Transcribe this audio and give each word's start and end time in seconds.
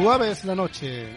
Suave 0.00 0.30
es 0.30 0.44
la 0.44 0.54
noche. 0.54 1.08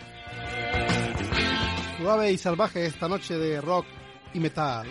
Suave 2.00 2.32
y 2.32 2.38
salvaje 2.40 2.88
esta 2.88 3.08
noche 3.08 3.38
de 3.38 3.62
rock 3.62 3.86
y 4.34 4.40
metal. 4.40 4.88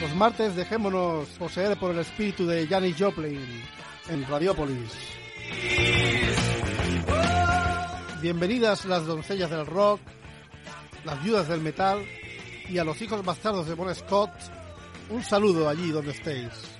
Los 0.00 0.14
martes 0.16 0.56
dejémonos 0.56 1.28
poseer 1.38 1.78
por 1.78 1.90
el 1.90 1.98
espíritu 1.98 2.46
de 2.46 2.66
Janis 2.66 2.96
Joplin 2.98 3.62
en 4.08 4.26
Radiopolis. 4.26 4.96
Bienvenidas 8.22 8.86
las 8.86 9.04
doncellas 9.04 9.50
del 9.50 9.66
rock, 9.66 10.00
las 11.04 11.22
viudas 11.22 11.48
del 11.48 11.60
metal 11.60 12.02
y 12.66 12.78
a 12.78 12.84
los 12.84 13.00
hijos 13.02 13.22
bastardos 13.22 13.68
de 13.68 13.74
Bon 13.74 13.94
Scott, 13.94 14.30
un 15.10 15.22
saludo 15.22 15.68
allí 15.68 15.90
donde 15.90 16.12
estéis. 16.12 16.79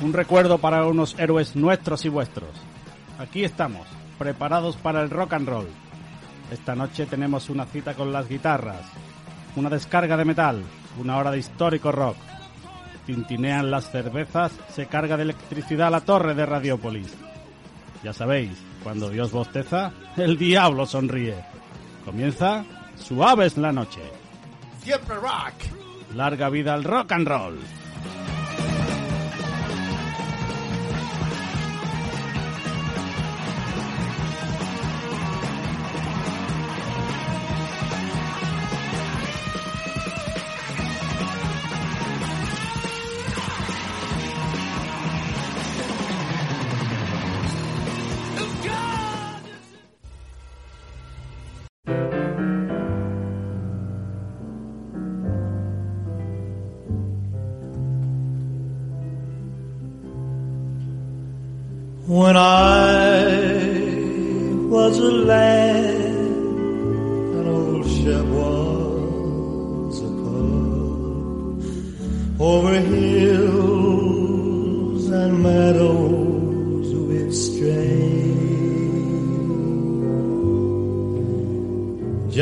Un 0.00 0.12
recuerdo 0.12 0.58
para 0.58 0.86
unos 0.86 1.18
héroes 1.18 1.56
nuestros 1.56 2.04
y 2.04 2.08
vuestros. 2.08 2.50
Aquí 3.18 3.44
estamos, 3.44 3.86
preparados 4.16 4.76
para 4.76 5.02
el 5.02 5.10
rock 5.10 5.32
and 5.32 5.48
roll. 5.48 5.66
Esta 6.52 6.74
noche 6.74 7.06
tenemos 7.06 7.50
una 7.50 7.66
cita 7.66 7.94
con 7.94 8.12
las 8.12 8.28
guitarras, 8.28 8.86
una 9.56 9.68
descarga 9.68 10.16
de 10.16 10.24
metal, 10.24 10.62
una 10.98 11.16
hora 11.16 11.30
de 11.30 11.38
histórico 11.38 11.90
rock. 11.90 12.16
Tintinean 13.06 13.70
las 13.70 13.90
cervezas, 13.90 14.52
se 14.72 14.86
carga 14.86 15.16
de 15.16 15.24
electricidad 15.24 15.90
la 15.90 16.00
torre 16.00 16.34
de 16.34 16.46
Radiópolis. 16.46 17.12
Ya 18.04 18.12
sabéis, 18.12 18.52
cuando 18.84 19.10
Dios 19.10 19.32
bosteza, 19.32 19.92
el 20.16 20.38
diablo 20.38 20.86
sonríe. 20.86 21.44
Comienza 22.04 22.64
Suave 22.96 23.46
es 23.46 23.56
la 23.56 23.72
noche. 23.72 24.02
Siempre 24.82 25.16
rock. 25.16 26.14
Larga 26.14 26.48
vida 26.48 26.74
al 26.74 26.84
rock 26.84 27.12
and 27.12 27.28
roll. 27.28 27.58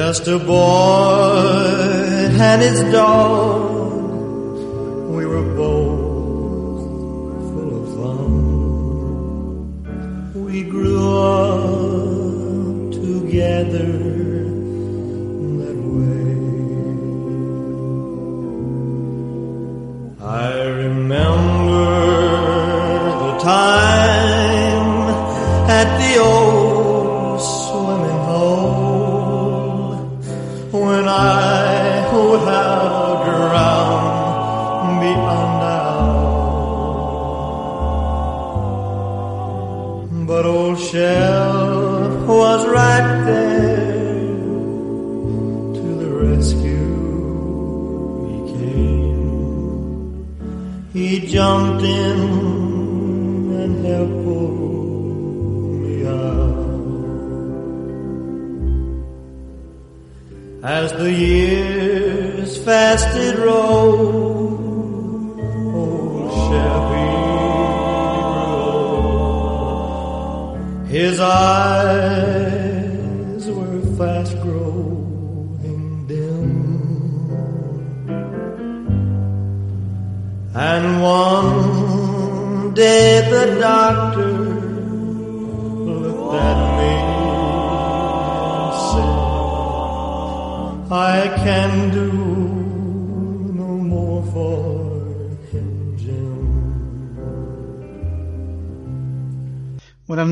Just 0.06 0.28
a 0.28 0.38
boy 0.38 1.66
and 2.38 2.62
his 2.62 2.80
dog, 2.92 3.72
we 5.10 5.26
were 5.26 5.42
both 5.56 5.98
full 7.50 7.72
of 7.82 7.86
fun. 7.96 9.34
We 10.44 10.62
grew 10.62 11.02
up 11.18 12.92
together 12.92 14.05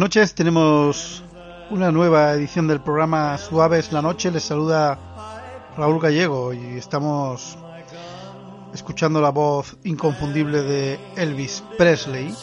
noches, 0.04 0.34
tenemos 0.34 1.24
una 1.70 1.90
nueva 1.90 2.34
edición 2.34 2.68
del 2.68 2.82
programa 2.82 3.38
Suave 3.38 3.78
es 3.78 3.90
la 3.90 4.02
noche. 4.02 4.30
Les 4.30 4.42
saluda 4.42 4.98
Raúl 5.78 5.98
Gallego 5.98 6.52
y 6.52 6.76
estamos 6.76 7.56
escuchando 8.74 9.22
la 9.22 9.30
voz 9.30 9.78
inconfundible 9.84 10.60
de 10.60 11.00
Elvis 11.16 11.64
Presley, 11.78 12.34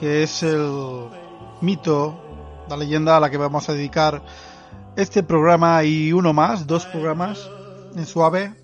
que 0.00 0.22
es 0.22 0.42
el 0.42 0.66
mito, 1.60 2.18
la 2.70 2.78
leyenda 2.78 3.18
a 3.18 3.20
la 3.20 3.28
que 3.28 3.36
vamos 3.36 3.68
a 3.68 3.74
dedicar 3.74 4.22
este 4.96 5.22
programa 5.22 5.84
y 5.84 6.14
uno 6.14 6.32
más, 6.32 6.66
dos 6.66 6.86
programas 6.86 7.46
en 7.94 8.06
Suave, 8.06 8.54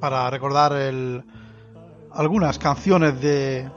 para 0.00 0.28
recordar 0.28 0.74
el, 0.74 1.24
algunas 2.10 2.58
canciones 2.58 3.18
de 3.22 3.70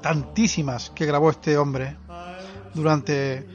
tantísimas 0.00 0.88
que 0.88 1.04
grabó 1.04 1.28
este 1.28 1.58
hombre 1.58 1.98
durante 2.74 3.46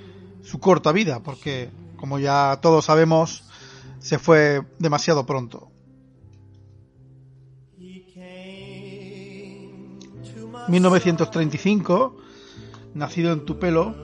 su 0.42 0.60
corta 0.60 0.92
vida, 0.92 1.22
porque 1.22 1.70
como 1.98 2.20
ya 2.20 2.60
todos 2.62 2.86
sabemos, 2.86 3.44
se 4.00 4.18
fue 4.20 4.62
demasiado 4.80 5.26
pronto. 5.26 5.70
1935, 10.70 12.16
nacido 12.94 13.34
en 13.34 13.44
Tupelo, 13.46 13.96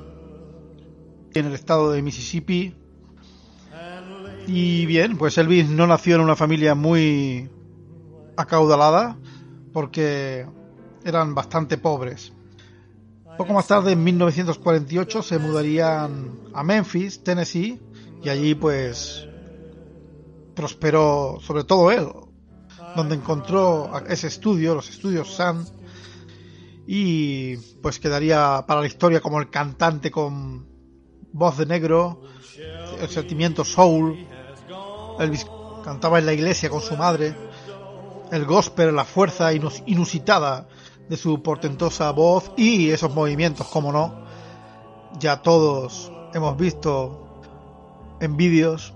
en 1.33 1.45
el 1.45 1.53
estado 1.53 1.91
de 1.91 2.01
Mississippi. 2.01 2.75
Y 4.47 4.85
bien, 4.85 5.17
pues 5.17 5.37
Elvis 5.37 5.69
no 5.69 5.85
nació 5.87 6.15
en 6.15 6.21
una 6.21 6.35
familia 6.35 6.75
muy 6.75 7.49
acaudalada, 8.35 9.17
porque 9.73 10.47
eran 11.03 11.35
bastante 11.35 11.77
pobres. 11.77 12.33
Poco 13.37 13.53
más 13.53 13.67
tarde, 13.67 13.91
en 13.91 14.03
1948, 14.03 15.21
se 15.21 15.39
mudarían 15.39 16.39
a 16.53 16.63
Memphis, 16.63 17.21
Tennessee, 17.21 17.81
y 18.23 18.29
allí 18.29 18.55
pues 18.55 19.27
prosperó, 20.55 21.39
sobre 21.41 21.65
todo 21.65 21.91
él, 21.91 22.07
donde 22.95 23.15
encontró 23.15 23.91
ese 24.07 24.27
estudio, 24.27 24.73
los 24.73 24.89
estudios 24.89 25.35
Sun, 25.35 25.65
y 26.87 27.57
pues 27.81 27.99
quedaría 27.99 28.63
para 28.65 28.79
la 28.79 28.87
historia 28.87 29.19
como 29.19 29.39
el 29.39 29.49
cantante 29.49 30.11
con 30.11 30.67
voz 31.33 31.57
de 31.57 31.65
negro, 31.65 32.21
el 33.01 33.09
sentimiento 33.09 33.65
soul. 33.65 34.17
Elvis 35.19 35.45
cantaba 35.83 36.19
en 36.19 36.25
la 36.25 36.33
iglesia 36.33 36.69
con 36.69 36.79
su 36.79 36.95
madre, 36.95 37.35
el 38.31 38.45
gospel, 38.45 38.95
la 38.95 39.03
fuerza 39.03 39.51
inusitada 39.53 40.69
de 41.09 41.17
su 41.17 41.41
portentosa 41.41 42.11
voz 42.11 42.51
y 42.57 42.89
esos 42.89 43.13
movimientos, 43.13 43.67
como 43.67 43.91
no, 43.91 44.25
ya 45.19 45.41
todos 45.41 46.11
hemos 46.33 46.57
visto 46.57 47.41
en 48.19 48.37
vídeos 48.37 48.93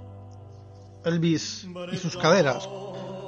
Elvis 1.06 1.68
y 1.92 1.98
sus 1.98 2.18
caderas, 2.18 2.68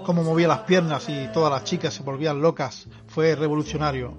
cómo 0.06 0.24
movía 0.24 0.48
las 0.48 0.62
piernas 0.62 1.08
y 1.10 1.28
todas 1.34 1.52
las 1.52 1.64
chicas 1.64 1.94
se 1.94 2.04
volvían 2.04 2.42
locas, 2.42 2.88
fue 3.08 3.36
revolucionario. 3.36 4.14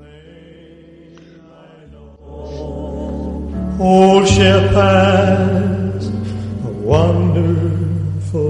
A 6.64 6.68
wonderful 6.84 8.42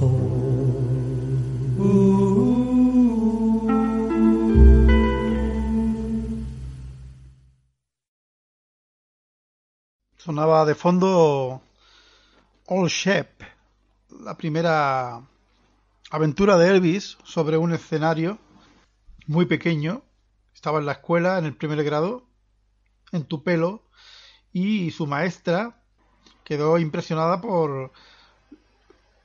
home. 0.00 2.13
Sonaba 10.24 10.64
de 10.64 10.74
fondo 10.74 11.60
Old 12.64 12.88
Shep, 12.88 13.42
la 14.20 14.34
primera 14.38 15.20
aventura 16.10 16.56
de 16.56 16.70
Elvis 16.70 17.18
sobre 17.24 17.58
un 17.58 17.74
escenario 17.74 18.38
muy 19.26 19.44
pequeño. 19.44 20.02
Estaba 20.54 20.78
en 20.78 20.86
la 20.86 20.92
escuela 20.92 21.36
en 21.36 21.44
el 21.44 21.54
primer 21.54 21.84
grado, 21.84 22.26
en 23.12 23.24
Tupelo, 23.24 23.82
y 24.50 24.92
su 24.92 25.06
maestra 25.06 25.82
quedó 26.42 26.78
impresionada 26.78 27.42
por 27.42 27.92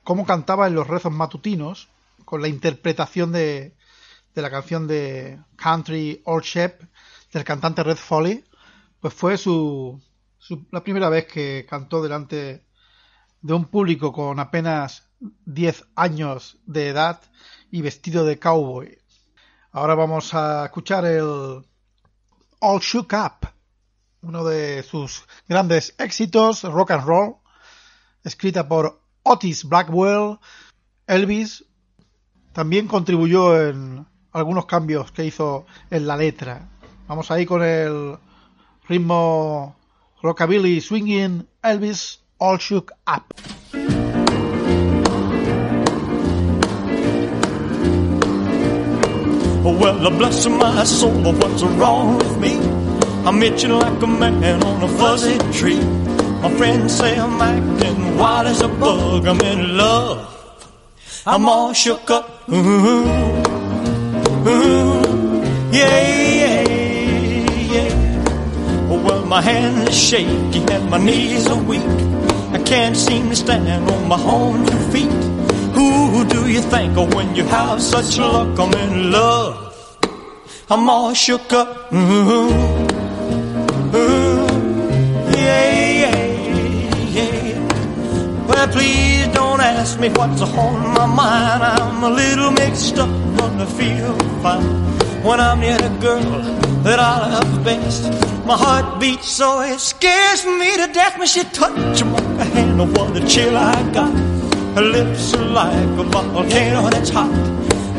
cómo 0.04 0.26
cantaba 0.26 0.66
en 0.66 0.74
los 0.74 0.86
rezos 0.86 1.12
matutinos 1.12 1.88
con 2.26 2.42
la 2.42 2.48
interpretación 2.48 3.32
de, 3.32 3.74
de 4.34 4.42
la 4.42 4.50
canción 4.50 4.86
de 4.86 5.40
Country 5.56 6.20
Old 6.26 6.44
Shep 6.44 6.82
del 7.32 7.44
cantante 7.44 7.82
Red 7.84 7.96
Foley, 7.96 8.44
pues 9.00 9.14
fue 9.14 9.38
su, 9.38 9.98
la 10.70 10.82
primera 10.82 11.08
vez 11.08 11.26
que 11.26 11.66
cantó 11.68 12.02
delante 12.02 12.64
de 13.42 13.54
un 13.54 13.66
público 13.66 14.12
con 14.12 14.38
apenas 14.38 15.08
10 15.46 15.84
años 15.96 16.58
de 16.66 16.88
edad 16.88 17.20
y 17.70 17.82
vestido 17.82 18.24
de 18.24 18.38
cowboy. 18.38 18.98
Ahora 19.72 19.94
vamos 19.94 20.34
a 20.34 20.64
escuchar 20.66 21.04
el 21.04 21.64
All 22.60 22.80
Shook 22.80 23.12
Up 23.12 23.48
uno 24.22 24.44
de 24.44 24.82
sus 24.82 25.24
grandes 25.48 25.94
éxitos, 25.98 26.62
rock 26.64 26.92
and 26.92 27.04
roll, 27.04 27.36
escrita 28.24 28.68
por 28.68 29.00
Otis 29.22 29.64
Blackwell, 29.64 30.38
Elvis, 31.06 31.64
también 32.52 32.86
contribuyó 32.86 33.60
en 33.60 34.06
algunos 34.32 34.66
cambios 34.66 35.10
que 35.12 35.24
hizo 35.24 35.66
en 35.90 36.06
la 36.06 36.16
letra. 36.16 36.68
Vamos 37.08 37.30
ahí 37.30 37.46
con 37.46 37.62
el 37.62 38.18
ritmo 38.88 39.76
rockabilly 40.22 40.82
swinging 40.82 41.46
Elvis 41.64 42.18
All 42.38 42.58
Shook 42.58 42.92
Up. 43.06 43.32
Well, 49.62 50.10
bless 50.10 50.46
my 50.46 50.84
soul, 50.84 51.32
what's 51.32 51.62
wrong 51.62 52.18
with 52.18 52.38
me? 52.38 52.58
I'm 53.26 53.42
itching 53.42 53.70
like 53.72 54.02
a 54.02 54.06
man 54.06 54.62
on 54.62 54.82
a 54.82 54.88
fuzzy 54.88 55.38
tree. 55.52 55.80
My 56.40 56.50
friends 56.56 56.96
say 56.96 57.18
I'm 57.18 57.40
acting 57.40 58.16
wild 58.16 58.46
as 58.46 58.60
a 58.62 58.68
bug. 58.68 59.26
I'm 59.26 59.40
in 59.40 59.76
love. 59.76 60.26
I'm 61.26 61.48
all 61.48 61.72
shook 61.72 62.10
up. 62.10 62.48
Ooh, 62.48 62.54
ooh, 64.48 65.42
yeah, 65.70 66.09
my 69.30 69.40
hands 69.40 69.88
are 69.88 69.92
shaky 69.92 70.60
and 70.74 70.90
my 70.90 70.98
knees 70.98 71.46
are 71.46 71.62
weak. 71.62 71.94
I 72.50 72.60
can't 72.66 72.96
seem 72.96 73.30
to 73.30 73.36
stand 73.36 73.88
on 73.88 74.08
my 74.08 74.20
own 74.20 74.66
two 74.66 74.78
feet. 74.90 75.22
Who 75.76 76.24
do 76.24 76.50
you 76.50 76.60
think 76.60 76.98
of 76.98 77.14
when 77.14 77.36
you 77.36 77.44
have 77.44 77.80
such 77.80 78.18
luck? 78.18 78.58
I'm 78.58 78.74
in 78.74 79.12
love. 79.12 79.56
I'm 80.68 80.90
all 80.90 81.14
shook 81.14 81.52
up. 81.52 81.92
Ooh. 81.92 82.50
Ooh, 83.94 84.46
yeah, 85.46 86.02
yeah, 86.02 86.16
yeah. 87.16 88.46
Well, 88.48 88.66
please 88.66 89.28
don't 89.28 89.60
ask 89.60 90.00
me 90.00 90.08
what's 90.08 90.42
on 90.42 90.94
my 90.98 91.06
mind. 91.06 91.62
I'm 91.62 92.02
a 92.02 92.10
little 92.10 92.50
mixed 92.50 92.98
up, 92.98 93.10
but 93.36 93.52
I 93.62 93.66
feel 93.78 94.12
fine 94.42 95.09
when 95.22 95.40
I'm 95.40 95.60
near 95.60 95.78
the 95.78 95.88
girl 96.00 96.42
that 96.82 96.98
I 96.98 97.30
love 97.30 97.64
best. 97.64 98.04
My 98.46 98.56
heart 98.56 99.00
beats 99.00 99.28
so 99.28 99.60
it 99.60 99.78
scares 99.78 100.44
me 100.46 100.76
to 100.76 100.92
death 100.92 101.18
when 101.18 101.26
she 101.26 101.44
touches 101.44 102.04
my 102.04 102.44
hand. 102.44 102.80
Oh, 102.80 102.86
what 102.86 103.16
a 103.16 103.26
chill 103.26 103.56
I 103.56 103.92
got. 103.92 104.12
Her 104.76 104.82
lips 104.82 105.34
are 105.34 105.44
like 105.44 105.98
a 105.98 106.04
volcano 106.04 106.88
that's 106.90 107.10
hot. 107.10 107.30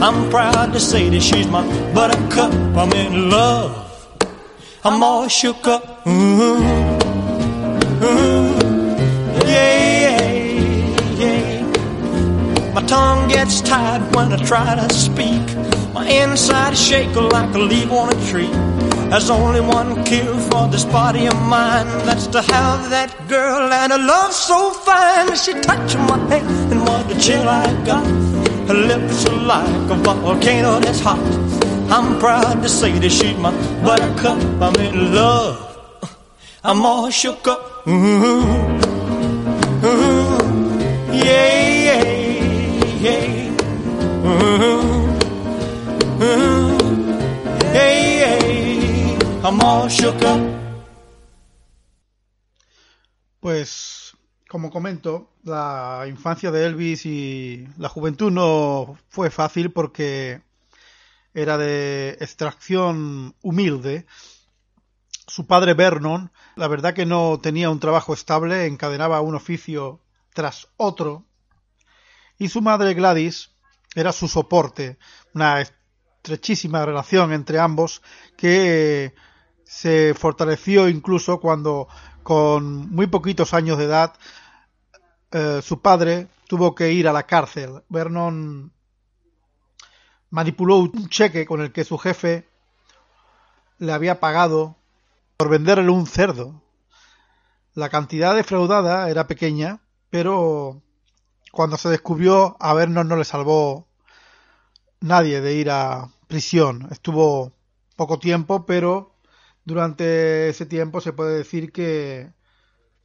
I'm 0.02 0.30
proud 0.32 0.74
to 0.74 0.80
say 0.80 1.10
that 1.10 1.22
she's 1.22 1.48
my 1.48 1.64
buttercup. 1.94 2.54
I'm 2.76 2.92
in 2.94 3.30
love. 3.30 3.78
I'm 4.84 5.04
all 5.04 5.28
shook 5.28 5.68
up. 5.68 6.08
Ooh, 6.08 6.58
ooh, 8.04 8.58
yeah, 9.46 10.22
yeah. 11.22 12.74
My 12.74 12.82
tongue 12.88 13.28
gets 13.30 13.62
tied 13.62 14.16
when 14.16 14.34
I 14.34 14.38
try 14.38 14.76
to 14.76 14.92
speak. 14.92 15.81
My 15.94 16.08
inside 16.08 16.74
is 16.74 16.82
shaking 16.82 17.30
like 17.30 17.54
a 17.54 17.60
leaf 17.60 17.92
on 17.92 18.10
a 18.10 18.28
tree. 18.30 18.52
There's 19.10 19.30
only 19.30 19.60
one 19.60 20.04
cure 20.06 20.40
for 20.50 20.70
this 20.70 20.86
body 20.86 21.26
of 21.26 21.36
mine. 21.42 21.88
That's 22.06 22.28
to 22.28 22.42
have 22.42 22.90
that 22.92 23.28
girl 23.28 23.74
and 23.74 23.92
a 23.92 23.98
love 23.98 24.32
so 24.32 24.72
fine. 24.72 25.36
She 25.36 25.54
touched 25.54 25.98
my 25.98 26.18
hand 26.30 26.72
and 26.72 26.82
what 26.82 27.12
a 27.12 27.20
chill 27.20 27.48
I 27.48 27.68
got. 27.84 28.06
Her 28.70 28.74
lips 28.74 29.26
are 29.28 29.36
like 29.36 29.92
a 29.92 29.96
volcano 29.96 30.80
that's 30.80 31.02
hot. 31.02 31.20
I'm 31.92 32.20
proud 32.20 32.64
to 32.64 32.70
say 32.70 32.98
that 32.98 33.10
she's 33.10 33.38
my 33.38 33.52
buttercup. 33.84 34.40
I'm 34.62 34.76
in 34.78 35.14
love. 35.14 35.78
I'm 36.64 36.86
all 36.86 37.10
shook 37.10 37.46
up. 37.50 37.86
Ooh, 37.86 37.92
ooh, 39.84 40.40
yeah, 41.12 41.68
yeah, 41.88 42.04
yeah. 43.02 44.26
Ooh, 44.26 44.91
Pues, 53.42 54.16
como 54.48 54.70
comento, 54.70 55.32
la 55.44 56.06
infancia 56.08 56.52
de 56.52 56.66
Elvis 56.66 57.06
y 57.06 57.68
la 57.78 57.90
juventud 57.90 58.32
no 58.32 58.98
fue 59.10 59.30
fácil 59.30 59.72
porque 59.72 60.42
era 61.34 61.58
de 61.58 62.12
extracción 62.22 63.36
humilde. 63.42 64.06
Su 65.28 65.46
padre 65.48 65.74
Vernon, 65.74 66.32
la 66.56 66.70
verdad 66.70 66.94
que 66.94 67.06
no 67.06 67.38
tenía 67.42 67.70
un 67.70 67.82
trabajo 67.82 68.14
estable, 68.14 68.68
encadenaba 68.68 69.20
un 69.20 69.36
oficio 69.36 70.00
tras 70.34 70.70
otro. 70.78 71.26
Y 72.38 72.48
su 72.48 72.62
madre 72.62 72.94
Gladys 72.94 73.52
era 73.96 74.14
su 74.14 74.30
soporte, 74.30 74.98
una 75.34 75.62
estrechísima 75.62 76.86
relación 76.86 77.34
entre 77.34 77.60
ambos 77.60 78.02
que 78.38 79.14
se 79.72 80.14
fortaleció 80.14 80.90
incluso 80.90 81.40
cuando 81.40 81.88
con 82.24 82.94
muy 82.94 83.08
poquitos 83.08 83.54
años 83.54 83.78
de 83.78 83.86
edad, 83.86 84.14
eh, 85.32 85.62
su 85.64 85.80
padre 85.82 86.28
tuvo 86.50 86.76
que 86.76 86.92
ir 86.92 87.08
a 87.08 87.14
la 87.14 87.24
cárcel. 87.24 87.82
Vernon 87.88 88.74
manipuló 90.30 90.76
un 90.76 91.08
cheque 91.08 91.46
con 91.46 91.62
el 91.62 91.72
que 91.72 91.86
su 91.86 91.98
jefe 91.98 92.50
le 93.78 93.94
había 93.94 94.20
pagado 94.20 94.76
por 95.38 95.48
venderle 95.48 95.90
un 95.90 96.06
cerdo. 96.06 96.62
La 97.74 97.88
cantidad 97.88 98.36
defraudada 98.36 99.10
era 99.10 99.26
pequeña, 99.28 99.80
pero 100.10 100.82
cuando 101.54 101.78
se 101.78 101.88
descubrió 101.88 102.58
a 102.60 102.74
Vernon 102.74 103.08
no 103.08 103.16
le 103.16 103.24
salvó 103.24 103.88
nadie 105.00 105.40
de 105.40 105.54
ir 105.54 105.72
a 105.72 106.10
prisión. 106.28 106.90
Estuvo 106.92 107.54
poco 107.96 108.20
tiempo, 108.20 108.66
pero 108.66 109.11
durante 109.72 110.50
ese 110.50 110.66
tiempo 110.66 111.00
se 111.00 111.14
puede 111.14 111.38
decir 111.38 111.72
que 111.72 112.34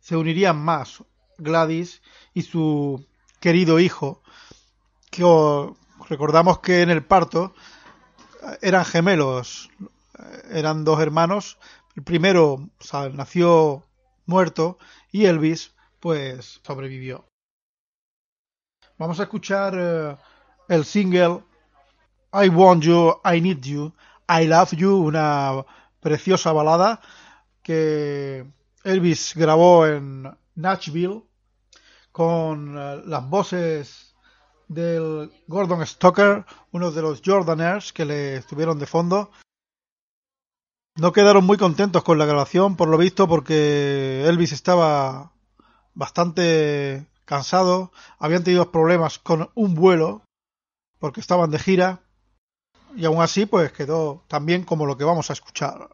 se 0.01 0.17
unirían 0.17 0.59
más 0.59 1.05
Gladys 1.39 2.03
y 2.35 2.43
su 2.43 3.07
querido 3.39 3.79
hijo, 3.79 4.21
que 5.13 5.23
recordamos 6.09 6.59
que 6.59 6.83
en 6.83 6.91
el 6.91 7.05
parto 7.05 7.55
eran 8.63 8.85
gemelos, 8.85 9.71
eran 10.51 10.85
dos 10.85 10.99
hermanos. 11.01 11.57
El 11.95 12.03
primero 12.03 12.69
nació 13.13 13.85
muerto 14.27 14.79
y 15.13 15.27
Elvis 15.27 15.73
pues 16.01 16.61
sobrevivió. 16.67 17.27
Vamos 18.99 19.21
a 19.21 19.25
escuchar 19.25 19.75
eh, 19.79 20.17
el 20.69 20.85
single 20.85 21.45
I 22.33 22.49
Want 22.49 22.83
You, 22.83 23.21
I 23.25 23.41
Need 23.41 23.61
You, 23.61 23.93
I 24.29 24.47
Love 24.47 24.73
You, 24.73 24.97
una 24.97 25.65
preciosa 26.07 26.53
balada 26.53 27.01
que 27.65 28.47
Elvis 28.85 29.33
grabó 29.35 29.89
en 29.89 30.33
Nashville 30.55 31.25
con 32.13 32.79
eh, 32.79 33.03
las 33.07 33.29
voces 33.29 34.15
del 34.69 35.33
Gordon 35.49 35.85
Stoker, 35.85 36.45
uno 36.71 36.93
de 36.93 37.03
los 37.03 37.23
Jordaners 37.27 37.93
que 37.93 38.05
le 38.05 38.37
estuvieron 38.37 38.79
de 38.79 38.87
fondo. 38.87 39.33
No 40.95 41.13
quedaron 41.13 41.45
muy 41.45 41.59
contentos 41.59 42.05
con 42.05 42.19
la 42.19 42.27
grabación, 42.27 42.77
por 42.77 42.87
lo 42.87 42.99
visto, 42.99 43.27
porque 43.27 44.25
Elvis 44.29 44.53
estaba 44.53 45.33
bastante 45.95 47.09
cansado, 47.25 47.91
habían 48.21 48.45
tenido 48.45 48.71
problemas 48.71 49.19
con 49.19 49.51
un 49.57 49.75
vuelo, 49.75 50.23
porque 51.01 51.19
estaban 51.19 51.51
de 51.51 51.59
gira, 51.59 52.06
y 52.97 53.05
aún 53.05 53.23
así 53.23 53.47
pues 53.47 53.73
quedó 53.73 54.25
tan 54.29 54.47
bien 54.47 54.65
como 54.65 54.87
lo 54.87 54.97
que 54.97 55.05
vamos 55.05 55.31
a 55.31 55.35
escuchar. 55.35 55.88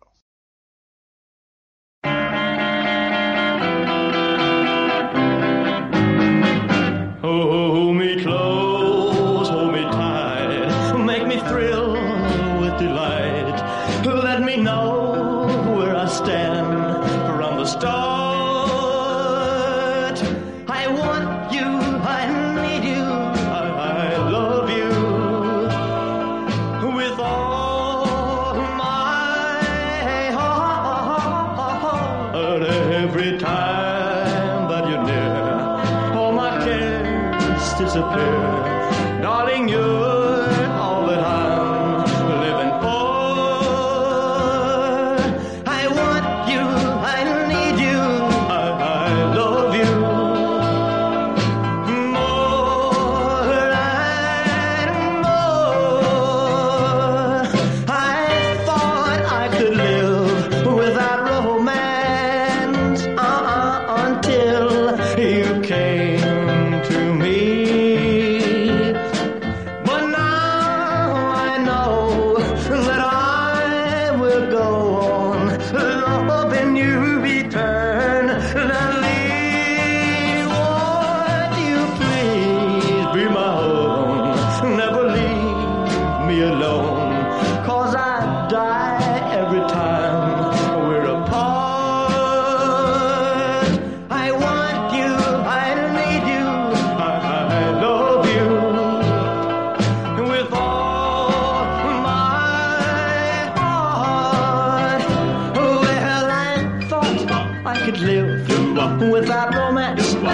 romance 109.54 110.14
uh, 110.14 110.28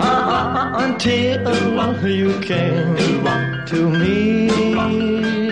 uh, 0.00 0.04
uh, 0.04 0.84
until 0.84 1.42
you 2.06 2.40
came 2.40 2.96
to 3.66 3.90
me. 3.90 5.45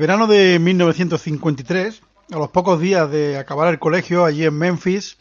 Verano 0.00 0.26
de 0.26 0.58
1953, 0.58 2.00
a 2.32 2.38
los 2.38 2.48
pocos 2.48 2.80
días 2.80 3.10
de 3.10 3.36
acabar 3.36 3.68
el 3.68 3.78
colegio 3.78 4.24
allí 4.24 4.46
en 4.46 4.56
Memphis, 4.56 5.18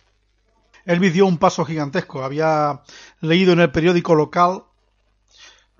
Elvis 0.86 1.12
dio 1.12 1.26
un 1.26 1.38
paso 1.38 1.66
gigantesco. 1.66 2.24
Había 2.24 2.82
leído 3.20 3.52
en 3.52 3.60
el 3.60 3.74
periódico 3.74 4.16
local 4.16 4.64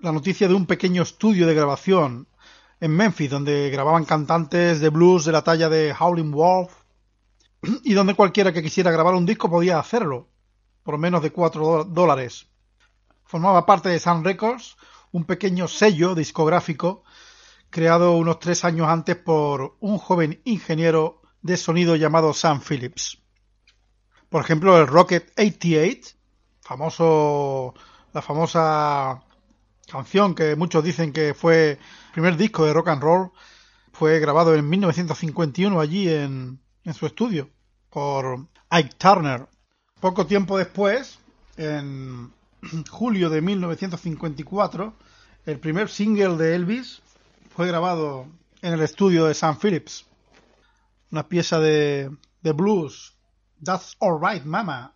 la 0.00 0.12
noticia 0.12 0.48
de 0.48 0.54
un 0.54 0.66
pequeño 0.66 1.02
estudio 1.02 1.46
de 1.46 1.54
grabación 1.54 2.28
en 2.78 2.94
Memphis, 2.94 3.30
donde 3.30 3.70
grababan 3.70 4.04
cantantes 4.04 4.80
de 4.80 4.90
blues 4.90 5.24
de 5.24 5.32
la 5.32 5.42
talla 5.42 5.70
de 5.70 5.94
Howlin' 5.98 6.30
Wolf 6.30 6.70
y 7.82 7.94
donde 7.94 8.12
cualquiera 8.12 8.52
que 8.52 8.62
quisiera 8.62 8.90
grabar 8.90 9.14
un 9.14 9.24
disco 9.24 9.48
podía 9.48 9.78
hacerlo 9.78 10.28
por 10.82 10.98
menos 10.98 11.22
de 11.22 11.32
cuatro 11.32 11.84
dólares. 11.84 12.48
Formaba 13.24 13.64
parte 13.64 13.88
de 13.88 13.98
Sun 13.98 14.24
Records, 14.24 14.76
un 15.10 15.24
pequeño 15.24 15.68
sello 15.68 16.14
discográfico 16.14 17.02
creado 17.70 18.16
unos 18.16 18.40
tres 18.40 18.64
años 18.64 18.88
antes 18.88 19.16
por 19.16 19.76
un 19.80 19.98
joven 19.98 20.40
ingeniero 20.44 21.22
de 21.40 21.56
sonido 21.56 21.96
llamado 21.96 22.34
Sam 22.34 22.60
Phillips. 22.60 23.18
Por 24.28 24.42
ejemplo, 24.42 24.78
el 24.78 24.86
Rocket 24.86 25.32
88, 25.38 26.16
famoso, 26.60 27.74
la 28.12 28.22
famosa 28.22 29.22
canción 29.90 30.34
que 30.34 30.54
muchos 30.56 30.84
dicen 30.84 31.12
que 31.12 31.34
fue 31.34 31.72
el 31.72 31.78
primer 32.12 32.36
disco 32.36 32.64
de 32.64 32.72
rock 32.72 32.88
and 32.88 33.02
roll, 33.02 33.30
fue 33.92 34.20
grabado 34.20 34.54
en 34.54 34.68
1951 34.68 35.80
allí 35.80 36.08
en, 36.08 36.60
en 36.84 36.94
su 36.94 37.06
estudio 37.06 37.50
por 37.88 38.46
Ike 38.70 38.94
Turner. 38.98 39.48
Poco 40.00 40.26
tiempo 40.26 40.56
después, 40.56 41.18
en 41.56 42.32
julio 42.88 43.30
de 43.30 43.42
1954, 43.42 44.94
el 45.46 45.58
primer 45.58 45.88
single 45.88 46.36
de 46.36 46.54
Elvis 46.54 47.02
fue 47.50 47.66
grabado 47.66 48.26
en 48.62 48.72
el 48.72 48.80
estudio 48.80 49.26
de 49.26 49.34
Sam 49.34 49.58
Phillips. 49.58 50.06
Una 51.10 51.28
pieza 51.28 51.58
de, 51.58 52.10
de 52.42 52.52
blues, 52.52 53.16
That's 53.62 53.96
Alright 54.00 54.44
Mama. 54.44 54.94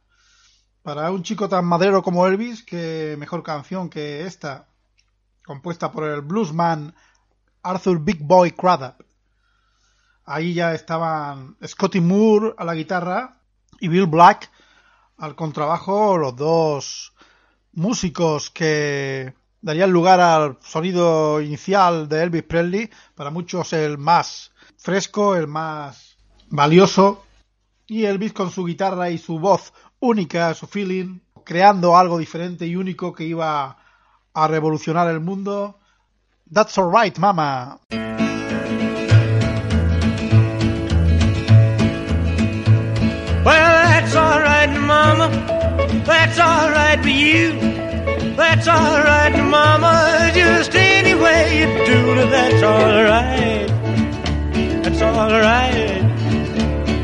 Para 0.82 1.11
un 1.11 1.23
chico 1.23 1.49
tan 1.49 1.64
madero 1.64 2.02
como 2.02 2.26
Elvis, 2.26 2.62
que 2.62 3.16
mejor 3.18 3.42
canción 3.42 3.90
que 3.90 4.26
esta, 4.26 4.68
compuesta 5.44 5.90
por 5.90 6.04
el 6.04 6.23
bluesman 6.23 6.94
Arthur 7.62 7.99
Big 8.00 8.23
Boy 8.23 8.52
Crudup. 8.52 9.04
Ahí 10.25 10.54
ya 10.54 10.75
estaban 10.75 11.56
Scotty 11.64 12.00
Moore 12.00 12.54
a 12.56 12.64
la 12.64 12.75
guitarra 12.75 13.40
y 13.80 13.88
Bill 13.88 14.06
Black 14.06 14.50
al 15.18 15.34
contrabajo, 15.34 16.16
los 16.18 16.37
dos 16.37 17.14
músicos 17.73 18.50
que 18.50 19.34
darían 19.64 19.90
lugar 19.90 20.21
al 20.21 20.59
sonido 20.61 21.40
inicial 21.40 22.06
de 22.06 22.23
Elvis 22.23 22.42
Presley, 22.42 22.90
para 23.14 23.30
muchos 23.30 23.73
el 23.73 23.97
más 23.97 24.52
fresco, 24.76 25.35
el 25.35 25.47
más 25.47 26.18
valioso, 26.50 27.25
y 27.87 28.04
Elvis 28.04 28.35
con 28.35 28.50
su 28.50 28.66
guitarra 28.66 29.09
y 29.09 29.16
su 29.16 29.38
voz 29.38 29.73
única, 30.00 30.52
su 30.52 30.66
feeling, 30.66 31.21
creando 31.44 31.97
algo 31.97 32.18
diferente 32.18 32.66
y 32.66 32.76
único 32.76 33.14
que 33.14 33.25
iba 33.25 33.78
a 34.35 34.49
revolucionar 34.49 35.09
el 35.09 35.21
mundo. 35.21 35.78
That's 36.52 36.76
alright, 36.76 37.16
mama. 37.18 37.80
Well, 43.44 43.54
that's 43.54 44.14
alright, 44.14 44.71
Mama. 44.78 45.28
That's 46.04 46.38
alright 46.38 47.02
for 47.02 47.09
you. 47.09 47.52
That's 48.37 48.68
alright, 48.68 49.13
that's 52.54 52.62
alright. 52.62 53.68
That's 54.84 55.02
alright. 55.02 56.02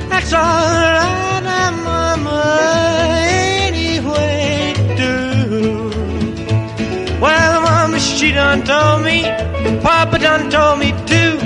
That's 0.08 0.32
alright, 0.32 1.74
Mama. 1.84 2.42
Any 3.66 3.98
way 4.00 4.74
you 4.76 4.96
do. 4.96 5.90
Well, 7.20 7.62
Mama, 7.62 7.98
she 7.98 8.30
done 8.32 8.62
told 8.62 9.02
me. 9.04 9.22
Papa 9.82 10.18
done 10.18 10.50
told 10.50 10.78
me 10.78 10.92
too. 11.06 11.38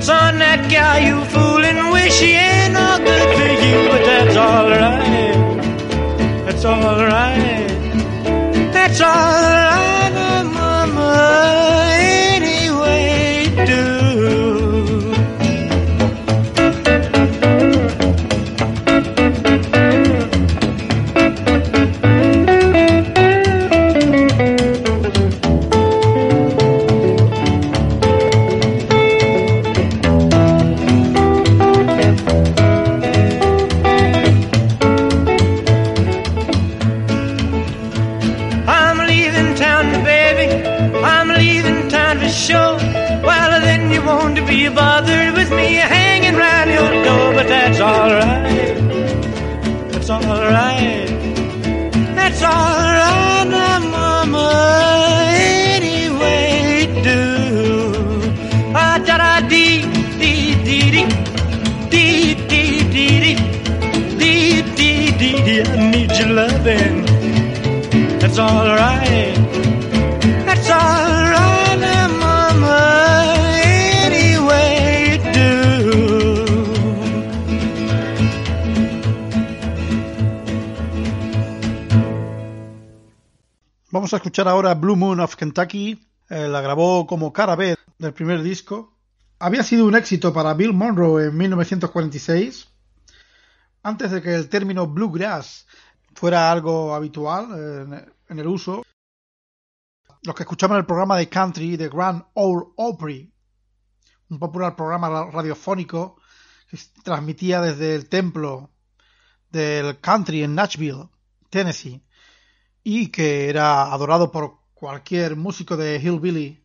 Son, 0.00 0.38
that 0.38 0.66
gal 0.70 1.00
you 1.00 1.24
fooling 1.26 1.90
with, 1.92 2.12
she 2.12 2.32
ain't 2.32 2.72
no 2.74 2.98
good 2.98 3.36
to 3.36 3.46
you, 3.66 3.88
but 3.90 4.04
that's 4.06 4.36
alright. 4.36 5.34
That's 6.46 6.64
alright. 6.64 7.68
That's 8.72 9.00
alright, 9.00 9.93
Escuchar 84.16 84.48
ahora 84.48 84.74
Blue 84.74 84.96
Moon 84.96 85.20
of 85.20 85.36
Kentucky. 85.36 86.00
Eh, 86.30 86.48
la 86.48 86.60
grabó 86.60 87.06
como 87.06 87.32
cara 87.32 87.54
B 87.56 87.76
del 87.98 88.12
primer 88.14 88.42
disco. 88.42 88.96
Había 89.38 89.62
sido 89.62 89.86
un 89.86 89.94
éxito 89.94 90.32
para 90.32 90.54
Bill 90.54 90.72
Monroe 90.72 91.26
en 91.26 91.36
1946, 91.36 92.68
antes 93.82 94.10
de 94.10 94.22
que 94.22 94.34
el 94.34 94.48
término 94.48 94.86
bluegrass 94.86 95.66
fuera 96.14 96.50
algo 96.50 96.94
habitual 96.94 97.48
eh, 97.56 98.06
en, 98.28 98.38
el 98.38 98.46
uso. 98.46 98.82
Los 100.22 100.34
que 100.34 100.44
escuchaban 100.44 100.78
el 100.78 100.86
programa 100.86 101.18
de 101.18 101.28
country 101.28 101.76
de 101.76 101.88
Grand 101.88 102.24
Ole 102.34 102.64
Opry, 102.76 103.30
un 104.30 104.38
popular 104.38 104.74
programa 104.74 105.10
ra- 105.10 105.30
radiofónico 105.30 106.16
que 106.70 106.78
transmitía 107.02 107.60
desde 107.60 107.94
el 107.94 108.08
templo 108.08 108.70
del 109.50 110.00
country 110.00 110.42
en 110.42 110.54
Nashville, 110.54 111.10
Tennessee, 111.50 112.02
y 112.84 113.08
que 113.08 113.48
era 113.48 113.92
adorado 113.92 114.30
por 114.30 114.58
cualquier 114.74 115.34
músico 115.34 115.76
de 115.76 115.98
hillbilly 115.98 116.62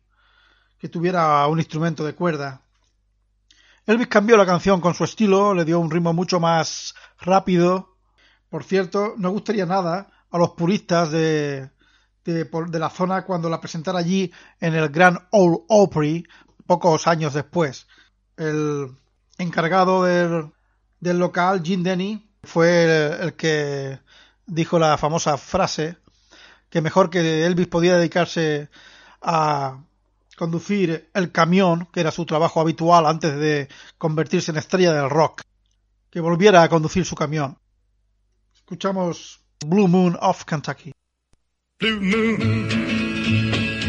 que 0.78 0.88
tuviera 0.88 1.46
un 1.46 1.58
instrumento 1.58 2.04
de 2.04 2.14
cuerda. 2.14 2.60
Elvis 3.86 4.08
cambió 4.08 4.36
la 4.36 4.46
canción 4.46 4.80
con 4.80 4.94
su 4.94 5.04
estilo, 5.04 5.54
le 5.54 5.64
dio 5.64 5.80
un 5.80 5.90
ritmo 5.90 6.12
mucho 6.12 6.38
más 6.38 6.94
rápido. 7.18 7.96
Por 8.50 8.62
cierto, 8.62 9.14
no 9.16 9.30
gustaría 9.30 9.66
nada 9.66 10.08
a 10.30 10.38
los 10.38 10.50
puristas 10.50 11.10
de, 11.10 11.70
de, 12.24 12.44
de 12.44 12.78
la 12.78 12.90
zona 12.90 13.24
cuando 13.24 13.48
la 13.48 13.60
presentara 13.60 13.98
allí 13.98 14.30
en 14.60 14.74
el 14.74 14.90
Grand 14.90 15.18
Ole 15.30 15.58
Opry 15.68 16.26
pocos 16.66 17.06
años 17.06 17.34
después. 17.34 17.86
El 18.36 18.90
encargado 19.38 20.04
del, 20.04 20.52
del 21.00 21.18
local, 21.18 21.62
Jim 21.64 21.82
Denny, 21.82 22.30
fue 22.42 23.18
el 23.20 23.34
que 23.34 23.98
dijo 24.46 24.78
la 24.78 24.96
famosa 24.98 25.36
frase 25.36 25.96
que 26.70 26.80
mejor 26.80 27.10
que 27.10 27.44
Elvis 27.44 27.66
podía 27.66 27.96
dedicarse 27.96 28.70
a 29.20 29.80
conducir 30.36 31.10
el 31.12 31.32
camión, 31.32 31.88
que 31.92 32.00
era 32.00 32.10
su 32.12 32.24
trabajo 32.24 32.60
habitual 32.60 33.04
antes 33.04 33.36
de 33.36 33.68
convertirse 33.98 34.52
en 34.52 34.56
estrella 34.56 34.92
del 34.94 35.10
rock, 35.10 35.42
que 36.08 36.20
volviera 36.20 36.62
a 36.62 36.68
conducir 36.68 37.04
su 37.04 37.14
camión. 37.14 37.58
Escuchamos 38.54 39.40
Blue 39.66 39.88
Moon 39.88 40.16
of 40.20 40.44
Kentucky. 40.44 40.92
Blue 41.80 42.00
moon, 42.00 42.38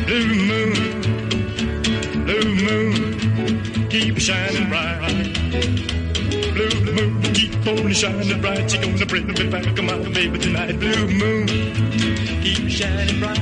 blue 0.06 0.36
moon, 0.48 0.74
blue 2.26 2.56
moon, 2.56 3.90
keep 3.90 4.18
shining 4.18 4.70
bright. 4.70 5.34
Blue 6.54 6.82
moon, 6.86 7.22
keep 7.34 7.94
shining 7.94 8.42
bright. 8.42 8.74
You're 8.74 8.82
gonna 8.82 9.06
bring 9.06 9.28
me 9.28 9.34
back, 9.50 9.68
on, 9.78 10.14
baby, 10.14 10.40
keep 12.42 12.70
shining 12.70 13.20
bright. 13.20 13.38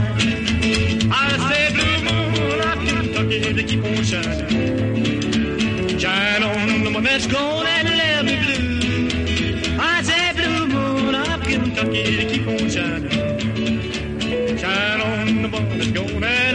I 1.12 1.29
say, 1.47 1.73
blue 1.73 1.97
moon, 2.05 2.62
I 2.62 2.75
Kentucky 2.85 3.53
to 3.53 3.63
keep 3.63 3.83
on 3.83 4.03
shining. 4.03 5.97
Shine 5.97 6.43
on 6.43 6.83
the 6.83 6.91
one 6.91 7.03
that's 7.03 7.27
gone 7.27 7.65
and 7.65 7.89
left 7.89 8.25
me 8.25 8.35
blue. 8.43 9.77
I 9.79 10.01
say, 10.01 10.33
blue 10.35 10.67
moon 10.67 11.15
of 11.15 11.41
Kentucky 11.43 12.03
to 12.17 12.25
keep 12.29 12.47
on 12.47 12.69
shining. 12.69 14.57
Shine 14.57 15.01
on 15.01 15.41
the 15.43 15.49
one 15.49 15.69
that's 15.77 15.91
gone 15.91 16.23
and 16.23 16.48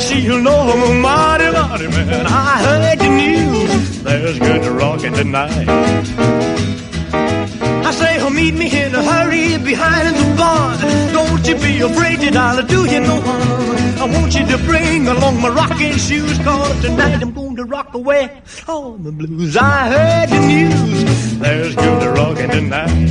she'll 0.00 0.40
know 0.40 0.58
I'm 0.72 0.82
a 0.82 0.94
mighty, 1.00 1.50
mighty 1.50 1.88
man. 1.88 2.26
I 2.26 2.62
heard 2.66 2.98
the 2.98 3.08
news. 3.08 4.02
There's 4.02 4.38
good 4.38 4.62
to 4.62 4.72
rockin' 4.72 5.12
tonight. 5.12 5.68
I 7.88 7.90
say, 7.92 8.20
oh, 8.20 8.30
meet 8.30 8.54
me 8.54 8.66
in 8.82 8.94
a 8.94 9.02
hurry 9.02 9.58
behind 9.58 10.16
the 10.16 10.36
barn. 10.36 10.78
Don't 11.12 11.46
you 11.46 11.56
be 11.56 11.80
afraid 11.80 12.20
that 12.20 12.36
I'll 12.36 12.62
do 12.62 12.86
you 12.90 13.00
no 13.00 13.20
harm. 13.20 13.76
I 14.02 14.06
want 14.16 14.34
you 14.34 14.46
to 14.46 14.58
bring 14.58 15.08
along 15.08 15.40
my 15.40 15.48
rocking 15.48 15.96
shoes, 15.96 16.38
cause 16.38 16.80
tonight 16.82 17.22
I'm 17.22 17.39
to 17.60 17.66
rock 17.66 17.94
away 17.94 18.40
all 18.68 18.92
the 18.92 19.12
blues. 19.12 19.56
I 19.56 19.88
heard 19.88 20.28
the 20.30 20.40
news. 20.46 21.38
There's 21.38 21.74
good 21.74 22.16
rockin' 22.16 22.50
tonight. 22.50 23.10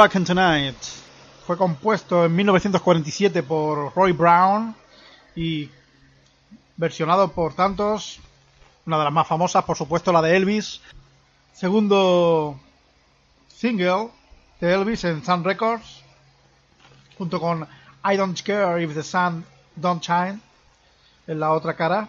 Rockin' 0.00 0.24
Tonight 0.24 0.76
fue 1.46 1.58
compuesto 1.58 2.24
en 2.24 2.34
1947 2.34 3.42
por 3.42 3.94
Roy 3.94 4.12
Brown 4.12 4.74
y 5.36 5.68
versionado 6.78 7.32
por 7.32 7.52
tantos. 7.52 8.18
Una 8.86 8.96
de 8.96 9.04
las 9.04 9.12
más 9.12 9.26
famosas, 9.26 9.62
por 9.64 9.76
supuesto, 9.76 10.10
la 10.10 10.22
de 10.22 10.38
Elvis. 10.38 10.80
Segundo 11.52 12.58
single 13.48 14.08
de 14.58 14.72
Elvis 14.72 15.04
en 15.04 15.22
Sun 15.22 15.44
Records, 15.44 16.02
junto 17.18 17.38
con 17.38 17.68
I 18.02 18.16
Don't 18.16 18.40
Care 18.40 18.82
If 18.82 18.94
the 18.94 19.02
Sun 19.02 19.44
Don't 19.76 20.02
Shine 20.02 20.40
en 21.26 21.40
la 21.40 21.52
otra 21.52 21.76
cara. 21.76 22.08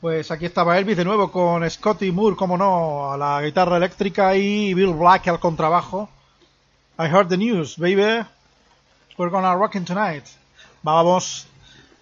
Pues 0.00 0.30
aquí 0.30 0.46
estaba 0.46 0.78
Elvis 0.78 0.96
de 0.96 1.04
nuevo 1.04 1.32
con 1.32 1.68
Scotty 1.68 2.12
Moore, 2.12 2.36
como 2.36 2.56
no, 2.56 3.12
a 3.12 3.16
la 3.16 3.42
guitarra 3.42 3.78
eléctrica 3.78 4.36
y 4.36 4.72
Bill 4.72 4.94
Black 4.94 5.26
al 5.26 5.40
contrabajo. 5.40 6.10
I 6.96 7.08
heard 7.08 7.28
the 7.28 7.36
news, 7.36 7.74
baby. 7.74 8.24
We're 9.18 9.28
gonna 9.28 9.56
rockin' 9.56 9.84
tonight. 9.84 10.22
Vamos, 10.84 11.44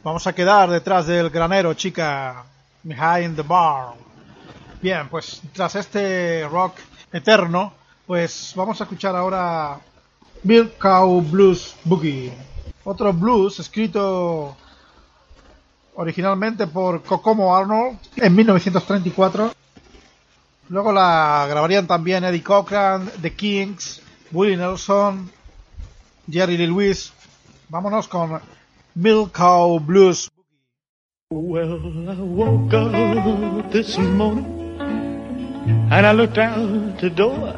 vamos 0.05 0.26
a 0.26 0.35
quedar 0.35 0.68
detrás 0.68 1.07
del 1.07 1.31
granero, 1.31 1.72
chica. 1.72 2.44
Behind 2.83 3.35
the 3.37 3.42
bar. 3.42 3.94
Bien, 4.83 5.09
pues 5.09 5.40
tras 5.55 5.76
este 5.76 6.46
rock 6.46 6.74
eterno, 7.11 7.72
pues 8.07 8.52
vamos 8.55 8.83
a 8.83 8.85
escuchar 8.85 9.16
ahora 9.16 9.81
Bill 10.42 10.74
Cow 10.78 11.22
Blues 11.22 11.74
Boogie. 11.85 12.31
Otro 12.85 13.14
blues 13.14 13.61
escrito 13.61 14.55
originalmente 15.94 16.66
por 16.66 17.02
Kokomo 17.02 17.57
Arnold 17.57 17.98
en 18.16 18.35
1934. 18.35 19.55
Luego 20.68 20.92
la 20.92 21.46
grabarían 21.48 21.87
también 21.87 22.24
Eddie 22.24 22.42
Cochran, 22.42 23.11
The 23.22 23.35
Kings, 23.35 24.02
Willie 24.32 24.56
Nelson, 24.56 25.28
Jerry 26.28 26.56
Lee 26.56 26.66
Lewis. 26.66 27.12
Vámonos 27.68 28.08
con 28.08 28.40
Bill 28.94 29.28
Cow 29.28 29.78
Blues. 29.78 30.30
Well, 31.30 31.74
I 32.08 32.14
woke 32.14 32.72
up 32.72 33.70
this 33.72 33.98
morning 33.98 34.78
and 35.90 36.06
I 36.06 36.12
looked 36.12 36.38
out 36.38 36.98
the 36.98 37.10
door. 37.10 37.52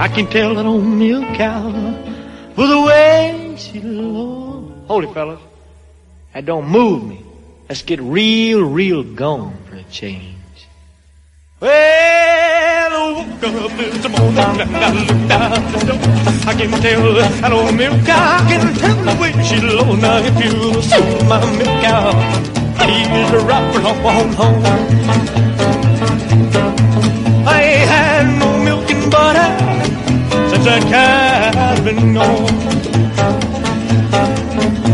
I 0.00 0.08
can 0.08 0.28
tell 0.28 0.54
that 0.54 0.64
old 0.64 0.84
milk 0.84 1.34
cow 1.36 1.70
for 2.54 2.66
the 2.66 2.80
way 2.80 3.54
she 3.58 3.80
looks. 3.80 4.88
Holy 4.88 5.08
it, 5.08 5.14
fellas. 5.14 5.40
That 6.32 6.46
don't 6.46 6.68
move 6.68 7.04
me. 7.06 7.22
Let's 7.68 7.82
get 7.82 8.00
real, 8.00 8.62
real 8.64 9.02
gone 9.02 9.56
for 9.68 9.76
a 9.76 9.84
change. 9.84 10.38
Well, 11.60 12.51
I 12.94 13.10
woke 13.10 13.42
up 13.42 13.72
this 13.78 14.06
morning 14.06 14.60
and 14.60 14.76
I 14.76 14.92
looked 14.92 15.32
out 15.32 15.64
the 15.72 15.78
door. 15.88 15.98
I 16.44 16.52
can 16.52 16.70
tell 16.82 17.14
that 17.14 17.50
old 17.50 17.74
milk 17.74 18.04
cow. 18.04 18.36
I 18.36 18.44
can 18.46 18.74
tell 18.76 19.00
the 19.00 19.14
way 19.18 19.32
she 19.42 19.56
low. 19.64 19.96
Now 19.96 20.20
if 20.20 20.36
you 20.44 20.52
see 20.82 21.00
my 21.24 21.40
milk 21.56 21.80
cow, 21.80 22.12
he's 22.84 23.32
right 23.48 23.84
on 24.04 24.28
home. 24.34 24.62
I 27.48 27.62
ain't 27.62 27.88
had 27.88 28.24
no 28.38 28.48
milk 28.62 28.90
and 28.90 29.10
butter 29.10 29.48
since 30.50 30.64
that 30.66 30.82
cow's 30.92 31.80
been 31.80 32.12
gone. 32.12 32.56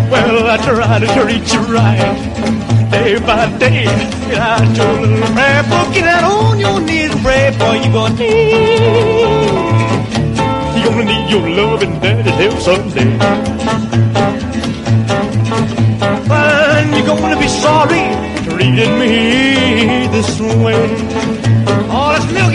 Well, 0.09 0.47
I 0.47 0.57
tried 0.59 1.01
to 1.01 1.09
treat 1.19 1.53
you 1.53 1.63
right. 1.75 2.78
Day 2.99 3.19
by 3.19 3.47
day. 3.59 3.85
Get 4.31 4.39
out 4.39 4.77
your 4.77 4.95
little 5.03 5.31
prayer 5.35 5.63
book, 5.71 5.89
get 5.95 6.07
out 6.15 6.25
on 6.25 6.59
your 6.59 6.81
knees 6.81 7.11
and 7.13 7.23
pray 7.23 7.51
for 7.59 7.73
you 7.83 7.91
gonna 7.93 8.15
need. 8.19 8.79
You're 10.81 10.93
gonna 10.93 11.13
need 11.13 11.27
your 11.35 11.47
love 11.59 11.83
and 11.83 11.95
daddy's 12.03 12.39
help 12.43 12.59
someday. 12.67 13.11
And 16.31 16.89
you're 16.97 17.19
gonna 17.21 17.39
be 17.45 17.49
sorry 17.65 18.05
treating 18.47 18.95
me 19.01 19.13
this 20.15 20.31
way. 20.65 20.83
Oh, 21.91 22.09
let's 22.15 22.29
milk 22.37 22.55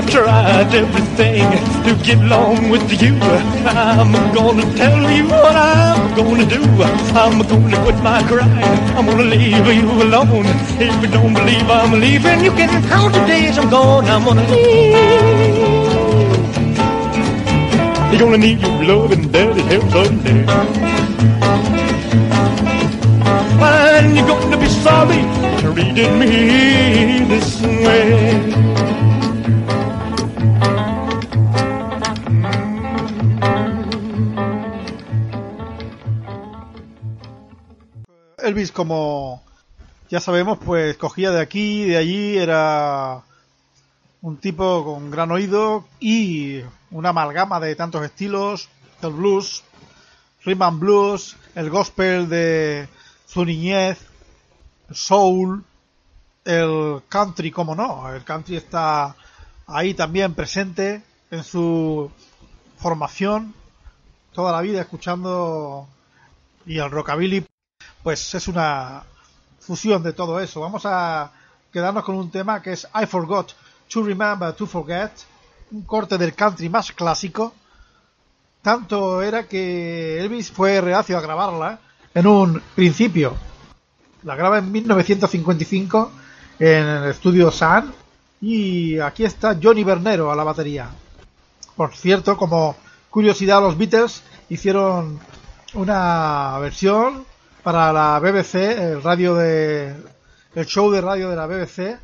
I've 0.00 0.10
tried 0.10 0.74
everything 0.74 1.44
to 1.84 1.92
get 2.02 2.16
along 2.20 2.70
with 2.70 2.90
you. 3.02 3.12
I'm 3.68 4.12
gonna 4.32 4.64
tell 4.74 5.10
you 5.12 5.24
what 5.26 5.54
I'm 5.54 6.16
gonna 6.16 6.46
do. 6.46 6.62
I'm 7.12 7.42
gonna 7.42 7.82
quit 7.84 8.02
my 8.02 8.22
crying. 8.22 8.80
I'm 8.96 9.04
gonna 9.04 9.24
leave 9.24 9.66
you 9.66 9.90
alone. 10.02 10.46
If 10.80 11.02
you 11.02 11.08
don't 11.08 11.34
believe 11.34 11.68
I'm 11.68 12.00
leaving, 12.00 12.42
you 12.42 12.50
can 12.52 12.82
count 12.88 13.12
the 13.12 13.26
days 13.26 13.58
I'm 13.58 13.68
gone. 13.68 14.06
I'm 14.06 14.24
gonna 14.24 14.48
leave. 14.48 14.96
You're 18.10 18.20
gonna 18.20 18.38
need 18.38 18.58
your 18.62 18.82
love 18.84 19.12
and 19.12 19.30
daddy's 19.30 19.66
help 19.66 19.90
someday. 19.90 20.46
And 23.60 24.16
you're 24.16 24.26
gonna 24.26 24.56
be 24.56 24.68
sorry 24.80 25.20
treating 25.60 26.18
me 26.18 27.24
this 27.28 27.60
way. 27.60 28.69
Elvis, 38.50 38.72
como 38.72 39.44
ya 40.08 40.18
sabemos, 40.18 40.58
pues 40.58 40.96
cogía 40.96 41.30
de 41.30 41.40
aquí 41.40 41.84
de 41.84 41.96
allí, 41.96 42.36
era 42.36 43.22
un 44.22 44.38
tipo 44.38 44.84
con 44.84 45.08
gran 45.08 45.30
oído 45.30 45.84
y 46.00 46.62
una 46.90 47.10
amalgama 47.10 47.60
de 47.60 47.76
tantos 47.76 48.04
estilos, 48.04 48.68
el 49.02 49.12
blues, 49.12 49.62
rhythm 50.44 50.62
and 50.62 50.80
blues, 50.80 51.36
el 51.54 51.70
gospel 51.70 52.28
de 52.28 52.88
su 53.24 53.44
niñez, 53.44 54.00
el 54.88 54.96
soul, 54.96 55.64
el 56.44 57.02
country, 57.08 57.52
como 57.52 57.76
no, 57.76 58.12
el 58.12 58.24
country 58.24 58.56
está 58.56 59.14
ahí 59.68 59.94
también 59.94 60.34
presente 60.34 61.04
en 61.30 61.44
su 61.44 62.10
formación, 62.78 63.54
toda 64.32 64.50
la 64.50 64.60
vida 64.60 64.80
escuchando 64.80 65.86
y 66.66 66.78
el 66.78 66.90
rockabilly 66.90 67.46
pues 68.02 68.34
es 68.34 68.48
una 68.48 69.02
fusión 69.60 70.02
de 70.02 70.12
todo 70.12 70.40
eso. 70.40 70.60
Vamos 70.60 70.82
a 70.84 71.30
quedarnos 71.72 72.04
con 72.04 72.16
un 72.16 72.30
tema 72.30 72.62
que 72.62 72.72
es 72.72 72.86
I 72.94 73.06
Forgot 73.06 73.52
to 73.92 74.02
Remember 74.02 74.52
to 74.52 74.66
Forget, 74.66 75.10
un 75.72 75.82
corte 75.82 76.18
del 76.18 76.34
country 76.34 76.68
más 76.68 76.92
clásico. 76.92 77.54
Tanto 78.62 79.22
era 79.22 79.46
que 79.46 80.20
Elvis 80.20 80.50
fue 80.50 80.80
reacio 80.80 81.16
a 81.16 81.20
grabarla 81.20 81.78
en 82.14 82.26
un 82.26 82.62
principio. 82.74 83.34
La 84.22 84.36
graba 84.36 84.58
en 84.58 84.70
1955 84.70 86.12
en 86.58 86.86
el 86.86 87.10
estudio 87.10 87.50
Sun 87.50 87.92
y 88.40 88.98
aquí 88.98 89.24
está 89.24 89.58
Johnny 89.60 89.84
Bernero 89.84 90.30
a 90.30 90.36
la 90.36 90.44
batería. 90.44 90.90
Por 91.74 91.94
cierto, 91.94 92.36
como 92.36 92.76
curiosidad, 93.08 93.62
los 93.62 93.78
Beatles 93.78 94.22
hicieron 94.50 95.18
una 95.74 96.58
versión 96.58 97.24
para 97.62 97.92
la 97.92 98.18
BBC, 98.18 98.54
el 98.54 99.02
radio 99.02 99.34
de 99.34 99.94
el 100.54 100.66
show 100.66 100.90
de 100.90 101.00
radio 101.00 101.30
de 101.30 101.36
la 101.36 101.46
BBC, 101.46 101.98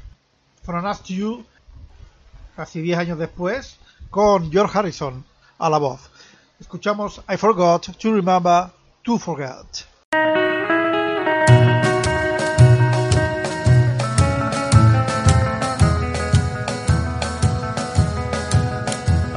From 0.62 0.84
Us 0.84 1.02
to 1.02 1.12
You, 1.12 1.44
casi 2.54 2.80
10 2.80 2.98
años 2.98 3.18
después, 3.18 3.78
con 4.10 4.50
George 4.50 4.78
Harrison 4.78 5.24
a 5.58 5.70
la 5.70 5.78
voz. 5.78 6.10
Escuchamos 6.60 7.22
I 7.28 7.36
Forgot 7.36 7.96
to 7.98 8.12
Remember 8.12 8.70
to 9.04 9.18
Forget. 9.18 9.86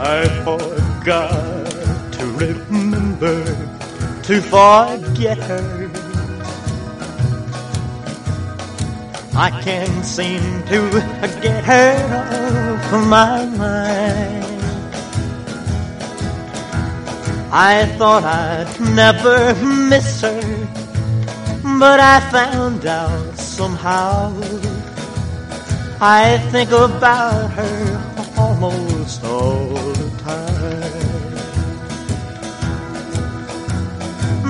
I 0.01 0.27
forgot 0.43 1.71
to 2.13 2.25
remember 2.38 3.43
to 4.23 4.41
forget. 4.41 5.78
I 9.41 9.52
can't 9.63 10.04
seem 10.04 10.41
to 10.65 10.89
get 11.41 11.63
her 11.63 11.95
off 12.13 12.91
my 13.08 13.45
mind. 13.45 14.43
I 17.49 17.86
thought 17.97 18.25
I'd 18.25 18.80
never 18.95 19.56
miss 19.89 20.21
her, 20.23 20.41
but 21.80 22.02
I 22.02 22.19
found 22.32 22.86
out 22.86 23.38
somehow. 23.38 24.34
I 26.02 26.38
think 26.52 26.71
about 26.71 27.49
her 27.52 28.34
almost 28.38 29.23
all 29.23 29.69
the 29.69 30.10
time. 30.19 30.99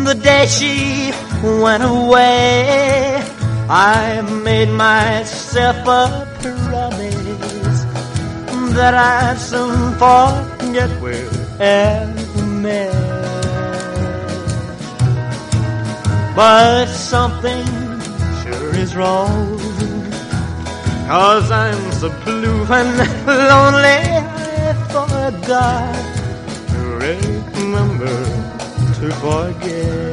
The 0.04 0.16
day 0.16 0.48
she 0.48 1.14
went 1.62 1.84
away, 1.84 3.24
I 3.72 4.22
made 4.22 4.70
myself 4.72 5.78
a 5.86 6.28
promise 6.42 7.84
that 8.74 8.96
I'd 8.96 9.38
soon 9.38 9.94
forget 9.94 10.90
we 11.00 11.14
ever 11.60 12.46
met. 12.66 12.92
But 16.36 16.88
something 16.88 17.66
sure 18.42 18.76
is 18.76 18.96
wrong. 18.96 19.60
Cause 21.08 21.52
I'm 21.52 21.92
so 21.92 22.10
blue 22.24 22.66
and 22.66 22.98
lonely, 23.28 24.02
I 24.58 24.74
forgot 24.90 25.94
to 26.70 26.80
remember 26.98 28.18
to 28.98 29.12
forget. 29.22 30.09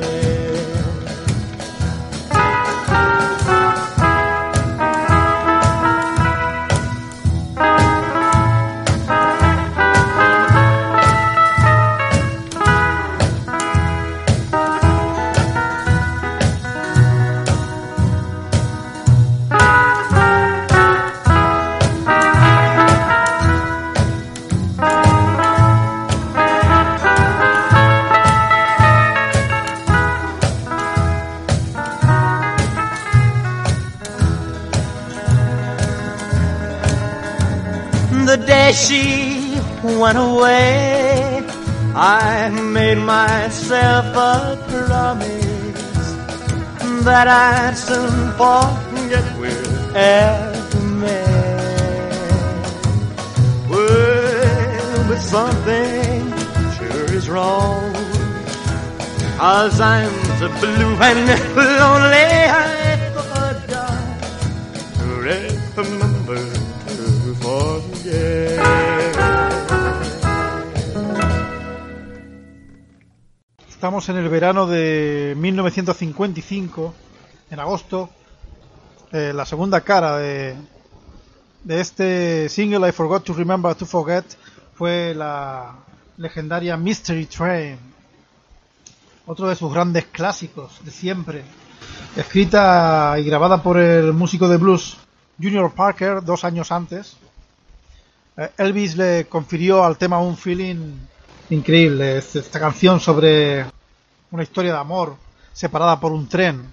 I 42.46 42.48
made 42.48 42.98
myself 42.98 44.06
a 44.14 44.56
promise 44.68 46.14
that 47.02 47.26
I'd 47.26 47.76
soon 47.76 48.30
forget 48.38 49.24
wherever 49.36 50.80
met. 51.02 52.70
Well, 53.68 55.08
but 55.08 55.18
something 55.18 56.30
sure 56.78 57.10
is 57.18 57.28
wrong. 57.28 57.92
Cause 59.38 59.80
I'm 59.80 60.14
so 60.38 60.46
blue 60.60 60.94
and 61.02 61.28
lonely, 61.56 62.28
I 62.46 63.10
forgot 63.16 63.56
to 64.94 65.02
remember 65.82 66.46
to 66.94 67.34
forget. 67.42 69.45
Estamos 73.86 74.08
en 74.08 74.16
el 74.16 74.28
verano 74.28 74.66
de 74.66 75.36
1955, 75.38 76.92
en 77.52 77.60
agosto, 77.60 78.10
eh, 79.12 79.30
la 79.32 79.46
segunda 79.46 79.82
cara 79.82 80.16
de, 80.16 80.56
de 81.62 81.80
este 81.80 82.48
single 82.48 82.88
I 82.88 82.90
Forgot 82.90 83.22
to 83.22 83.32
Remember 83.32 83.76
to 83.76 83.86
Forget 83.86 84.24
fue 84.74 85.14
la 85.14 85.72
legendaria 86.16 86.76
Mystery 86.76 87.26
Train, 87.26 87.78
otro 89.24 89.48
de 89.48 89.54
sus 89.54 89.72
grandes 89.72 90.06
clásicos 90.06 90.84
de 90.84 90.90
siempre, 90.90 91.44
escrita 92.16 93.14
y 93.20 93.22
grabada 93.22 93.62
por 93.62 93.78
el 93.78 94.12
músico 94.12 94.48
de 94.48 94.56
blues 94.56 94.96
Junior 95.40 95.72
Parker 95.72 96.24
dos 96.24 96.42
años 96.42 96.72
antes. 96.72 97.16
Eh, 98.36 98.50
Elvis 98.58 98.96
le 98.96 99.26
confirió 99.26 99.84
al 99.84 99.96
tema 99.96 100.18
un 100.18 100.36
feeling 100.36 100.96
increíble. 101.50 102.18
Es 102.18 102.34
esta 102.34 102.58
canción 102.58 102.98
sobre 102.98 103.75
una 104.30 104.42
historia 104.42 104.72
de 104.72 104.78
amor 104.78 105.16
separada 105.52 105.98
por 106.00 106.12
un 106.12 106.28
tren. 106.28 106.72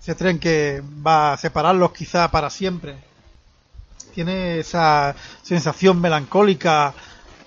Ese 0.00 0.14
tren 0.14 0.38
que 0.38 0.82
va 1.06 1.32
a 1.32 1.36
separarlos 1.36 1.92
quizá 1.92 2.30
para 2.30 2.50
siempre. 2.50 2.96
Tiene 4.14 4.58
esa 4.58 5.14
sensación 5.42 6.00
melancólica 6.00 6.92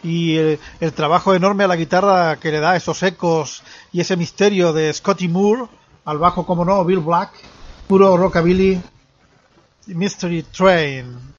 y 0.02 0.38
el, 0.38 0.60
trabajo 0.96 1.34
enorme 1.34 1.64
a 1.64 1.68
la 1.68 1.76
guitarra 1.76 2.38
que 2.38 2.52
le 2.52 2.60
da 2.60 2.76
esos 2.76 3.02
ecos 3.04 3.64
y 3.92 4.02
ese 4.02 4.16
misterio 4.16 4.72
de 4.72 4.94
Scotty 4.94 5.28
Moore, 5.28 5.68
al 6.06 6.18
bajo 6.18 6.46
como 6.46 6.64
no, 6.64 6.84
Bill 6.86 7.00
Black, 7.00 7.32
puro 7.88 8.16
rockabilly, 8.16 8.82
Mystery 9.88 10.44
train 10.44 11.36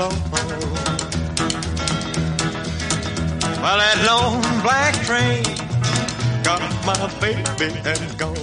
long. 0.00 0.16
Well, 3.60 3.76
that 3.82 3.98
long 4.08 4.40
black 4.64 4.94
train 5.04 5.44
got 6.42 6.60
my 6.88 6.96
baby 7.20 7.44
and 7.84 8.18
gone. 8.18 8.34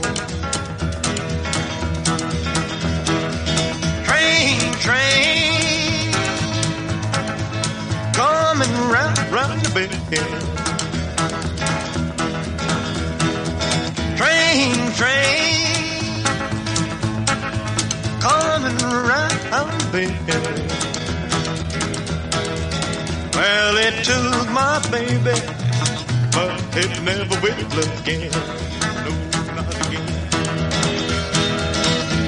train, 4.05 4.57
train, 4.85 6.13
coming 8.13 8.73
round, 8.93 9.17
round 9.35 9.59
the 9.63 9.69
bend. 9.73 9.93
Train, 14.19 14.75
train, 14.99 16.23
coming 18.21 18.77
round 19.09 19.71
the 19.91 20.05
bend. 20.27 20.76
Well, 23.37 23.77
it 23.77 24.03
took 24.03 24.49
my 24.49 24.79
baby, 24.89 25.37
but 26.33 26.51
it 26.75 26.91
never 27.03 27.37
will 27.43 27.77
again. 27.99 28.31
No, 29.05 29.11
not 29.53 29.69
again. 29.85 30.07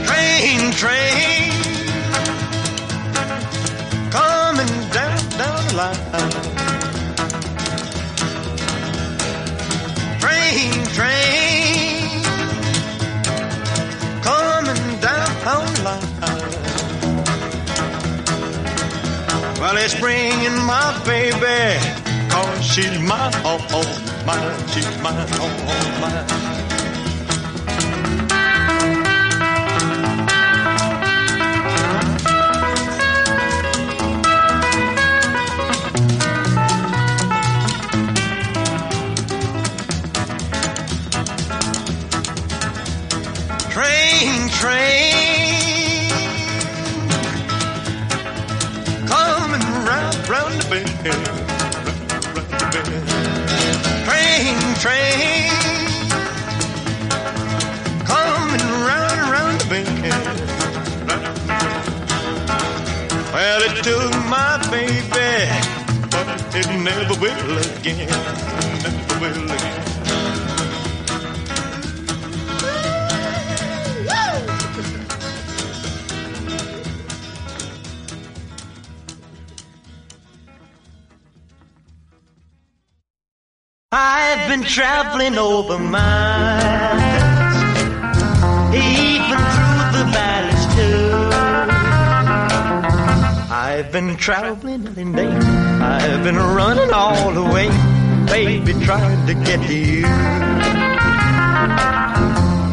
Train, 0.06 0.62
train 0.82 1.52
coming 4.12 4.74
down, 4.94 5.20
down 5.42 5.62
the 5.66 5.74
line. 5.82 6.04
Train, 10.20 10.74
train, 10.94 11.49
It's 19.78 20.00
bringing 20.00 20.56
my 20.66 21.02
baby, 21.06 21.80
cause 22.30 22.66
she's 22.66 23.00
mine, 23.00 23.32
oh, 23.46 23.66
oh, 23.72 24.26
mine, 24.26 24.68
she's 24.70 24.86
mine, 25.02 25.26
oh, 25.34 25.66
oh, 25.68 26.02
mine. 26.02 26.49
Train, 54.80 55.52
coming 58.06 58.66
round, 58.88 59.20
and 59.20 59.30
round 59.30 59.60
the 59.60 59.66
bend. 59.70 60.14
Well, 63.34 63.62
it 63.62 63.84
took 63.84 64.12
my 64.30 64.58
baby, 64.72 65.32
but 66.10 66.28
it 66.56 66.68
never 66.82 67.16
will 67.20 67.58
again, 67.78 68.08
never 68.82 69.20
will 69.20 69.52
again. 69.52 69.59
Traveling 84.70 85.36
over 85.36 85.80
miles, 85.80 87.02
even 88.72 89.40
through 89.54 89.86
the 89.98 90.06
valleys 90.14 90.66
too. 90.76 91.10
I've 93.52 93.92
been 93.92 94.16
traveling 94.16 94.86
in 94.96 95.14
day, 95.14 95.26
I've 95.26 96.24
been 96.24 96.38
running 96.38 96.92
all 96.94 97.32
the 97.32 97.44
way, 97.44 97.70
baby, 98.28 98.74
trying 98.86 99.26
to 99.26 99.34
get 99.34 99.60
to 99.66 99.76
you. 99.76 100.06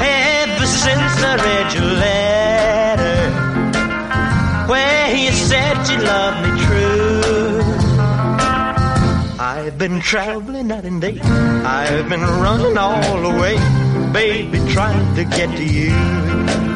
Ever 0.03 0.67
since 0.67 1.23
I 1.31 1.37
read 1.47 1.73
your 1.73 1.93
letter, 2.05 3.31
where 4.71 5.17
you 5.17 5.33
said 5.33 5.89
you 5.89 5.97
loved 6.05 6.36
I've 9.67 9.79
been 9.79 10.01
traveling 10.01 10.69
night 10.69 10.85
and 10.85 11.01
day. 11.01 11.19
I've 11.19 12.09
been 12.09 12.21
running 12.21 12.79
all 12.79 13.21
the 13.21 13.31
way, 13.31 13.57
baby, 14.13 14.61
trying 14.73 15.17
to 15.17 15.25
get 15.25 15.57
to 15.57 15.65
you. 15.65 16.76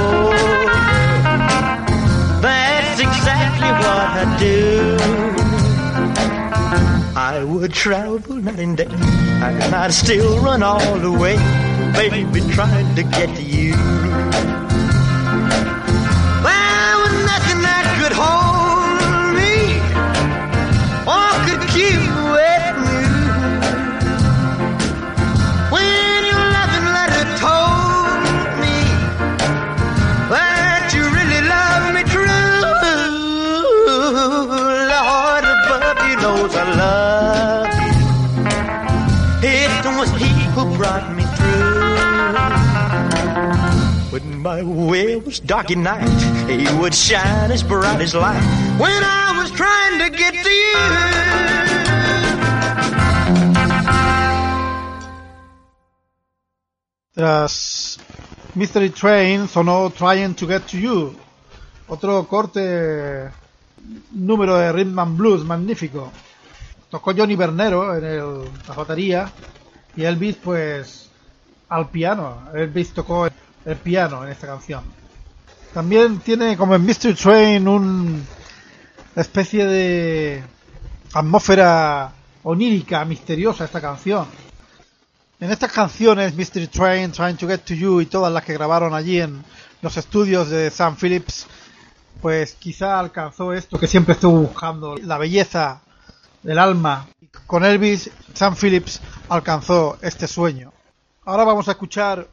travel 7.81 8.35
night 8.35 8.59
and 8.59 8.77
day, 8.77 8.85
and 8.85 9.73
I'd 9.73 9.91
still 9.91 10.37
run 10.37 10.61
all 10.61 10.99
the 10.99 11.11
way, 11.11 11.35
baby, 11.93 12.39
trying 12.53 12.93
to 12.93 13.01
get 13.01 13.35
to 13.35 13.41
you. 13.41 14.50
Way 44.59 45.19
dark 45.45 45.71
at 45.71 45.77
night, 45.77 46.09
He 46.49 46.67
would 46.79 46.93
shine 46.93 47.51
as 47.51 47.63
bright 47.63 48.01
as 48.01 48.13
light. 48.13 48.41
When 48.77 49.03
I 49.03 49.37
was 49.37 49.51
trying 49.51 49.99
to 49.99 50.09
get 50.09 50.33
to 50.33 50.49
you. 50.49 50.77
Tras 57.13 57.99
Mystery 58.55 58.89
Train 58.89 59.47
sonó 59.47 59.91
Trying 59.91 60.33
to 60.35 60.47
Get 60.47 60.65
to 60.71 60.77
You, 60.77 61.15
otro 61.87 62.25
corte 62.27 63.29
número 64.11 64.57
de 64.57 64.71
Rhythm 64.71 64.99
and 64.99 65.17
Blues 65.17 65.43
magnífico. 65.43 66.11
Tocó 66.89 67.13
Johnny 67.15 67.35
Bernero 67.35 67.95
en 67.95 68.03
el, 68.03 68.43
la 68.67 68.75
batería 68.75 69.31
y 69.95 70.03
Elvis 70.03 70.35
pues 70.37 71.09
al 71.69 71.89
piano. 71.89 72.49
Elvis 72.53 72.93
tocó 72.93 73.27
el 73.65 73.75
piano 73.77 74.23
en 74.23 74.31
esta 74.31 74.47
canción. 74.47 74.83
También 75.73 76.19
tiene 76.19 76.57
como 76.57 76.75
en 76.75 76.85
Mystery 76.85 77.13
Train 77.13 77.67
un 77.67 78.25
especie 79.15 79.65
de 79.65 80.43
atmósfera 81.13 82.13
onírica, 82.43 83.03
misteriosa 83.05 83.65
esta 83.65 83.81
canción. 83.81 84.27
En 85.39 85.51
estas 85.51 85.71
canciones, 85.71 86.35
Mystery 86.35 86.67
Train, 86.67 87.11
Trying 87.11 87.37
to 87.37 87.47
Get 87.47 87.61
to 87.61 87.73
You 87.73 88.01
y 88.01 88.05
todas 88.05 88.31
las 88.31 88.43
que 88.43 88.53
grabaron 88.53 88.93
allí 88.93 89.19
en 89.19 89.43
los 89.81 89.97
estudios 89.97 90.49
de 90.49 90.69
Sam 90.69 90.95
Phillips, 90.95 91.47
pues 92.21 92.53
quizá 92.53 92.99
alcanzó 92.99 93.51
esto 93.51 93.79
que 93.79 93.87
siempre 93.87 94.13
estuvo 94.13 94.39
buscando, 94.39 94.95
la 94.97 95.17
belleza 95.17 95.81
del 96.43 96.59
alma. 96.59 97.07
Con 97.47 97.65
Elvis, 97.65 98.11
Sam 98.33 98.55
Phillips 98.55 99.01
alcanzó 99.29 99.97
este 100.01 100.27
sueño. 100.27 100.71
Ahora 101.25 101.43
vamos 101.43 101.67
a 101.67 101.71
escuchar 101.71 102.27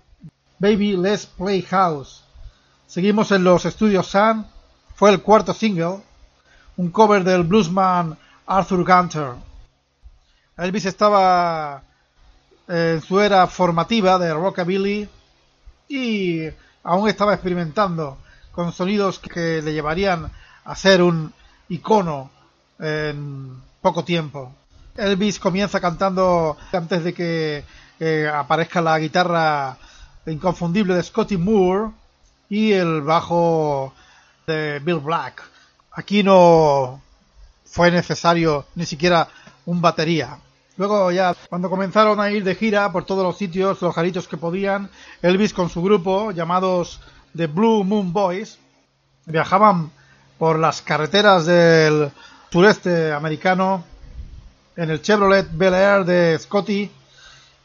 Baby 0.59 0.96
Let's 0.96 1.26
Play 1.26 1.62
House. 1.62 2.24
Seguimos 2.86 3.30
en 3.30 3.44
los 3.44 3.64
estudios 3.64 4.09
Sam, 4.09 4.46
fue 4.94 5.11
el 5.11 5.22
cuarto 5.22 5.54
single, 5.54 6.00
un 6.76 6.90
cover 6.90 7.22
del 7.22 7.44
bluesman 7.44 8.18
Arthur 8.46 8.84
Gunter. 8.84 9.32
Elvis 10.56 10.86
estaba 10.86 11.82
en 12.66 13.00
su 13.02 13.20
era 13.20 13.46
formativa 13.46 14.18
de 14.18 14.34
rockabilly 14.34 15.09
y 15.88 16.48
aún 16.82 17.09
estaba 17.09 17.34
experimentando 17.34 18.18
con 18.50 18.72
sonidos 18.72 19.20
que 19.20 19.62
le 19.62 19.72
llevarían 19.72 20.30
a 20.64 20.74
ser 20.74 21.02
un 21.02 21.32
icono 21.68 22.30
en 22.80 23.62
poco 23.80 24.04
tiempo. 24.04 24.52
Elvis 24.96 25.38
comienza 25.38 25.80
cantando 25.80 26.56
antes 26.72 27.04
de 27.04 27.14
que 27.14 27.64
eh, 28.00 28.28
aparezca 28.32 28.80
la 28.80 28.98
guitarra 28.98 29.78
inconfundible 30.31 30.95
de 30.95 31.03
Scotty 31.03 31.37
Moore 31.37 31.93
y 32.49 32.72
el 32.72 33.03
bajo 33.03 33.93
de 34.47 34.81
Bill 34.81 35.01
Black. 35.01 35.43
Aquí 35.93 36.22
no 36.22 37.01
fue 37.64 37.91
necesario 37.91 38.66
ni 38.74 38.87
siquiera 38.87 39.29
un 39.66 39.81
batería. 39.81 40.39
Luego 40.76 41.11
ya, 41.11 41.35
cuando 41.49 41.68
comenzaron 41.68 42.20
a 42.20 42.31
ir 42.31 42.45
de 42.45 42.55
gira 42.55 42.93
por 42.93 43.05
todos 43.05 43.24
los 43.24 43.37
sitios, 43.37 43.83
los 43.83 43.95
jaritos 43.95 44.29
que 44.29 44.37
podían, 44.37 44.89
Elvis 45.22 45.53
con 45.53 45.68
su 45.68 45.83
grupo, 45.83 46.31
llamados 46.31 47.01
The 47.37 47.49
Blue 47.49 47.83
Moon 47.83 48.12
Boys, 48.12 48.59
viajaban 49.26 49.91
por 50.39 50.59
las 50.59 50.81
carreteras 50.81 51.47
del 51.47 52.12
sureste 52.51 53.12
americano 53.12 53.85
en 54.76 54.91
el 54.91 55.03
Chevrolet 55.03 55.49
Bel 55.51 55.74
Air 55.74 56.05
de 56.05 56.39
Scotty 56.39 56.91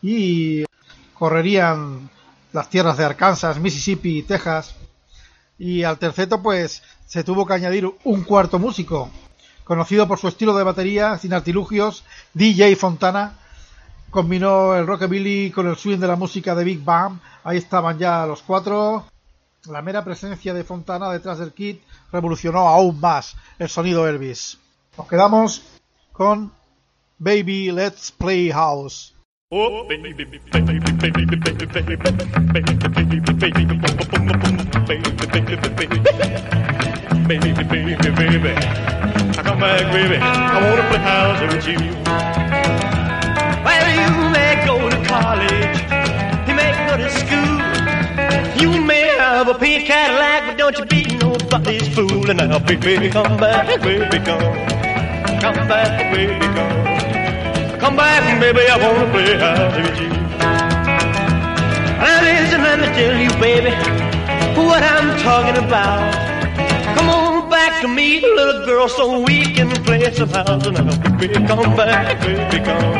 y 0.01 0.65
correrían 1.13 2.09
las 2.53 2.69
tierras 2.69 2.97
de 2.97 3.03
Arkansas, 3.03 3.59
Mississippi 3.59 4.19
y 4.19 4.23
Texas. 4.23 4.75
Y 5.57 5.83
al 5.83 5.97
terceto, 5.97 6.41
pues, 6.41 6.81
se 7.05 7.23
tuvo 7.23 7.45
que 7.45 7.53
añadir 7.53 7.89
un 8.03 8.23
cuarto 8.23 8.59
músico, 8.59 9.09
conocido 9.63 10.07
por 10.07 10.19
su 10.19 10.27
estilo 10.27 10.55
de 10.55 10.63
batería 10.63 11.17
sin 11.17 11.33
artilugios, 11.33 12.03
DJ 12.33 12.75
Fontana, 12.75 13.39
combinó 14.09 14.75
el 14.75 14.85
rockabilly 14.85 15.51
con 15.51 15.67
el 15.67 15.75
swing 15.75 15.97
de 15.97 16.07
la 16.07 16.15
música 16.15 16.53
de 16.55 16.63
Big 16.63 16.83
Bang, 16.83 17.19
ahí 17.43 17.57
estaban 17.57 17.97
ya 17.97 18.25
los 18.25 18.41
cuatro. 18.41 19.05
La 19.65 19.81
mera 19.81 20.03
presencia 20.03 20.53
de 20.53 20.63
Fontana 20.63 21.09
detrás 21.09 21.39
del 21.39 21.53
kit 21.53 21.81
revolucionó 22.11 22.67
aún 22.67 22.99
más 22.99 23.35
el 23.57 23.69
sonido 23.69 24.07
Elvis. 24.07 24.59
Nos 24.97 25.07
quedamos 25.07 25.63
con 26.11 26.51
Baby 27.17 27.71
Let's 27.71 28.11
Play 28.11 28.51
House. 28.51 29.12
Oh, 29.55 29.85
baby, 29.87 30.13
baby, 30.13 30.39
baby, 30.51 30.79
baby, 30.79 31.11
baby, 31.11 31.25
baby, 31.25 31.65
baby, 31.67 31.67
baby, 31.67 31.95
baby, 31.95 32.73
baby, 32.89 33.19
baby, 33.21 33.53
baby, 33.53 33.75
come 39.43 39.59
back, 39.59 39.93
baby. 39.93 40.17
Now, 52.53 52.59
baby, 52.59 53.09
come 53.09 53.37
back, 53.37 53.81
baby, 53.81 54.19
come. 54.19 54.41
Come 55.39 55.67
back, 55.67 56.13
baby, 56.13 56.39
come. 56.53 57.22
Come 57.83 57.97
back, 57.97 58.39
baby, 58.39 58.61
I 58.61 58.77
wanna 58.77 59.11
play 59.11 59.37
house 59.37 59.75
with 59.75 59.99
you. 59.99 60.07
Now 61.99 62.21
listen, 62.23 62.61
let 62.63 62.79
me 62.79 62.87
tell 62.95 63.17
you, 63.19 63.29
baby, 63.41 63.71
what 64.55 64.81
I'm 64.81 65.19
talking 65.19 65.61
about. 65.61 65.99
Come 66.95 67.09
on 67.09 67.49
back 67.49 67.81
to 67.81 67.89
me, 67.89 68.21
little 68.21 68.65
girl, 68.65 68.87
so 68.87 69.19
we 69.19 69.53
can 69.53 69.69
play 69.83 70.09
some 70.13 70.29
house. 70.29 70.65
And 70.65 70.77
now, 70.77 71.17
baby, 71.17 71.33
come 71.45 71.75
back, 71.75 72.21
baby, 72.21 72.63
come. 72.63 72.93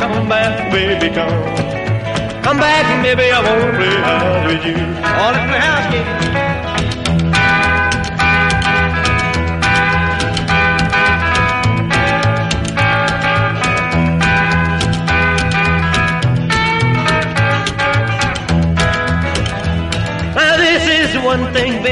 Come 0.00 0.28
back, 0.30 0.72
baby, 0.72 1.14
come. 1.14 2.42
Come 2.42 2.56
back, 2.56 3.02
baby, 3.02 3.30
I 3.30 3.40
wanna 3.44 3.76
play 3.76 3.96
house 4.00 4.46
with 4.46 4.64
you. 4.64 4.76
I 5.04 5.12
wanna 5.20 5.60
house, 5.60 5.92
baby. 5.92 6.49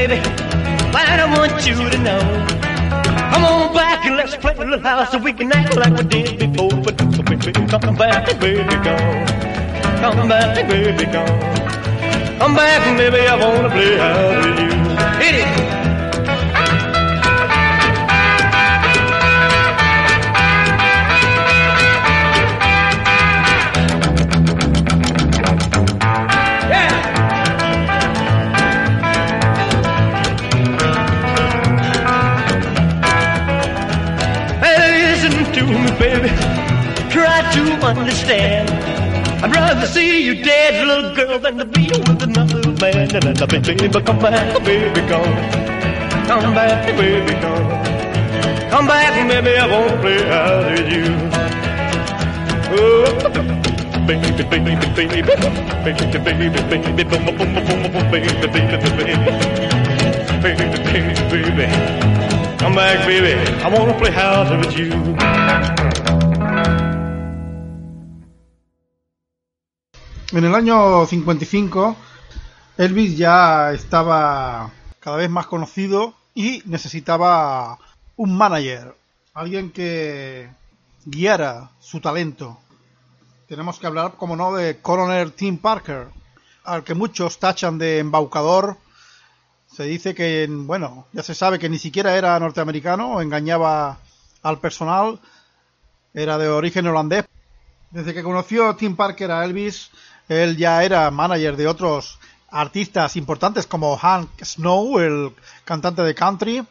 Baby, 0.09 0.23
that 0.91 1.19
I 1.21 1.37
want 1.37 1.53
you 1.67 1.75
to 1.75 1.97
know. 2.01 2.19
Come 3.31 3.45
on 3.45 3.73
back 3.75 4.05
and 4.07 4.17
let's 4.17 4.35
play 4.35 4.55
a 4.55 4.57
little 4.57 4.79
house 4.79 5.11
so 5.11 5.19
we 5.19 5.33
can 5.33 5.51
act 5.51 5.77
like 5.77 5.93
we 5.95 6.03
did 6.03 6.39
before. 6.39 6.81
But 6.81 6.97
come 6.97 7.95
back, 7.95 8.25
baby, 8.39 8.63
come. 8.81 9.25
Come 10.01 10.27
back, 10.27 10.67
baby, 10.67 11.05
come. 11.05 11.39
Come 12.39 12.55
back, 12.55 12.97
baby, 12.97 13.27
I 13.27 13.35
wanna 13.35 13.69
play 13.69 13.97
house 13.97 14.45
with 14.45 14.59
you. 14.59 14.71
Hit 15.21 15.35
it. 15.45 15.78
Baby. 35.99 36.29
Try 37.11 37.43
to 37.53 37.61
understand. 37.85 38.69
I'd 39.43 39.55
rather 39.55 39.87
see 39.87 40.25
you 40.25 40.43
dead, 40.43 40.87
little 40.87 41.13
girl, 41.15 41.39
than 41.39 41.57
to 41.57 41.65
be 41.65 41.87
with 41.87 42.23
another 42.23 42.71
man. 42.81 43.15
And 43.15 43.41
I 43.41 43.45
baby, 43.45 43.75
baby, 43.75 44.01
come 44.01 44.19
back, 44.19 44.63
baby, 44.63 45.01
come. 45.07 45.35
Come 46.27 46.53
back, 46.55 46.85
baby, 46.97 47.33
come. 47.41 47.69
Come 48.69 48.87
back, 48.87 49.13
baby, 49.27 49.57
I 49.57 49.67
won't 49.67 49.99
play 50.01 50.19
out 50.29 50.71
with 50.71 50.89
you. 50.91 51.07
Oh, 52.71 53.09
baby, 54.07 54.31
baby, 54.43 54.75
baby, 54.95 54.95
baby, 54.95 55.21
baby, 55.83 56.19
baby, 56.19 56.49
baby, 56.69 57.03
boom, 57.03 57.25
boom, 57.25 57.37
boom, 57.37 57.53
boom, 57.65 57.91
boom, 57.91 58.11
baby, 58.11 58.29
baby, 58.47 58.59
baby, 58.79 59.15
baby, 60.43 60.65
baby, 60.91 61.49
baby. 61.57 62.19
Come 62.59 62.75
back, 62.75 63.07
baby. 63.07 63.33
I 63.63 63.69
wanna 63.69 63.97
play 63.97 64.11
house 64.11 64.51
with 64.51 64.77
you. 64.77 65.78
En 70.39 70.45
el 70.45 70.55
año 70.55 71.05
55, 71.05 71.97
Elvis 72.77 73.17
ya 73.17 73.73
estaba 73.73 74.71
cada 75.01 75.17
vez 75.17 75.29
más 75.29 75.47
conocido 75.47 76.13
y 76.33 76.63
necesitaba 76.65 77.77
un 78.15 78.37
manager, 78.37 78.95
alguien 79.33 79.69
que 79.69 80.49
guiara 81.03 81.71
su 81.81 81.99
talento. 81.99 82.57
Tenemos 83.49 83.79
que 83.79 83.87
hablar, 83.87 84.13
como 84.15 84.37
no, 84.37 84.53
de 84.55 84.79
Colonel 84.81 85.33
Tim 85.33 85.57
Parker, 85.57 86.07
al 86.63 86.85
que 86.85 86.93
muchos 86.95 87.37
tachan 87.37 87.77
de 87.77 87.99
embaucador. 87.99 88.77
Se 89.67 89.83
dice 89.83 90.15
que, 90.15 90.47
bueno, 90.49 91.05
ya 91.11 91.21
se 91.21 91.35
sabe 91.35 91.59
que 91.59 91.67
ni 91.67 91.79
siquiera 91.79 92.15
era 92.15 92.39
norteamericano, 92.39 93.19
engañaba 93.19 93.99
al 94.41 94.59
personal, 94.59 95.19
era 96.13 96.37
de 96.37 96.47
origen 96.47 96.87
holandés. 96.87 97.25
Desde 97.91 98.13
que 98.13 98.23
conoció 98.23 98.73
Tim 98.77 98.95
Parker 98.95 99.31
a 99.31 99.43
Elvis, 99.43 99.89
él 100.29 100.57
ya 100.57 100.83
era 100.83 101.09
manager 101.09 101.57
de 101.57 101.67
otros 101.67 102.19
artistas 102.51 103.15
importantes 103.15 103.65
como 103.65 103.97
Hank 103.97 104.29
Snow, 104.43 104.99
el 104.99 105.35
cantante 105.65 106.03
de 106.03 106.15
country, 106.15 106.65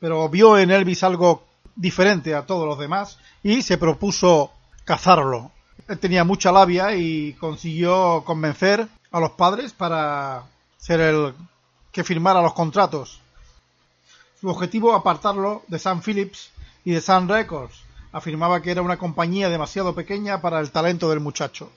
pero 0.00 0.28
vio 0.30 0.58
en 0.58 0.70
Elvis 0.70 1.02
algo 1.04 1.44
diferente 1.74 2.34
a 2.34 2.46
todos 2.46 2.66
los 2.66 2.78
demás 2.78 3.18
y 3.42 3.62
se 3.62 3.76
propuso 3.76 4.50
cazarlo. 4.84 5.52
Él 5.88 5.98
tenía 5.98 6.24
mucha 6.24 6.50
labia 6.50 6.96
y 6.96 7.34
consiguió 7.34 8.24
convencer 8.24 8.88
a 9.12 9.20
los 9.20 9.32
padres 9.32 9.72
para 9.72 10.44
ser 10.78 11.00
el 11.00 11.34
que 11.92 12.02
firmara 12.02 12.42
los 12.42 12.54
contratos. 12.54 13.20
Su 14.40 14.48
objetivo 14.48 14.94
apartarlo 14.94 15.62
de 15.68 15.78
Sun 15.78 16.02
Phillips 16.02 16.50
y 16.84 16.92
de 16.92 17.00
Sun 17.02 17.28
Records. 17.28 17.74
Afirmaba 18.12 18.62
que 18.62 18.70
era 18.70 18.80
una 18.80 18.96
compañía 18.96 19.50
demasiado 19.50 19.94
pequeña 19.94 20.40
para 20.40 20.60
el 20.60 20.70
talento 20.70 21.10
del 21.10 21.20
muchacho 21.20 21.70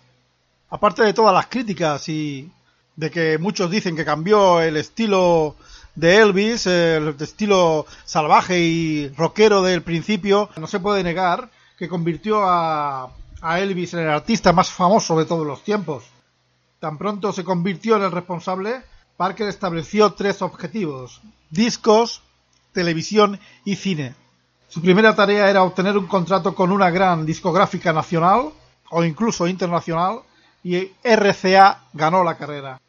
aparte 0.70 1.04
de 1.04 1.14
todas 1.14 1.34
las 1.34 1.48
críticas 1.48 2.08
y 2.10 2.52
de 2.96 3.10
que 3.10 3.38
muchos 3.38 3.72
dicen 3.72 3.96
que 3.96 4.06
cambió 4.06 4.62
el 4.62 4.78
estilo 4.78 5.56
de 5.96 6.18
Elvis, 6.18 6.68
el 6.68 7.16
estilo 7.20 7.86
salvaje 8.06 8.60
y 8.60 9.10
rockero 9.10 9.62
del 9.62 9.84
principio, 9.84 10.50
no 10.58 10.68
se 10.68 10.80
puede 10.80 11.04
negar 11.04 11.50
que 11.78 11.88
convirtió 11.88 12.44
a, 12.44 13.10
a 13.42 13.60
Elvis 13.60 13.94
en 13.94 14.02
el 14.02 14.10
artista 14.10 14.54
más 14.54 14.72
famoso 14.72 15.18
de 15.18 15.26
todos 15.26 15.48
los 15.48 15.64
tiempos. 15.64 16.04
Tan 16.80 16.98
pronto 16.98 17.34
se 17.34 17.44
convirtió 17.44 17.98
en 17.98 18.04
el 18.04 18.12
responsable, 18.12 18.82
Parker 19.18 19.50
estableció 19.50 20.14
tres 20.14 20.42
objetivos, 20.42 21.22
discos, 21.50 22.22
televisión 22.72 23.40
y 23.66 23.76
cine. 23.76 24.16
Su 24.70 24.82
primera 24.82 25.16
tarea 25.16 25.50
era 25.50 25.64
obtener 25.64 25.98
un 25.98 26.08
contrato 26.08 26.54
con 26.54 26.72
una 26.72 26.90
gran 26.90 27.26
discográfica 27.26 27.92
nacional 27.92 28.52
o 28.92 29.04
incluso 29.04 29.48
internacional 29.48 30.22
y 30.64 30.92
RCA 31.04 31.84
ganó 31.94 32.24
la 32.24 32.38
carrera. 32.38 32.80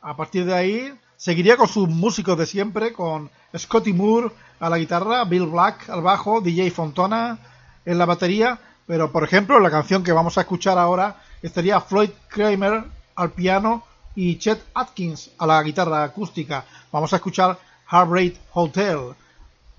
A 0.00 0.16
partir 0.16 0.44
de 0.44 0.54
ahí 0.54 0.94
seguiría 1.16 1.56
con 1.56 1.68
sus 1.68 1.88
músicos 1.88 2.38
de 2.38 2.46
siempre, 2.46 2.92
con 2.92 3.30
Scotty 3.56 3.92
Moore 3.92 4.30
a 4.60 4.70
la 4.70 4.78
guitarra, 4.78 5.24
Bill 5.24 5.46
Black 5.46 5.88
al 5.90 6.02
bajo, 6.02 6.40
DJ 6.40 6.70
Fontana 6.70 7.38
en 7.84 7.98
la 7.98 8.06
batería, 8.06 8.58
pero 8.86 9.10
por 9.10 9.24
ejemplo 9.24 9.58
la 9.60 9.70
canción 9.70 10.02
que 10.02 10.12
vamos 10.12 10.38
a 10.38 10.42
escuchar 10.42 10.78
ahora 10.78 11.16
estaría 11.42 11.80
Floyd 11.80 12.10
Kramer 12.28 12.84
al 13.14 13.30
piano 13.30 13.84
y 14.14 14.38
Chet 14.38 14.62
Atkins 14.74 15.30
a 15.38 15.46
la 15.46 15.62
guitarra 15.62 16.02
acústica. 16.02 16.64
Vamos 16.90 17.12
a 17.12 17.16
escuchar 17.16 17.58
Heartbreak 17.90 18.36
Hotel 18.52 19.14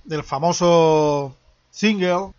del 0.04 0.24
famoso 0.24 1.36
single 1.72 2.32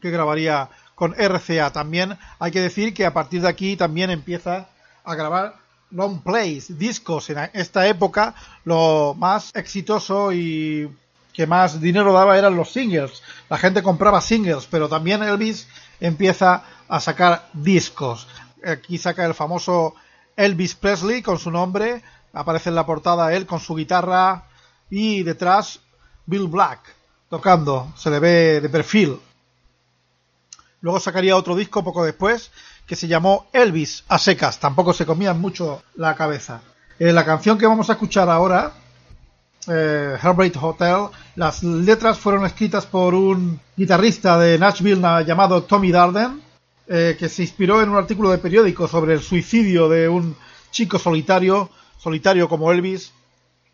que 0.00 0.10
grabaría 0.10 0.68
con 1.02 1.16
RCA. 1.18 1.72
También 1.72 2.16
hay 2.38 2.52
que 2.52 2.60
decir 2.60 2.94
que 2.94 3.04
a 3.04 3.12
partir 3.12 3.42
de 3.42 3.48
aquí 3.48 3.76
también 3.76 4.10
empieza 4.10 4.68
a 5.02 5.16
grabar 5.16 5.56
long 5.90 6.22
plays, 6.22 6.78
discos. 6.78 7.28
En 7.28 7.50
esta 7.54 7.88
época 7.88 8.36
lo 8.64 9.12
más 9.18 9.50
exitoso 9.52 10.32
y 10.32 10.88
que 11.32 11.44
más 11.44 11.80
dinero 11.80 12.12
daba 12.12 12.38
eran 12.38 12.54
los 12.54 12.70
singles. 12.70 13.20
La 13.50 13.58
gente 13.58 13.82
compraba 13.82 14.20
singles, 14.20 14.68
pero 14.70 14.88
también 14.88 15.24
Elvis 15.24 15.66
empieza 15.98 16.62
a 16.86 17.00
sacar 17.00 17.48
discos. 17.52 18.28
Aquí 18.64 18.96
saca 18.96 19.24
el 19.24 19.34
famoso 19.34 19.96
Elvis 20.36 20.76
Presley 20.76 21.20
con 21.20 21.36
su 21.36 21.50
nombre, 21.50 22.00
aparece 22.32 22.68
en 22.68 22.76
la 22.76 22.86
portada 22.86 23.34
él 23.34 23.44
con 23.44 23.58
su 23.58 23.74
guitarra 23.74 24.44
y 24.88 25.24
detrás 25.24 25.80
Bill 26.26 26.46
Black 26.46 26.78
tocando, 27.28 27.92
se 27.96 28.08
le 28.08 28.20
ve 28.20 28.60
de 28.60 28.68
perfil. 28.68 29.18
Luego 30.82 31.00
sacaría 31.00 31.36
otro 31.36 31.56
disco 31.56 31.82
poco 31.82 32.04
después 32.04 32.50
que 32.86 32.96
se 32.96 33.08
llamó 33.08 33.46
Elvis 33.52 34.04
a 34.08 34.18
secas. 34.18 34.60
Tampoco 34.60 34.92
se 34.92 35.06
comían 35.06 35.40
mucho 35.40 35.82
la 35.94 36.14
cabeza. 36.14 36.60
Eh, 36.98 37.12
la 37.12 37.24
canción 37.24 37.56
que 37.56 37.66
vamos 37.66 37.88
a 37.88 37.94
escuchar 37.94 38.28
ahora, 38.28 38.72
eh, 39.68 40.18
Hotel, 40.60 41.06
las 41.36 41.62
letras 41.62 42.18
fueron 42.18 42.44
escritas 42.44 42.84
por 42.86 43.14
un 43.14 43.60
guitarrista 43.76 44.36
de 44.38 44.58
Nashville 44.58 45.24
llamado 45.24 45.62
Tommy 45.62 45.92
Darden, 45.92 46.42
eh, 46.88 47.16
que 47.18 47.28
se 47.28 47.42
inspiró 47.42 47.80
en 47.80 47.88
un 47.88 47.96
artículo 47.96 48.30
de 48.30 48.38
periódico 48.38 48.88
sobre 48.88 49.14
el 49.14 49.22
suicidio 49.22 49.88
de 49.88 50.08
un 50.08 50.36
chico 50.72 50.98
solitario, 50.98 51.70
solitario 51.96 52.48
como 52.48 52.72
Elvis, 52.72 53.12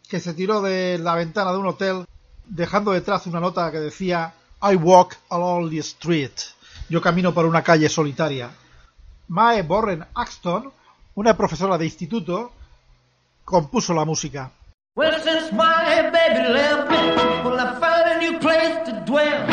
que 0.09 0.21
se 0.21 0.35
tiró 0.35 0.61
de 0.61 0.99
la 0.99 1.15
ventana 1.15 1.53
de 1.53 1.59
un 1.59 1.67
hotel 1.67 2.05
dejando 2.47 2.93
detrás 2.93 3.27
una 3.27 3.41
nota 3.41 3.71
que 3.71 3.81
decía 3.81 4.35
I 4.63 4.75
walk 4.75 5.17
along 5.31 5.71
the 5.71 5.79
street. 5.79 6.33
Yo 6.91 7.03
camino 7.03 7.35
por 7.35 7.45
una 7.45 7.63
calle 7.63 7.89
solitaria. 7.91 8.51
Mae 9.29 9.63
Borren 9.63 10.07
Axton, 10.15 10.73
una 11.17 11.37
profesora 11.37 11.77
de 11.77 11.85
instituto, 11.85 12.51
compuso 13.45 13.93
la 13.93 14.07
música. 14.07 14.51
Well, 14.97 15.21
since 15.23 15.53
my 15.53 16.11
baby 16.11 16.49
left 16.49 16.91
well, 17.45 17.61
I 17.61 17.79
found 17.79 18.09
a 18.09 18.19
new 18.19 18.39
place 18.39 18.87
to 18.87 19.05
dwell. 19.05 19.47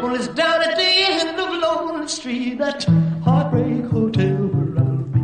Well, 0.00 0.14
it's 0.14 0.28
down 0.28 0.62
at 0.62 0.76
the 0.76 0.84
end 0.84 1.40
of 1.40 1.50
Lonely 1.60 2.06
Street, 2.06 2.58
that 2.58 2.84
heartbreak 3.24 3.90
hotel 3.90 4.46
where 4.54 4.78
I'll 4.78 5.02
be. 5.10 5.20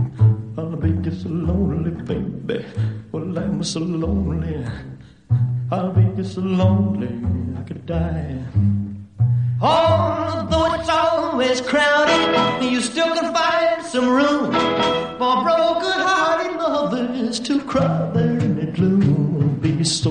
I'll 0.59 0.77
be 0.77 0.93
just 1.09 1.23
so 1.23 1.29
lonely, 1.29 1.93
baby. 2.03 2.67
Well, 3.13 3.39
I'm 3.39 3.63
so 3.63 3.81
lonely. 3.81 4.67
I'll 5.71 5.93
be 5.93 6.05
just 6.17 6.35
so 6.35 6.41
lonely, 6.41 7.09
I 7.57 7.63
could 7.63 7.87
die. 7.87 8.43
Although 9.65 10.75
it's 10.75 10.89
always 10.89 11.61
crowded, 11.61 12.63
you 12.65 12.81
still 12.81 13.15
can 13.15 13.33
find 13.33 13.81
some 13.87 14.09
room 14.09 14.51
for 15.19 15.45
broken-hearted 15.45 16.57
lovers 16.57 17.39
to 17.39 17.61
cry 17.63 18.11
there 18.13 18.39
in 18.39 18.57
the 18.57 18.67
gloom. 18.73 19.61
Be 19.61 19.85
so, 19.85 20.11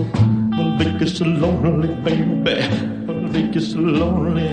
well, 0.58 0.78
be 0.78 1.06
so 1.06 1.26
lonely, 1.26 1.93
baby. 1.95 2.64
Well, 3.06 3.28
be 3.28 3.60
so 3.60 3.80
lonely. 3.80 4.49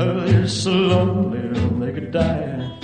Oh, 0.00 0.24
you're 0.24 0.48
so 0.48 0.70
lonely, 0.70 1.84
they 1.84 1.92
could 1.92 2.12
die. 2.12 2.78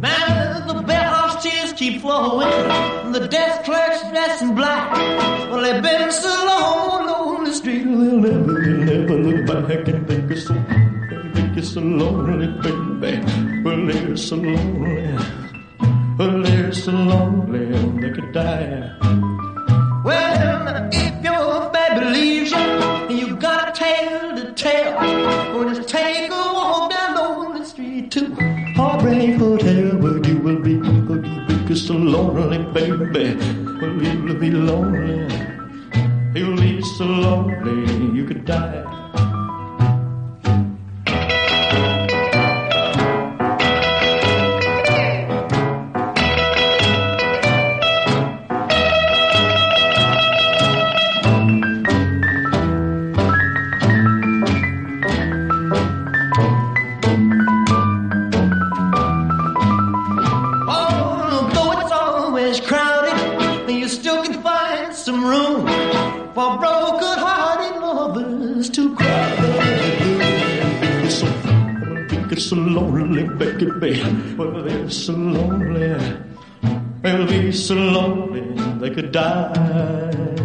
Now 0.00 0.64
the 0.66 0.82
bellhop's 0.84 1.42
tears 1.42 1.74
keep 1.74 2.00
flowing, 2.00 3.12
the 3.12 3.28
desk 3.28 3.64
clerk's 3.64 4.00
dressed 4.08 4.40
in 4.40 4.54
black. 4.54 4.90
Well, 5.50 5.60
they've 5.60 5.82
been 5.82 6.10
so 6.10 6.28
long 6.46 7.08
on 7.10 7.44
the 7.44 7.52
street, 7.52 7.84
they'll 7.84 8.20
never, 8.20 8.47
back 9.62 9.88
and 9.88 10.06
think 10.06 10.30
it's 10.30 10.46
so, 10.46 10.54
they 10.54 11.30
think 11.34 11.56
it's 11.56 11.72
so 11.72 11.80
lonely, 11.80 12.46
baby. 13.00 13.62
Well, 13.62 13.86
they're 13.86 14.16
so 14.16 14.36
lonely. 14.36 15.18
Well, 16.18 16.42
they're 16.42 16.72
so 16.72 16.92
lonely 16.92 17.66
they 18.00 18.10
could 18.10 18.32
die. 18.32 18.96
Well, 20.04 20.88
if 20.92 21.24
your 21.24 21.70
baby 21.70 22.04
leaves 22.06 22.50
you, 22.50 23.16
you 23.16 23.36
got 23.36 23.68
a 23.68 23.72
tale 23.72 24.36
to 24.36 24.52
tell, 24.52 25.56
Or 25.56 25.74
just 25.74 25.88
take 25.88 26.30
a 26.30 26.34
walk 26.34 26.90
down 26.90 27.14
lonely 27.16 27.64
street 27.64 28.10
to 28.12 28.34
Heartbreak 28.76 29.36
Hotel, 29.36 29.96
where 29.98 30.18
you 30.26 30.38
will 30.38 30.60
be, 30.60 30.76
where 30.78 31.24
you 31.24 31.46
will 31.46 31.66
be 31.68 31.74
so 31.74 31.94
lonely, 31.94 32.58
baby. 32.72 33.36
Well, 33.80 34.02
you'll 34.02 34.34
be 34.34 34.50
lonely. 34.50 35.28
You'll 36.34 36.56
be 36.56 36.82
so 36.82 37.04
lonely 37.04 38.16
you 38.16 38.24
could 38.24 38.44
die. 38.44 38.97
So 77.68 77.74
lonely 77.74 78.40
they 78.80 78.88
could 78.88 79.12
die. 79.12 80.37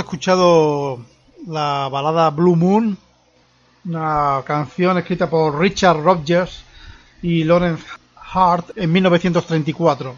Escuchado 0.00 1.04
la 1.46 1.88
balada 1.90 2.30
Blue 2.30 2.56
Moon, 2.56 2.96
una 3.84 4.42
canción 4.44 4.98
escrita 4.98 5.30
por 5.30 5.58
Richard 5.58 6.02
Rodgers 6.02 6.62
y 7.22 7.44
Lawrence 7.44 7.84
Hart 8.14 8.70
en 8.76 8.92
1934. 8.92 10.14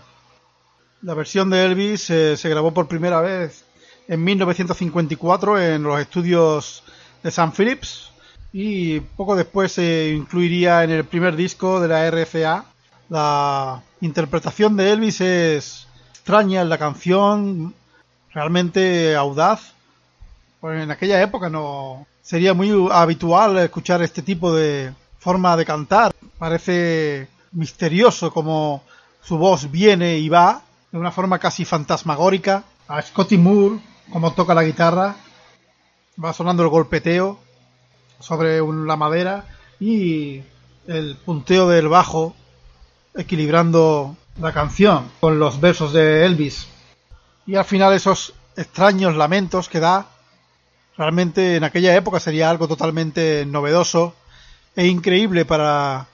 La 1.03 1.15
versión 1.15 1.51
de 1.51 1.65
Elvis 1.65 2.11
eh, 2.11 2.37
se 2.37 2.49
grabó 2.49 2.73
por 2.73 2.89
primera 2.89 3.21
vez 3.21 3.65
en 4.09 4.23
1954 4.25 5.61
en 5.61 5.83
los 5.83 6.01
estudios 6.01 6.83
de 7.23 7.31
San 7.31 7.53
Phillips 7.53 8.11
y 8.53 9.01
poco 9.01 9.37
después 9.37 9.73
se 9.73 10.13
incluiría 10.17 10.85
en 10.85 10.91
el 10.91 11.05
primer 11.05 11.37
disco 11.37 11.81
de 11.81 11.89
la 11.89 12.11
RCA. 12.11 12.65
La 13.09 13.83
interpretación 14.01 14.77
de 14.77 14.93
Elvis 14.93 15.21
es 15.21 15.87
extraña 16.11 16.61
en 16.61 16.69
la 16.69 16.79
canción, 16.79 17.75
realmente 18.33 19.17
audaz. 19.17 19.73
Pues 20.61 20.83
en 20.83 20.91
aquella 20.91 21.23
época 21.23 21.49
no 21.49 22.07
sería 22.23 22.55
muy 22.55 22.89
habitual 22.93 23.59
escuchar 23.59 24.03
este 24.03 24.23
tipo 24.23 24.55
de 24.55 24.93
forma 25.19 25.57
de 25.57 25.65
cantar. 25.65 26.13
Parece 26.39 27.29
misterioso 27.53 28.33
como 28.33 28.83
su 29.23 29.39
voz 29.39 29.71
viene 29.71 30.19
y 30.19 30.29
va 30.29 30.63
de 30.93 30.99
una 30.99 31.13
forma 31.13 31.39
casi 31.39 31.65
fantasmagórica. 31.65 32.65
A 32.89 33.03
Scotty 33.03 33.39
Moore, 33.39 33.81
como 34.13 34.33
toca 34.33 34.55
la 34.55 34.65
guitarra, 34.65 35.17
va 36.23 36.33
sonando 36.33 36.63
el 36.63 36.69
golpeteo 36.69 37.39
sobre 38.19 38.61
la 38.61 38.97
madera 38.97 39.45
y 39.79 40.43
el 40.87 41.17
punteo 41.25 41.69
del 41.69 41.89
bajo 41.89 42.35
equilibrando 43.15 44.17
la 44.41 44.53
canción 44.53 45.11
con 45.21 45.39
los 45.39 45.61
versos 45.61 45.93
de 45.93 46.27
Elvis. 46.27 46.67
Y 47.47 47.57
al 47.57 47.65
final 47.65 47.93
esos 47.93 48.35
extraños 48.57 49.17
lamentos 49.17 49.69
que 49.69 49.81
da, 49.81 50.07
realmente 50.97 51.57
en 51.57 51.65
aquella 51.65 51.95
época 51.97 52.21
sería 52.21 52.51
algo 52.51 52.69
totalmente 52.69 53.47
novedoso 53.47 54.15
e 54.77 54.87
increíble 54.87 55.45
para 55.45 56.07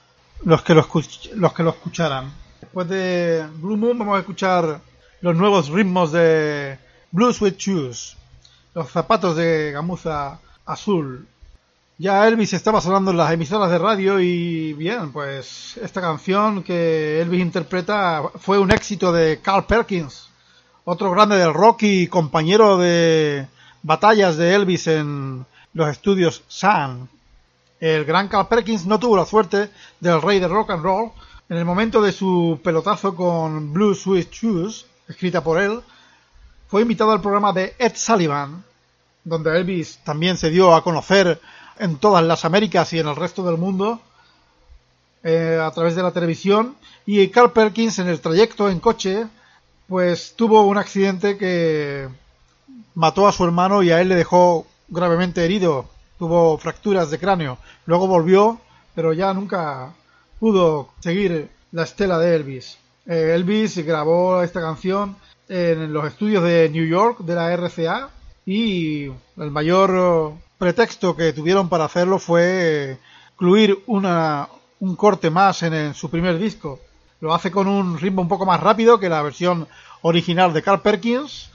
los 0.45 0.63
que 0.63 0.75
lo, 0.75 0.89
los 1.35 1.53
que 1.53 1.63
lo 1.63 1.71
escucharan. 1.71 2.33
Después 2.61 2.89
de 2.89 3.47
Blue 3.57 3.77
Moon 3.77 3.99
vamos 3.99 4.17
a 4.17 4.21
escuchar 4.21 4.81
los 5.21 5.37
nuevos 5.37 5.69
ritmos 5.69 6.13
de 6.13 6.79
Blue 7.11 7.33
Sweet 7.33 7.57
Shoes, 7.57 8.17
los 8.75 8.91
zapatos 8.91 9.37
de 9.37 9.73
gamuza 9.73 10.39
azul. 10.65 11.27
Ya 11.99 12.29
Elvis 12.29 12.53
estaba 12.53 12.81
sonando 12.81 13.11
en 13.11 13.17
las 13.17 13.33
emisoras 13.33 13.71
de 13.71 13.79
radio 13.79 14.21
y 14.21 14.75
bien, 14.75 15.13
pues 15.13 15.79
esta 15.79 16.01
canción 16.03 16.63
que 16.63 17.23
Elvis 17.23 17.41
interpreta 17.41 18.23
fue 18.39 18.59
un 18.59 18.71
éxito 18.71 19.13
de 19.13 19.41
Carl 19.41 19.65
Perkins, 19.65 20.29
otro 20.89 21.11
grande 21.11 21.37
del 21.37 21.53
rock 21.53 21.83
y 21.83 22.07
compañero 22.07 22.79
de 22.79 23.49
batallas 23.83 24.37
de 24.37 24.55
Elvis 24.55 24.87
en 24.87 25.45
los 25.75 25.89
estudios 25.89 26.45
Sun. 26.47 27.09
El 27.81 28.05
gran 28.05 28.29
Carl 28.29 28.47
Perkins 28.47 28.87
no 28.87 29.01
tuvo 29.01 29.17
la 29.17 29.27
suerte 29.27 29.69
del 29.99 30.23
rey 30.23 30.39
del 30.39 30.51
rock 30.51 30.71
and 30.71 30.85
roll. 30.85 31.11
En 31.49 31.57
el 31.57 31.65
momento 31.65 32.01
de 32.01 32.13
su 32.13 32.61
pelotazo 32.63 33.17
con 33.17 33.73
Blue 33.73 33.97
Sweet 33.97 34.31
Shoes, 34.31 34.87
escrita 35.09 35.43
por 35.43 35.61
él, 35.61 35.81
fue 36.69 36.83
invitado 36.83 37.11
al 37.11 37.21
programa 37.21 37.53
de 37.53 37.75
Ed 37.81 37.97
Sullivan, 37.97 38.63
donde 39.25 39.57
Elvis 39.57 39.99
también 40.05 40.37
se 40.37 40.51
dio 40.51 40.73
a 40.73 40.85
conocer 40.85 41.41
en 41.81 41.97
todas 41.97 42.25
las 42.25 42.45
Américas 42.45 42.93
y 42.93 43.01
en 43.01 43.09
el 43.09 43.17
resto 43.17 43.43
del 43.43 43.57
mundo 43.57 44.01
eh, 45.25 45.59
a 45.61 45.71
través 45.73 45.97
de 45.97 46.05
la 46.05 46.13
televisión. 46.13 46.77
Y 47.07 47.27
Carl 47.27 47.51
Perkins 47.51 47.99
en 47.99 48.07
el 48.07 48.21
trayecto 48.21 48.71
en 48.71 48.79
coche, 48.79 49.27
pues 49.89 50.35
tuvo 50.37 50.63
un 50.63 50.79
accidente 50.79 51.37
que 51.37 52.09
mató 52.95 53.29
a 53.29 53.33
su 53.33 53.45
hermano 53.45 53.83
y 53.83 53.91
a 53.91 54.01
él 54.01 54.09
le 54.09 54.17
dejó 54.17 54.67
gravemente 54.89 55.45
herido. 55.45 55.89
Tuvo 56.19 56.57
fracturas 56.59 57.11
de 57.11 57.19
cráneo. 57.19 57.59
Luego 57.85 58.07
volvió, 58.07 58.61
pero 58.95 59.13
ya 59.13 59.33
nunca 59.35 59.93
pudo 60.41 60.89
seguir 61.01 61.51
la 61.73 61.85
estela 61.85 62.19
de 62.19 62.37
Elvis. 62.37 62.79
Eh, 63.07 63.33
Elvis 63.35 63.77
grabó 63.85 64.43
esta 64.43 64.61
canción 64.61 65.17
en 65.49 65.93
los 65.93 66.07
estudios 66.07 66.43
de 66.43 66.69
New 66.71 66.87
York 66.87 67.21
de 67.21 67.35
la 67.35 67.55
RCA 67.55 68.11
y 68.45 69.05
el 69.05 69.51
mayor 69.51 70.35
pretexto 70.59 71.17
que 71.17 71.33
tuvieron 71.33 71.69
para 71.69 71.85
hacerlo 71.85 72.19
fue 72.19 72.43
eh, 72.93 72.99
incluir 73.33 73.83
una, 73.87 74.49
un 74.81 74.97
corte 74.97 75.31
más 75.31 75.63
en 75.63 75.95
su 75.95 76.11
primer 76.11 76.39
disco. 76.39 76.81
Lo 77.21 77.35
hace 77.35 77.51
con 77.51 77.67
un 77.67 77.99
ritmo 77.99 78.23
un 78.23 78.29
poco 78.29 78.45
más 78.45 78.61
rápido 78.61 79.01
que 79.01 79.09
la 79.09 79.23
versión 79.23 79.67
original 80.03 80.53
de 80.53 80.63
Carl 80.63 80.83
Perkins 80.83 81.51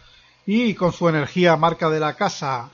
y 0.45 0.73
con 0.73 0.91
su 0.91 1.07
energía 1.07 1.55
marca 1.55 1.89
de 1.89 1.99
la 1.99 2.15
casa. 2.15 2.71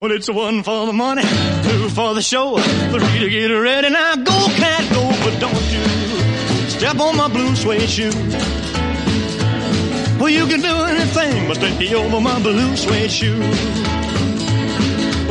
Well, 0.00 0.12
it's 0.16 0.28
one 0.28 0.64
for 0.64 0.86
the 0.86 0.92
money, 0.92 1.22
two 1.22 1.88
for 1.90 2.12
the 2.12 2.22
show, 2.22 2.58
three 2.58 3.20
to 3.20 3.28
get 3.30 3.48
ready. 3.52 3.88
Now 3.88 4.16
go, 4.16 4.48
cat, 4.56 4.92
go, 4.92 5.08
but 5.22 5.38
don't 5.38 5.54
you 5.70 6.68
step 6.68 6.98
on 6.98 7.16
my 7.16 7.28
blue 7.28 7.54
suede 7.54 7.88
shoe. 7.88 8.10
Well, 10.18 10.30
you 10.30 10.46
can 10.48 10.60
do 10.60 10.84
anything 10.84 11.46
but 11.46 11.58
take 11.58 11.78
me 11.78 11.94
over 11.94 12.20
my 12.20 12.42
blue 12.42 12.76
suede 12.76 13.12
shoe. 13.12 14.01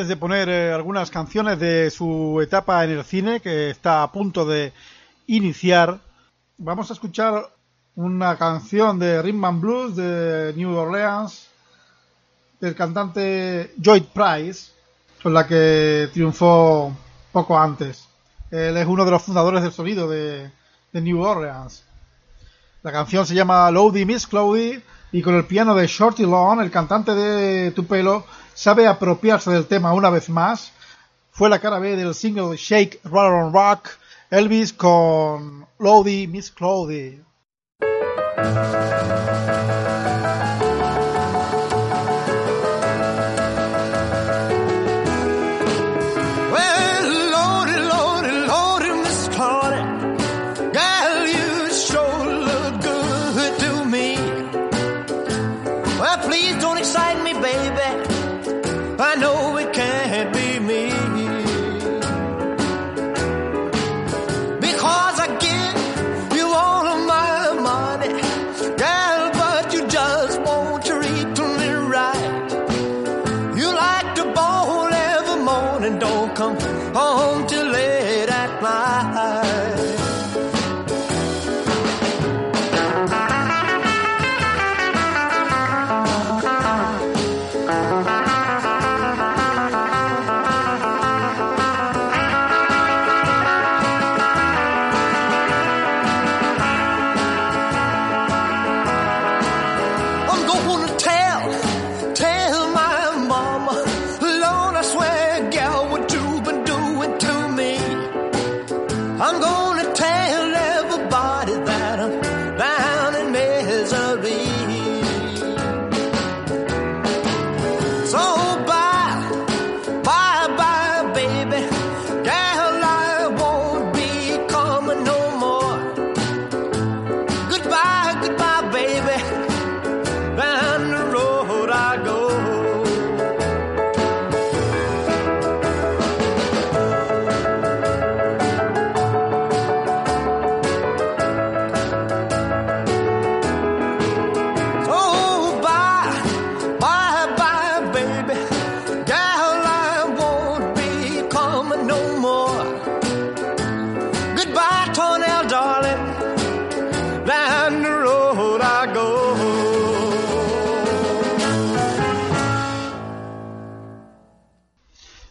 Antes 0.00 0.08
de 0.08 0.16
poner 0.16 0.48
eh, 0.48 0.72
algunas 0.72 1.10
canciones 1.10 1.58
de 1.58 1.90
su 1.90 2.40
etapa 2.42 2.82
en 2.84 2.92
el 2.92 3.04
cine, 3.04 3.40
que 3.40 3.68
está 3.68 4.02
a 4.02 4.10
punto 4.10 4.46
de 4.46 4.72
iniciar, 5.26 6.00
vamos 6.56 6.88
a 6.88 6.94
escuchar 6.94 7.50
una 7.96 8.38
canción 8.38 8.98
de 8.98 9.20
Rhythm 9.20 9.44
and 9.44 9.60
Blues 9.60 9.96
de 9.96 10.54
New 10.56 10.74
Orleans, 10.74 11.48
del 12.62 12.74
cantante 12.74 13.74
Lloyd 13.76 14.04
Price, 14.04 14.72
con 15.22 15.34
la 15.34 15.46
que 15.46 16.08
triunfó 16.14 16.96
poco 17.30 17.58
antes. 17.58 18.08
Él 18.50 18.78
es 18.78 18.86
uno 18.86 19.04
de 19.04 19.10
los 19.10 19.20
fundadores 19.20 19.62
del 19.62 19.72
sonido 19.72 20.08
de, 20.08 20.50
de 20.94 21.00
New 21.02 21.20
Orleans. 21.20 21.84
La 22.82 22.90
canción 22.90 23.26
se 23.26 23.34
llama 23.34 23.70
Lowdy 23.70 24.06
Miss 24.06 24.26
Cloudy 24.26 24.82
y 25.12 25.20
con 25.20 25.34
el 25.34 25.44
piano 25.44 25.74
de 25.74 25.86
Shorty 25.86 26.22
Long, 26.22 26.62
el 26.62 26.70
cantante 26.70 27.14
de 27.14 27.72
Tupelo, 27.72 28.24
sabe 28.54 28.86
apropiarse 28.86 29.50
del 29.50 29.66
tema 29.66 29.92
una 29.92 30.10
vez 30.10 30.28
más. 30.28 30.72
Fue 31.30 31.48
la 31.48 31.58
cara 31.58 31.78
B 31.78 31.96
del 31.96 32.14
single 32.14 32.56
Shake, 32.56 33.00
Rattle 33.04 33.44
on 33.44 33.52
Rock, 33.52 33.90
Elvis 34.30 34.72
con 34.72 35.66
Lowdy 35.78 36.26
Miss 36.26 36.50
Cloudy. 36.50 37.22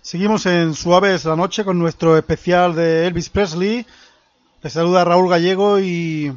Seguimos 0.10 0.48
en 0.48 0.74
Suaves 0.74 1.26
la 1.26 1.36
Noche 1.36 1.64
con 1.64 1.78
nuestro 1.78 2.18
especial 2.18 2.74
de 2.74 3.06
Elvis 3.06 3.30
Presley. 3.30 3.86
Les 4.64 4.74
saluda 4.74 5.06
Raúl 5.06 5.30
Gallego 5.30 5.80
y 5.80 6.36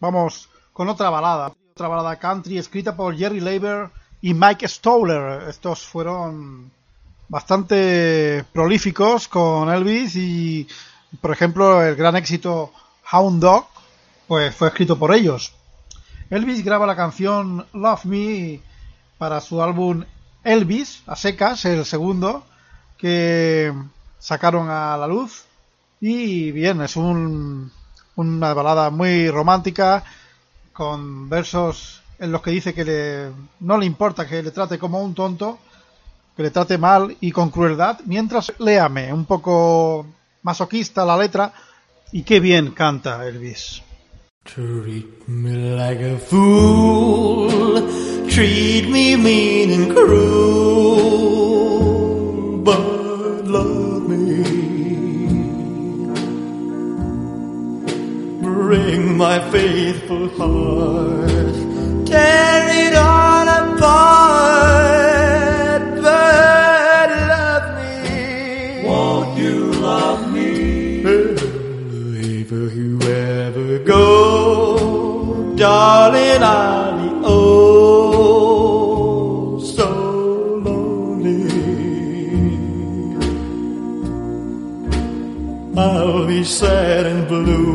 vamos 0.00 0.48
con 0.72 0.88
otra 0.88 1.08
balada. 1.08 1.52
Otra 1.74 1.86
balada 1.86 2.16
country 2.16 2.58
escrita 2.58 2.96
por 2.96 3.16
Jerry 3.16 3.38
Leiber 3.38 3.90
y 4.20 4.34
Mike 4.34 4.66
Stoller. 4.66 5.48
Estos 5.48 5.86
fueron 5.86 6.72
bastante 7.28 8.44
prolíficos 8.52 9.28
con 9.28 9.70
Elvis 9.70 10.16
y, 10.16 10.66
por 11.20 11.30
ejemplo, 11.30 11.80
el 11.80 11.94
gran 11.94 12.16
éxito 12.16 12.72
Hound 13.12 13.40
Dog 13.40 13.68
pues 14.26 14.52
fue 14.56 14.66
escrito 14.66 14.98
por 14.98 15.14
ellos. 15.14 15.54
Elvis 16.30 16.64
graba 16.64 16.84
la 16.84 16.96
canción 16.96 17.64
Love 17.74 18.06
Me 18.06 18.60
para 19.18 19.40
su 19.40 19.62
álbum 19.62 20.04
Elvis, 20.42 21.04
a 21.06 21.14
secas, 21.14 21.64
el 21.64 21.84
segundo, 21.84 22.42
que 22.98 23.72
sacaron 24.18 24.68
a 24.68 24.96
la 24.96 25.06
luz. 25.06 25.44
Y 26.00 26.52
bien, 26.52 26.82
es 26.82 26.96
un, 26.96 27.72
una 28.16 28.54
balada 28.54 28.90
muy 28.90 29.30
romántica, 29.30 30.04
con 30.72 31.28
versos 31.28 32.02
en 32.18 32.32
los 32.32 32.42
que 32.42 32.50
dice 32.50 32.74
que 32.74 32.84
le, 32.84 33.30
no 33.60 33.78
le 33.78 33.86
importa 33.86 34.26
que 34.26 34.42
le 34.42 34.50
trate 34.50 34.78
como 34.78 35.00
un 35.02 35.14
tonto, 35.14 35.58
que 36.36 36.42
le 36.42 36.50
trate 36.50 36.78
mal 36.78 37.16
y 37.20 37.32
con 37.32 37.50
crueldad, 37.50 38.00
mientras 38.04 38.52
le 38.58 38.78
ame. 38.78 39.12
Un 39.12 39.24
poco 39.24 40.06
masoquista 40.42 41.04
la 41.04 41.16
letra, 41.16 41.52
y 42.12 42.22
qué 42.22 42.40
bien 42.40 42.72
canta 42.72 43.26
Elvis. 43.26 43.82
Treat 44.44 45.26
me 45.26 45.76
like 45.76 46.02
a 46.02 46.18
fool, 46.18 47.86
treat 48.28 48.88
me 48.88 49.16
mean 49.16 49.72
and 49.72 49.92
cruel, 49.92 51.57
my 59.18 59.38
faithful 59.50 60.28
heart, 60.38 61.54
tear 62.06 62.86
it 62.86 62.94
all 62.94 63.48
apart, 63.62 64.62
but 66.06 67.08
love 67.32 67.66
me. 67.80 68.84
Won't 68.86 69.30
you 69.36 69.56
love 69.88 70.22
me? 70.32 70.50
If 72.40 72.50
you 72.52 72.92
ever 73.02 73.70
go, 73.80 74.04
darling, 75.56 76.42
I'll 76.44 76.92
be 77.02 77.08
oh 77.24 78.48
so 79.58 79.88
lonely. 80.66 81.42
I'll 85.76 86.24
be 86.28 86.40
sad 86.44 87.04
and 87.06 87.26
blue, 87.26 87.67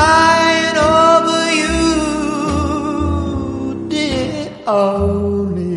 crying 0.00 0.76
over 0.78 1.44
you, 1.62 1.76
dear 3.88 4.48
only. 4.66 5.76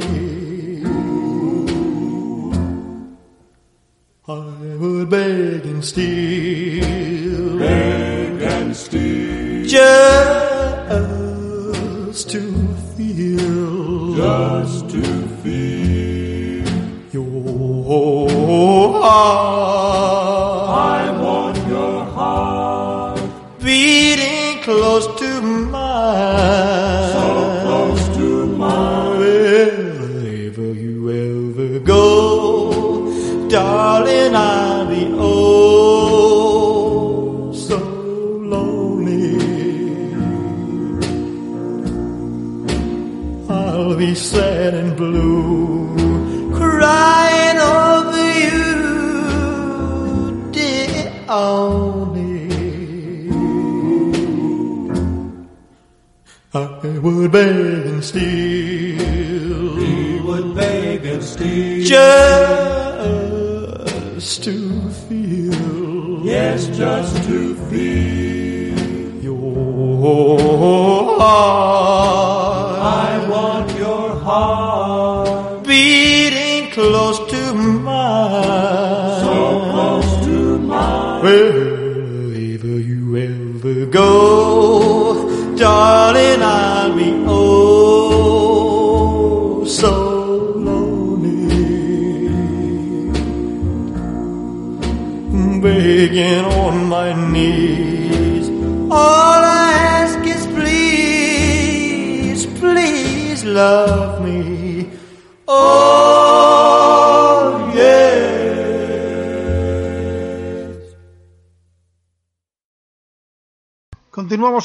I 4.28 4.32
would 4.82 5.10
beg 5.10 5.66
and 5.66 5.84
steal, 5.84 7.60
beg 7.60 8.42
and 8.42 8.72
steal, 8.76 9.66
just 9.76 10.62
to 12.34 12.42
feel, 12.96 14.16
just 14.24 14.90
to 14.94 15.04
feel 15.44 16.66
your 17.12 18.30
heart. 19.02 19.83
Would 57.24 57.32
beg 57.32 57.86
and 57.86 58.04
steal. 58.04 59.78
He 59.78 60.20
would 60.20 60.54
beg 60.56 61.06
and 61.06 61.24
steal. 61.24 61.86
Just 64.20 64.44
to 64.44 64.90
feel. 65.08 66.26
Yes, 66.26 66.68
just 66.68 67.16
to 67.28 67.56
feel. 67.56 67.63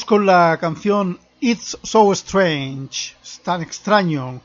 Con 0.09 0.25
la 0.25 0.57
canción 0.59 1.19
It's 1.39 1.77
So 1.83 2.11
Strange, 2.13 3.15
es 3.21 3.41
tan 3.43 3.61
extraño. 3.61 4.41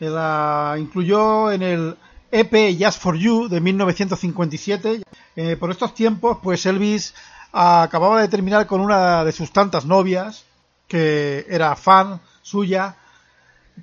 La 0.00 0.76
incluyó 0.78 1.50
en 1.50 1.62
el 1.62 1.96
EP 2.30 2.76
Just 2.78 3.00
for 3.00 3.16
You 3.16 3.48
de 3.48 3.58
1957. 3.58 5.02
Eh, 5.34 5.56
por 5.56 5.70
estos 5.70 5.94
tiempos, 5.94 6.40
pues 6.42 6.66
Elvis 6.66 7.14
acababa 7.52 8.20
de 8.20 8.28
terminar 8.28 8.66
con 8.66 8.82
una 8.82 9.24
de 9.24 9.32
sus 9.32 9.50
tantas 9.50 9.86
novias, 9.86 10.44
que 10.86 11.46
era 11.48 11.74
fan 11.74 12.20
suya, 12.42 12.96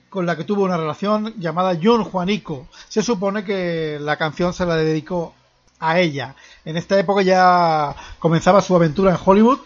con 0.10 0.28
la 0.28 0.38
que 0.38 0.44
tuvo 0.44 0.64
una 0.64 0.78
relación 0.78 1.34
llamada 1.40 1.76
June 1.82 2.04
Juanico. 2.04 2.68
Se 2.88 3.02
supone 3.02 3.44
que 3.44 3.98
la 4.00 4.16
canción 4.18 4.54
se 4.54 4.68
la 4.68 4.76
dedicó 4.76 5.34
a 5.80 6.00
ella. 6.00 6.36
En 6.66 6.78
esta 6.78 7.00
época 7.00 7.24
ya 7.24 7.96
comenzaba 8.20 8.62
su 8.62 8.76
aventura 8.76 9.10
en 9.10 9.18
Hollywood. 9.26 9.62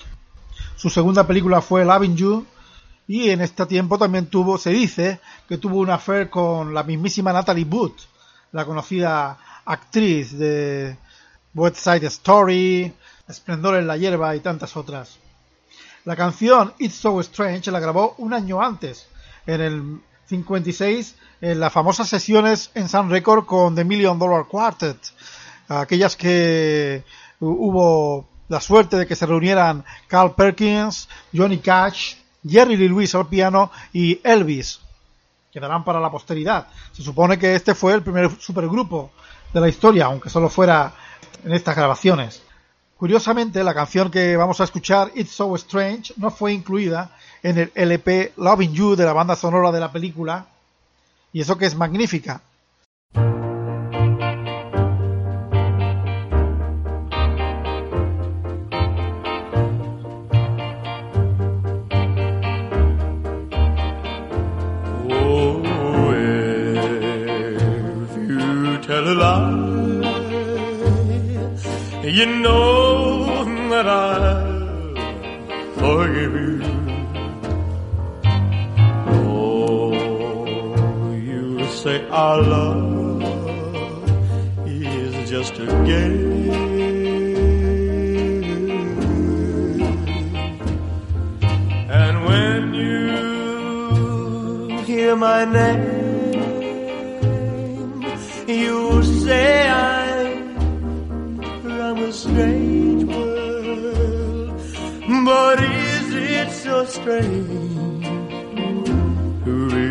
Su 0.80 0.90
segunda 0.90 1.28
película 1.28 1.60
fue 1.60 1.84
Loving 1.84 2.16
You. 2.16 2.46
Y 3.06 3.32
en 3.32 3.42
este 3.42 3.66
tiempo 3.66 3.98
también 3.98 4.28
tuvo, 4.28 4.58
se 4.58 4.70
dice, 4.70 5.20
que 5.50 5.58
tuvo 5.58 5.80
una 5.80 5.96
affair 5.96 6.30
con 6.30 6.74
la 6.74 6.84
mismísima 6.84 7.34
Natalie 7.34 7.66
Wood, 7.66 7.92
la 8.54 8.64
conocida 8.64 9.38
actriz 9.66 10.38
de 10.38 10.96
West 11.54 11.76
Side 11.76 12.08
Story, 12.08 12.94
Esplendor 13.28 13.76
en 13.76 13.88
la 13.88 13.98
hierba 13.98 14.34
y 14.38 14.40
tantas 14.40 14.78
otras. 14.78 15.18
La 16.06 16.16
canción 16.16 16.74
It's 16.80 16.96
So 16.96 17.20
Strange 17.20 17.72
la 17.72 17.82
grabó 17.82 18.16
un 18.18 18.34
año 18.34 18.62
antes, 18.62 19.06
en 19.48 19.60
el 19.60 20.02
56, 20.28 21.16
en 21.42 21.60
las 21.60 21.74
famosas 21.74 22.08
sesiones 22.08 22.72
en 22.74 22.88
Sun 22.88 23.10
Record 23.10 23.46
con 23.46 23.76
The 23.76 23.84
Million 23.84 24.18
Dollar 24.18 24.46
Quartet, 24.46 24.98
aquellas 25.68 26.16
que 26.16 27.04
hubo 27.42 28.29
la 28.50 28.60
suerte 28.60 28.97
de 28.97 29.08
que 29.08 29.16
se 29.16 29.26
reunieran 29.26 29.86
Carl 30.08 30.36
Perkins, 30.36 31.08
Johnny 31.34 31.60
Cash, 31.60 32.16
Jerry 32.47 32.76
Lee 32.76 32.89
Lewis 32.89 33.16
al 33.16 33.28
piano 33.28 33.72
y 33.93 34.20
Elvis. 34.24 34.82
Quedarán 35.52 35.84
para 35.84 36.00
la 36.00 36.12
posteridad. 36.12 36.68
Se 36.91 37.02
supone 37.02 37.39
que 37.39 37.56
este 37.56 37.74
fue 37.74 37.93
el 37.93 38.04
primer 38.04 38.30
supergrupo 38.39 39.12
de 39.54 39.62
la 39.62 39.70
historia, 39.70 40.06
aunque 40.06 40.30
solo 40.30 40.50
fuera 40.50 40.93
en 41.43 41.54
estas 41.54 41.76
grabaciones. 41.76 42.43
Curiosamente, 42.97 43.64
la 43.64 43.74
canción 43.74 44.12
que 44.12 44.36
vamos 44.36 44.60
a 44.60 44.66
escuchar, 44.66 45.12
It's 45.16 45.32
So 45.32 45.56
Strange, 45.56 46.14
no 46.18 46.32
fue 46.32 46.52
incluida 46.52 47.12
en 47.41 47.58
el 47.58 47.72
LP 47.74 48.34
Loving 48.36 48.74
You 48.74 48.95
de 48.95 49.06
la 49.06 49.14
banda 49.14 49.36
sonora 49.36 49.72
de 49.72 49.80
la 49.80 49.91
película, 49.91 50.47
y 51.32 51.41
eso 51.41 51.58
que 51.58 51.66
es 51.66 51.76
magnífica. 51.76 52.41
You 72.20 72.26
know 72.26 73.46
that 73.70 73.88
I 73.88 74.32
forgive 75.80 76.34
you. 76.34 76.60
Oh, 79.24 79.94
you 81.14 81.66
say 81.82 82.06
our 82.10 82.42
love 82.42 83.24
is 84.68 85.30
just 85.30 85.54
a 85.60 85.68
game. 85.88 86.50
And 92.02 92.16
when 92.26 92.74
you 92.74 93.08
hear 94.84 95.16
my 95.16 95.46
name, 95.46 95.94
you 98.46 99.04
say 99.04 99.70
I'm 99.70 99.99
so 106.80 106.86
strange 106.86 108.06
to 109.44 109.54
be 109.70 109.88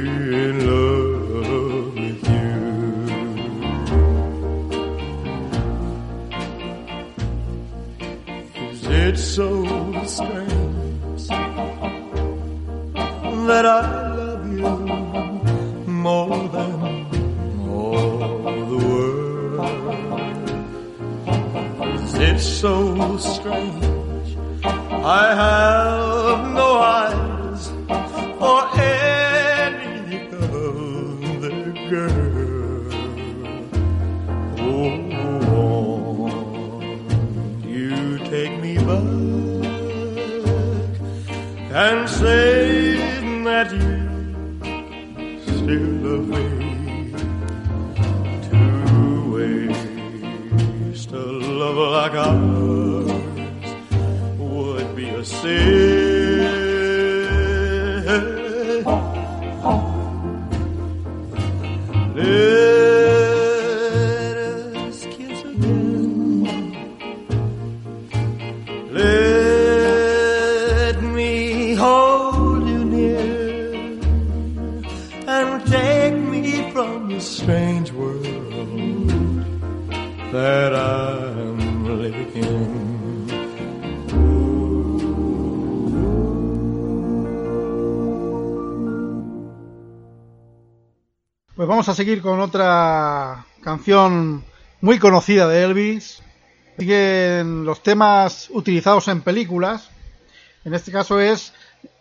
in 0.47 0.57
love 0.66 1.95
with 1.95 2.22
you? 2.30 2.57
Is 8.70 8.82
it 8.86 9.16
so 9.18 9.49
strange 10.07 11.28
that 13.49 13.66
I 13.66 13.80
love 14.16 14.45
you 14.51 14.72
more 15.86 16.49
than 16.49 16.72
all 17.68 18.18
the 18.72 18.78
world? 18.89 19.61
Is 22.03 22.14
it 22.14 22.39
so 22.41 23.16
strange 23.18 24.36
I 24.64 25.34
have 25.34 25.88
that 80.32 80.74
I'm. 80.74 81.59
Pues 91.59 91.66
vamos 91.66 91.88
a 91.88 91.94
seguir 91.94 92.22
con 92.22 92.38
otra 92.38 93.44
canción 93.62 94.44
muy 94.80 95.00
conocida 95.00 95.48
de 95.48 95.64
Elvis. 95.64 96.22
Siguen 96.78 97.64
los 97.64 97.82
temas 97.82 98.48
utilizados 98.50 99.09
en 99.09 99.22
películas. 99.22 99.90
En 100.64 100.72
este 100.74 100.92
caso 100.92 101.18
es 101.18 101.52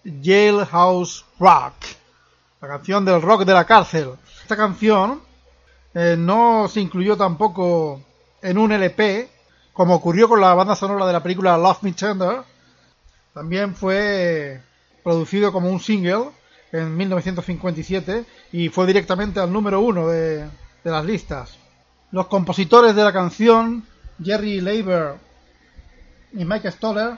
Jailhouse 0.05 1.25
Rock, 1.39 1.73
la 2.61 2.67
canción 2.67 3.03
del 3.03 3.19
rock 3.19 3.45
de 3.45 3.53
la 3.53 3.65
cárcel. 3.65 4.11
Esta 4.43 4.55
canción 4.55 5.21
eh, 5.99 6.15
no 6.15 6.67
se 6.67 6.79
incluyó 6.79 7.17
tampoco 7.17 7.99
en 8.43 8.59
un 8.59 8.71
LP, 8.71 9.27
como 9.73 9.95
ocurrió 9.95 10.29
con 10.29 10.39
la 10.39 10.53
banda 10.53 10.75
sonora 10.75 11.07
de 11.07 11.13
la 11.13 11.23
película 11.23 11.57
Love 11.57 11.81
Me 11.81 11.93
Tender. 11.93 12.43
También 13.33 13.73
fue 13.73 14.61
producido 15.03 15.51
como 15.51 15.71
un 15.71 15.79
single 15.79 16.25
en 16.71 16.95
1957 16.95 18.25
y 18.51 18.69
fue 18.69 18.85
directamente 18.85 19.39
al 19.39 19.51
número 19.51 19.81
uno 19.81 20.07
de, 20.07 20.43
de 20.83 20.91
las 20.91 21.03
listas. 21.03 21.57
Los 22.11 22.27
compositores 22.27 22.95
de 22.95 23.03
la 23.03 23.11
canción, 23.11 23.83
Jerry 24.23 24.61
Leiber 24.61 25.15
y 26.31 26.45
Mike 26.45 26.73
Stoller, 26.73 27.17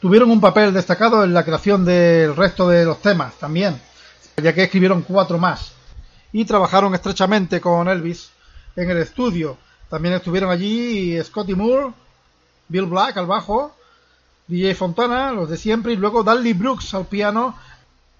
tuvieron 0.00 0.30
un 0.30 0.40
papel 0.40 0.72
destacado 0.72 1.24
en 1.24 1.34
la 1.34 1.44
creación 1.44 1.84
del 1.84 2.36
resto 2.36 2.68
de 2.68 2.84
los 2.84 3.02
temas 3.02 3.34
también, 3.34 3.80
ya 4.40 4.54
que 4.54 4.62
escribieron 4.62 5.02
cuatro 5.02 5.38
más 5.38 5.81
y 6.32 6.44
trabajaron 6.44 6.94
estrechamente 6.94 7.60
con 7.60 7.88
Elvis 7.88 8.30
en 8.76 8.90
el 8.90 8.98
estudio. 8.98 9.58
También 9.88 10.14
estuvieron 10.14 10.50
allí 10.50 11.22
Scotty 11.22 11.54
Moore, 11.54 11.92
Bill 12.68 12.86
Black 12.86 13.16
al 13.18 13.26
bajo, 13.26 13.74
DJ 14.46 14.74
Fontana, 14.74 15.32
los 15.32 15.48
de 15.48 15.56
siempre, 15.56 15.92
y 15.92 15.96
luego 15.96 16.22
Dudley 16.22 16.54
Brooks 16.54 16.94
al 16.94 17.06
piano 17.06 17.54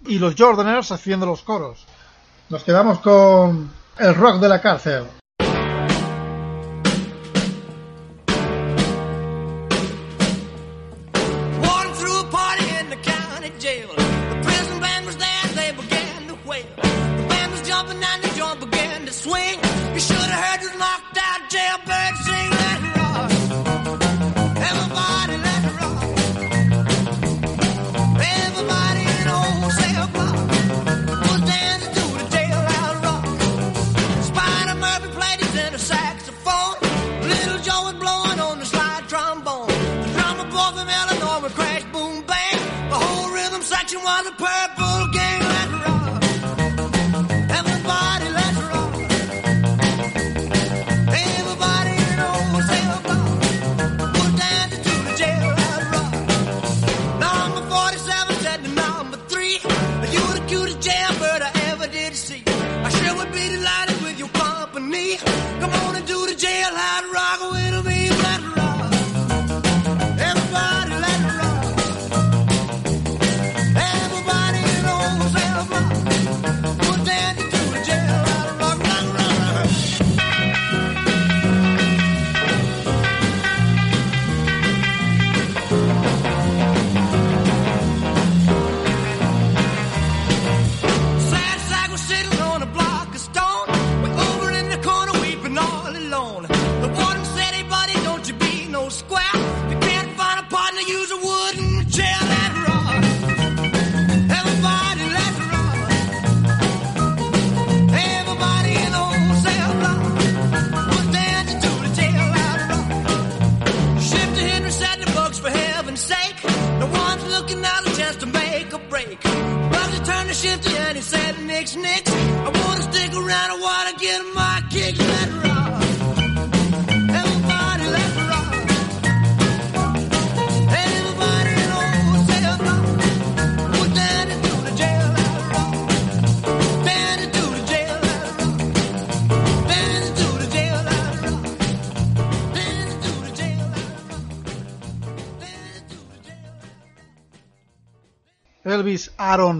y 0.07 0.19
los 0.19 0.35
Jordaners 0.37 0.93
haciendo 0.93 1.27
los 1.27 1.43
coros. 1.43 1.87
Nos 2.49 2.63
quedamos 2.65 2.99
con 2.99 3.71
el 3.99 4.15
rock 4.15 4.41
de 4.41 4.49
la 4.49 4.61
cárcel. 4.61 5.22
And 18.01 18.23
the 18.23 18.67
began 18.67 19.05
to 19.07 19.13
swing. 19.13 19.59
You 19.93 20.01
should 20.01 20.17
have 20.17 20.45
heard 20.45 20.61
this 20.61 20.75
knocked 20.79 21.19
out 21.29 21.41
jailbird 21.53 22.15
sing. 22.25 22.53
It 22.65 22.97
rock. 22.97 23.31
Everybody 24.71 25.35
let 25.47 25.61
it 25.69 25.75
rock. 25.81 26.01
Everybody 28.41 29.03
in 29.21 29.27
old 29.29 29.73
cell 29.81 30.07
block 30.17 30.37
was 31.29 31.41
dancing 31.53 31.93
to 31.99 32.05
the 32.17 32.45
rock. 33.05 33.25
Spider 34.31 34.77
Murphy 34.81 35.09
played 35.19 35.41
his 35.45 35.55
inner 35.65 35.79
saxophone. 35.79 36.77
Little 37.29 37.61
Joe 37.67 37.83
was 37.89 37.97
blowing 38.01 38.41
on 38.41 38.59
the 38.59 38.67
slide 38.67 39.05
trombone. 39.09 39.69
The 39.69 40.09
drummer 40.17 40.49
boy 40.49 40.71
from 40.77 40.89
Illinois 40.89 41.41
would 41.43 41.53
crash, 41.53 41.85
boom, 41.93 42.23
bang. 42.27 42.59
The 42.89 42.97
whole 42.97 43.31
rhythm 43.35 43.63
section 43.63 44.01
was 44.03 44.27
a 44.27 44.33
purple 44.33 44.72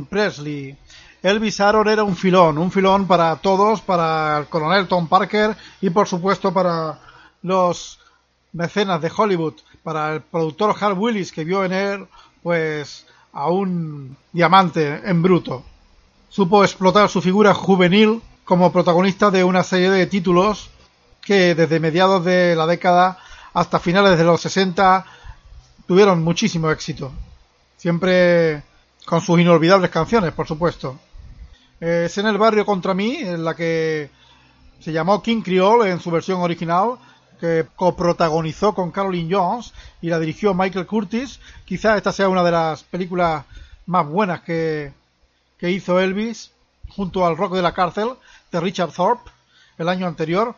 Presley. 0.07 0.77
Elvis 1.23 1.61
Aaron 1.61 1.89
era 1.89 2.03
un 2.03 2.17
filón, 2.17 2.59
un 2.59 2.73
filón 2.73 3.07
para 3.07 3.37
todos, 3.37 3.81
para 3.81 4.39
el 4.39 4.47
coronel 4.47 4.89
Tom 4.89 5.07
Parker 5.07 5.57
y 5.81 5.91
por 5.91 6.09
supuesto 6.09 6.53
para 6.53 6.99
los 7.43 8.01
mecenas 8.53 9.01
de 9.01 9.13
Hollywood, 9.15 9.55
para 9.83 10.15
el 10.15 10.23
productor 10.23 10.75
Hal 10.81 10.95
Willis 10.95 11.31
que 11.33 11.45
vio 11.45 11.65
en 11.65 11.73
él 11.73 12.07
pues 12.43 13.07
a 13.33 13.49
un 13.51 14.17
diamante 14.33 15.01
en 15.05 15.23
bruto. 15.23 15.65
Supo 16.29 16.65
explotar 16.65 17.09
su 17.09 17.23
figura 17.23 17.55
juvenil 17.55 18.21
como 18.45 18.73
protagonista 18.73 19.31
de 19.31 19.45
una 19.45 19.63
serie 19.63 19.91
de 19.91 20.07
títulos 20.07 20.71
que 21.21 21.55
desde 21.55 21.79
mediados 21.79 22.25
de 22.25 22.57
la 22.57 22.67
década 22.67 23.19
hasta 23.55 23.79
finales 23.79 24.19
de 24.19 24.25
los 24.25 24.41
60 24.41 25.05
tuvieron 25.87 26.23
muchísimo 26.23 26.71
éxito. 26.71 27.13
Siempre 27.77 28.63
con 29.05 29.21
sus 29.21 29.41
inolvidables 29.41 29.91
canciones, 29.91 30.33
por 30.33 30.47
supuesto. 30.47 30.99
Es 31.81 32.17
en 32.19 32.27
el 32.27 32.39
barrio 32.39 32.65
contra 32.65 32.95
mí, 32.95 33.17
en 33.17 33.45
la 33.45 33.55
que 33.55 34.11
se 34.81 34.93
llamó 34.93 35.23
King 35.23 35.43
Creole 35.43 35.91
en 35.91 36.01
su 36.01 36.11
versión 36.11 36.41
original, 36.41 36.97
que 37.41 37.67
coprotagonizó 37.75 38.73
con 38.75 38.93
Caroline 38.93 39.35
Jones 39.35 39.73
y 40.01 40.09
la 40.09 40.21
dirigió 40.21 40.55
Michael 40.55 40.87
Curtis. 40.87 41.41
Quizá 41.65 41.97
esta 41.97 42.13
sea 42.13 42.29
una 42.29 42.45
de 42.45 42.53
las 42.53 42.85
películas 42.85 43.45
más 43.87 44.07
buenas 44.07 44.43
que, 44.43 44.93
que 45.59 45.71
hizo 45.71 45.99
Elvis, 45.99 46.53
junto 46.89 47.27
al 47.27 47.37
Rock 47.37 47.55
de 47.55 47.63
la 47.63 47.75
Cárcel 47.75 48.11
de 48.51 48.61
Richard 48.61 48.93
Thorpe 48.93 49.31
el 49.79 49.89
año 49.89 50.07
anterior. 50.07 50.55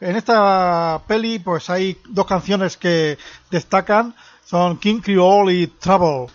En 0.00 0.16
esta 0.16 1.02
peli 1.06 1.38
pues 1.38 1.68
hay 1.70 1.98
dos 2.08 2.26
canciones 2.26 2.76
que 2.76 3.18
destacan, 3.50 4.14
son 4.44 4.78
King 4.78 5.00
Creole 5.00 5.52
y 5.54 5.66
Trouble. 5.66 6.32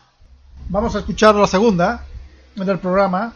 Vamos 0.71 0.95
a 0.95 0.99
escuchar 0.99 1.33
la 1.33 1.47
segunda 1.47 2.05
en 2.55 2.69
el 2.69 2.77
programa. 2.77 3.33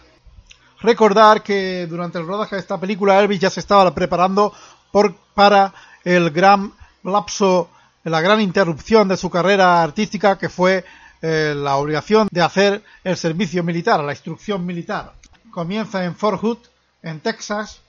Recordar 0.82 1.42
que 1.42 1.88
durante 1.88 2.20
el 2.20 2.28
rodaje 2.28 2.56
de 2.56 2.62
esta 2.62 2.80
película 2.80 3.20
Elvis 3.20 3.40
ya 3.40 3.50
se 3.50 3.60
estaba 3.60 3.92
preparando 3.96 4.54
por, 4.92 5.16
para 5.34 5.74
el 6.04 6.30
gran 6.30 6.72
lapso, 7.02 7.72
la 8.04 8.22
gran 8.22 8.40
interrupción 8.40 9.08
de 9.08 9.18
su 9.18 9.32
carrera 9.32 9.82
artística 9.82 10.38
que 10.38 10.48
fue 10.48 10.86
eh, 11.24 11.56
la 11.58 11.78
obligación 11.78 12.28
de 12.30 12.44
hacer 12.44 12.84
el 13.04 13.18
servicio 13.18 13.64
militar, 13.64 14.04
la 14.04 14.12
instrucción 14.12 14.64
militar. 14.64 15.14
Comienza 15.50 16.06
en 16.06 16.16
Fort 16.16 16.40
Hood, 16.40 16.60
en 17.02 17.20
Texas, 17.20 17.82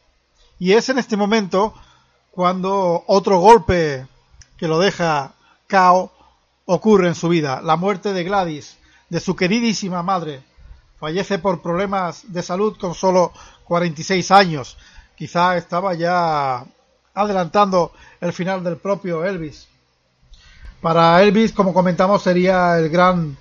y 0.58 0.72
es 0.72 0.88
en 0.88 0.98
este 0.98 1.18
momento 1.18 1.74
cuando 2.30 3.04
otro 3.06 3.40
golpe 3.40 4.06
que 4.56 4.68
lo 4.68 4.78
deja 4.78 5.34
cao 5.66 6.12
ocurre 6.64 7.08
en 7.08 7.14
su 7.14 7.28
vida, 7.28 7.60
la 7.60 7.76
muerte 7.76 8.14
de 8.14 8.24
Gladys, 8.24 8.78
de 9.08 9.20
su 9.20 9.36
queridísima 9.36 10.02
madre. 10.02 10.42
Fallece 10.98 11.38
por 11.38 11.60
problemas 11.60 12.32
de 12.32 12.42
salud 12.42 12.76
con 12.78 12.94
solo 12.94 13.32
46 13.64 14.30
años. 14.30 14.76
Quizá 15.16 15.56
estaba 15.56 15.94
ya 15.94 16.64
adelantando 17.14 17.92
el 18.20 18.32
final 18.32 18.64
del 18.64 18.76
propio 18.76 19.24
Elvis. 19.24 19.68
Para 20.80 21.22
Elvis, 21.22 21.52
como 21.52 21.72
comentamos, 21.72 22.22
sería 22.22 22.78
el 22.78 22.88
gran 22.90 23.36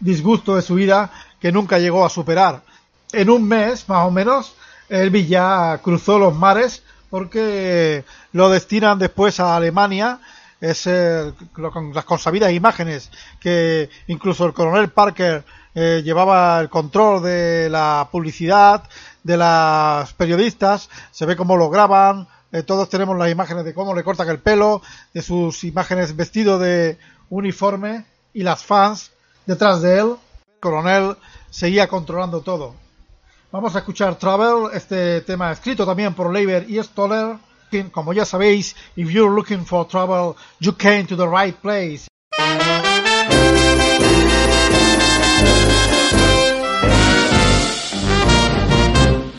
disgusto 0.00 0.56
de 0.56 0.62
su 0.62 0.74
vida 0.74 1.10
que 1.40 1.52
nunca 1.52 1.78
llegó 1.78 2.04
a 2.04 2.10
superar. 2.10 2.62
En 3.12 3.30
un 3.30 3.46
mes, 3.46 3.88
más 3.88 4.06
o 4.06 4.10
menos, 4.10 4.54
Elvis 4.88 5.28
ya 5.28 5.80
cruzó 5.82 6.18
los 6.18 6.34
mares 6.34 6.82
porque 7.10 8.04
lo 8.32 8.50
destinan 8.50 8.98
después 8.98 9.40
a 9.40 9.56
Alemania. 9.56 10.20
Es 10.64 10.86
eh, 10.86 11.32
lo- 11.56 11.70
con 11.70 11.92
las 11.92 12.04
consabidas 12.06 12.50
imágenes 12.52 13.10
que 13.38 13.90
incluso 14.06 14.46
el 14.46 14.54
coronel 14.54 14.88
Parker 14.90 15.44
eh, 15.74 16.00
llevaba 16.04 16.58
el 16.60 16.70
control 16.70 17.22
de 17.22 17.68
la 17.68 18.08
publicidad, 18.10 18.84
de 19.22 19.36
las 19.36 20.12
periodistas, 20.14 20.88
se 21.10 21.26
ve 21.26 21.36
cómo 21.36 21.56
lo 21.56 21.68
graban, 21.68 22.28
eh, 22.52 22.62
todos 22.62 22.88
tenemos 22.88 23.16
las 23.18 23.30
imágenes 23.30 23.64
de 23.64 23.74
cómo 23.74 23.94
le 23.94 24.04
cortan 24.04 24.28
el 24.28 24.38
pelo, 24.38 24.80
de 25.12 25.20
sus 25.22 25.64
imágenes 25.64 26.16
vestido 26.16 26.58
de 26.58 26.98
uniforme 27.28 28.04
y 28.32 28.42
las 28.42 28.64
fans 28.64 29.10
detrás 29.46 29.82
de 29.82 29.98
él. 29.98 30.14
El 30.54 30.60
coronel 30.60 31.16
seguía 31.50 31.88
controlando 31.88 32.40
todo. 32.40 32.74
Vamos 33.52 33.74
a 33.76 33.80
escuchar 33.80 34.14
Travel, 34.16 34.70
este 34.72 35.20
tema 35.22 35.52
escrito 35.52 35.84
también 35.84 36.14
por 36.14 36.32
Leiber 36.32 36.64
y 36.70 36.82
Stoller. 36.82 37.36
Que, 37.74 37.90
Como 37.90 38.12
ya 38.12 38.24
sabéis, 38.24 38.74
if 38.96 39.10
you're 39.10 39.34
looking 39.34 39.64
for 39.64 39.84
trouble, 39.84 40.36
you 40.60 40.72
came 40.72 41.06
to 41.06 41.16
the 41.16 41.28
right 41.28 41.60
place. 41.60 42.06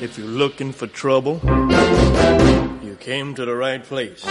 If 0.02 0.18
you're 0.18 0.28
looking 0.28 0.74
for 0.74 0.88
trouble, 0.88 1.40
you 2.84 2.98
came 3.00 3.36
to 3.36 3.46
the 3.46 3.56
right 3.56 3.84
place. 3.84 4.24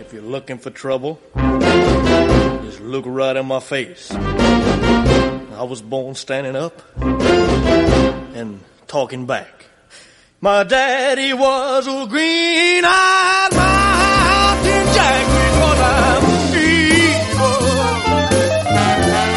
If 0.00 0.12
you're 0.12 0.22
looking 0.22 0.58
for 0.58 0.70
trouble, 0.70 1.18
just 2.64 2.80
look 2.80 3.04
right 3.06 3.36
in 3.36 3.46
my 3.46 3.60
face. 3.60 4.10
I 4.12 5.64
was 5.64 5.82
born 5.82 6.14
standing 6.14 6.56
up 6.56 6.80
and 7.00 8.60
talking 8.86 9.26
back. 9.26 9.59
My 10.42 10.64
daddy 10.64 11.34
was 11.34 11.86
a 11.86 12.06
green-eyed 12.06 13.52
mountain 13.52 14.86
jack 14.94 15.26
because 15.26 15.80
I'm 15.80 16.24
evil. 16.56 17.60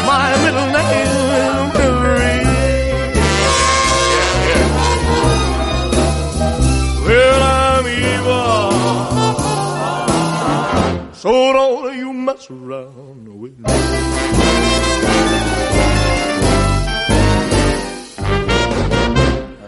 My 0.06 0.28
middle 0.44 0.70
name. 0.72 1.12
Well, 7.06 7.42
I'm 7.42 7.86
evil. 7.86 8.72
So 11.12 11.52
don't 11.52 11.98
you 11.98 12.12
mess 12.14 12.50
around 12.50 13.28
with 13.40 13.58
me. 13.58 13.64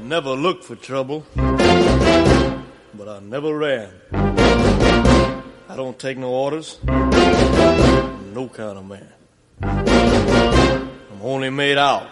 Never 0.06 0.30
looked 0.30 0.62
for 0.62 0.76
trouble, 0.76 1.26
but 1.34 3.08
I 3.08 3.18
never 3.20 3.56
ran. 3.56 3.90
I 4.12 5.74
don't 5.74 5.98
take 5.98 6.16
no 6.16 6.30
orders, 6.30 6.78
no 6.84 8.48
kind 8.52 8.78
of 8.78 8.86
man. 8.86 9.12
I'm 9.62 11.22
only 11.22 11.50
made 11.50 11.76
out 11.76 12.08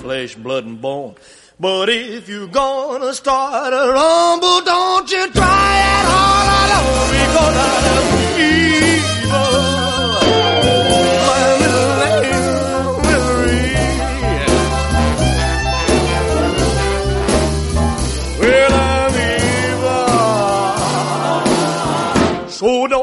flesh, 0.00 0.34
blood, 0.34 0.64
and 0.64 0.80
bone. 0.80 1.14
But 1.60 1.88
if 1.88 2.28
you're 2.28 2.48
gonna 2.48 3.14
start 3.14 3.72
a 3.72 3.92
rumble, 3.92 4.62
don't 4.62 5.10
you 5.10 5.30
try 5.30 5.74
it 6.00 6.06
all 6.18 6.46
alone 6.66 7.08
because 7.22 7.56
I'm 7.62 8.40
evil. 8.40 9.81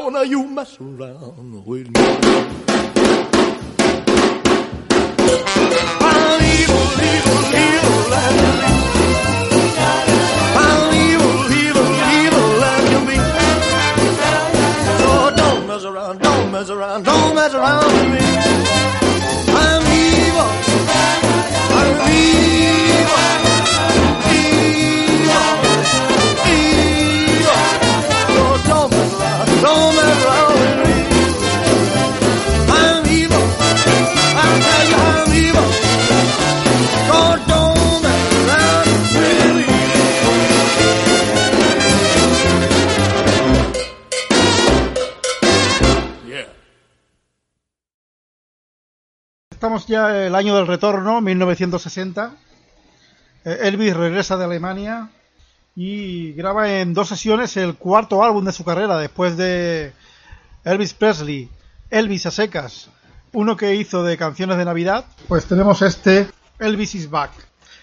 Evil. 0.00 0.24
You 0.24 0.46
mess 0.46 0.80
around 0.80 1.66
with 1.66 1.88
me. 1.88 2.00
I'm 6.00 6.40
as 6.40 6.60
you. 6.60 7.70
I'm 10.56 10.92
as 10.92 11.60
you 11.60 11.70
don't 15.36 15.66
mess 15.66 15.84
around, 15.84 16.18
don't 16.18 16.52
mess 16.52 16.70
around, 16.70 17.04
don't 17.04 17.34
mess 17.34 17.54
around 17.54 17.92
with 17.92 18.20
me. 18.20 18.29
El 49.94 50.34
año 50.34 50.56
del 50.56 50.66
retorno, 50.66 51.20
1960. 51.20 52.34
Eh, 53.44 53.58
Elvis 53.62 53.96
regresa 53.96 54.36
de 54.36 54.44
Alemania 54.44 55.08
y 55.74 56.32
graba 56.32 56.80
en 56.80 56.94
dos 56.94 57.08
sesiones 57.08 57.56
el 57.56 57.74
cuarto 57.74 58.22
álbum 58.22 58.44
de 58.44 58.52
su 58.52 58.64
carrera 58.64 58.98
después 58.98 59.36
de 59.36 59.92
Elvis 60.64 60.94
Presley, 60.94 61.48
Elvis 61.90 62.26
a 62.26 62.30
secas, 62.30 62.88
uno 63.32 63.56
que 63.56 63.74
hizo 63.74 64.02
de 64.04 64.16
canciones 64.16 64.58
de 64.58 64.64
Navidad, 64.64 65.04
pues 65.28 65.46
tenemos 65.46 65.82
este 65.82 66.28
Elvis 66.58 66.94
is 66.94 67.10
Back, 67.10 67.30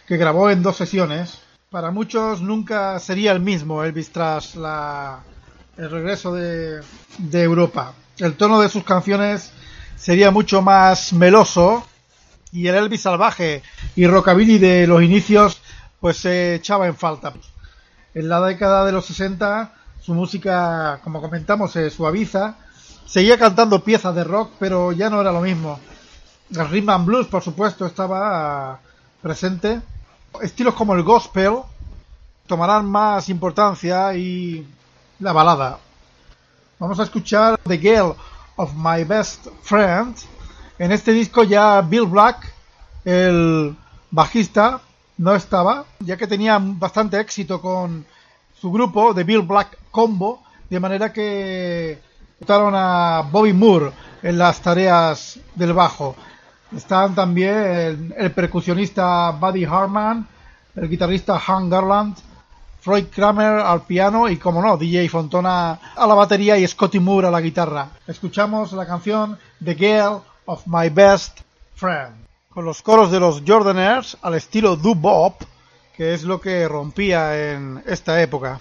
que 0.07 0.17
grabó 0.17 0.49
en 0.49 0.61
dos 0.61 0.77
sesiones. 0.77 1.39
Para 1.69 1.91
muchos 1.91 2.41
nunca 2.41 2.99
sería 2.99 3.31
el 3.31 3.41
mismo 3.41 3.83
Elvis 3.83 4.11
tras 4.11 4.55
la, 4.55 5.23
el 5.77 5.89
regreso 5.89 6.33
de 6.33 6.83
Europa. 7.31 7.93
El 8.17 8.35
tono 8.35 8.61
de 8.61 8.69
sus 8.69 8.83
canciones 8.83 9.51
sería 9.95 10.31
mucho 10.31 10.61
más 10.61 11.11
meloso 11.13 11.85
y 12.51 12.67
el 12.67 12.75
Elvis 12.75 13.01
salvaje 13.01 13.63
y 13.95 14.07
rockabilly 14.07 14.57
de 14.57 14.87
los 14.87 15.01
inicios 15.03 15.61
pues 15.99 16.17
se 16.17 16.55
echaba 16.55 16.87
en 16.87 16.95
falta. 16.95 17.33
En 18.13 18.29
la 18.29 18.41
década 18.41 18.85
de 18.85 18.91
los 18.91 19.05
60 19.05 19.73
su 20.07 20.13
música, 20.13 21.01
como 21.03 21.19
comentamos, 21.19 21.73
se 21.73 21.89
suaviza. 21.89 22.55
Seguía 23.05 23.37
cantando 23.37 23.83
piezas 23.83 24.15
de 24.15 24.23
rock, 24.23 24.51
pero 24.57 24.93
ya 24.93 25.09
no 25.09 25.19
era 25.19 25.33
lo 25.33 25.41
mismo. 25.41 25.81
El 26.49 26.69
rhythm 26.69 26.89
and 26.91 27.05
blues, 27.05 27.27
por 27.27 27.43
supuesto, 27.43 27.85
estaba 27.85 28.79
presente. 29.21 29.81
Estilos 30.41 30.75
como 30.75 30.93
el 30.93 31.03
gospel 31.03 31.57
tomarán 32.45 32.85
más 32.85 33.27
importancia 33.27 34.15
y 34.15 34.65
la 35.19 35.33
balada. 35.33 35.77
Vamos 36.79 37.01
a 37.01 37.03
escuchar 37.03 37.59
The 37.67 37.77
Girl 37.77 38.15
of 38.55 38.71
My 38.75 39.03
Best 39.03 39.47
Friend. 39.61 40.15
En 40.79 40.91
este 40.91 41.11
disco 41.11 41.43
ya 41.43 41.81
Bill 41.81 42.05
Black, 42.05 42.53
el 43.03 43.75
bajista, 44.11 44.79
no 45.17 45.33
estaba, 45.33 45.85
ya 45.99 46.17
que 46.17 46.27
tenía 46.27 46.59
bastante 46.61 47.19
éxito 47.19 47.59
con 47.59 48.05
su 48.61 48.71
grupo, 48.71 49.15
The 49.15 49.23
Bill 49.23 49.41
Black 49.41 49.75
Combo, 49.89 50.43
de 50.69 50.79
manera 50.79 51.11
que 51.11 51.99
votaron 52.39 52.73
a 52.75 53.27
Bobby 53.31 53.53
Moore 53.53 53.91
en 54.21 54.37
las 54.37 54.61
tareas 54.61 55.39
del 55.55 55.73
bajo. 55.73 56.15
Están 56.75 57.15
también 57.15 58.13
el, 58.15 58.31
percusionista 58.31 59.31
Buddy 59.31 59.65
Harman, 59.65 60.27
el 60.75 60.89
guitarrista 60.89 61.41
Han 61.47 61.71
Garland, 61.71 62.17
Freud 62.81 63.05
Kramer 63.05 63.61
al 63.61 63.81
piano 63.81 64.29
y, 64.29 64.37
como 64.37 64.61
no, 64.61 64.77
DJ 64.77 65.09
Fontona 65.09 65.79
a 65.95 66.05
la 66.05 66.13
batería 66.13 66.55
y 66.55 66.67
Scotty 66.67 66.99
Moore 66.99 67.29
a 67.29 67.31
la 67.31 67.41
guitarra. 67.41 67.89
Escuchamos 68.05 68.73
la 68.73 68.85
canción 68.85 69.39
The 69.63 69.73
Girl 69.73 70.21
of 70.47 70.63
My 70.65 70.89
Best 70.89 71.41
Friend, 71.75 72.25
con 72.49 72.65
los 72.65 72.81
coros 72.81 73.11
de 73.11 73.19
los 73.19 73.43
Jordaners 73.45 74.17
al 74.21 74.33
estilo 74.33 74.75
doo-bop, 74.75 75.43
que 75.95 76.13
es 76.13 76.23
lo 76.23 76.41
que 76.41 76.67
rompía 76.67 77.53
en 77.53 77.83
esta 77.85 78.21
época. 78.21 78.59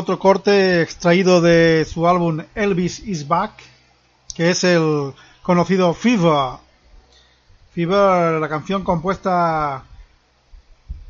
Otro 0.00 0.18
corte 0.18 0.80
extraído 0.80 1.42
de 1.42 1.84
su 1.84 2.08
álbum 2.08 2.42
Elvis 2.54 3.00
is 3.00 3.28
Back, 3.28 3.52
que 4.34 4.48
es 4.48 4.64
el 4.64 5.12
conocido 5.42 5.92
Fever. 5.92 6.54
Fever, 7.74 8.40
la 8.40 8.48
canción 8.48 8.82
compuesta 8.82 9.84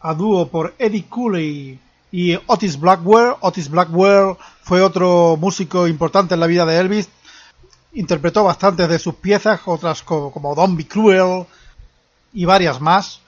a 0.01 0.15
dúo 0.15 0.49
por 0.49 0.75
Eddie 0.77 1.07
Cooley 1.09 1.79
y 2.11 2.35
Otis 2.49 2.81
Blackwell. 2.81 3.35
Otis 3.41 3.71
Blackwell 3.71 4.37
fue 4.63 4.83
otro 4.83 5.37
músico 5.37 5.87
importante 5.87 6.35
en 6.35 6.41
la 6.41 6.49
vida 6.49 6.67
de 6.67 6.77
Elvis. 6.77 7.09
Interpretó 7.93 8.43
bastantes 8.43 8.89
de 8.89 8.99
sus 8.99 9.15
piezas, 9.15 9.61
otras 9.67 10.03
como, 10.03 10.55
Don't 10.57 10.77
Be 10.77 10.89
Cruel 10.89 11.47
y 12.33 12.45
varias 12.45 12.81
más. 12.81 13.21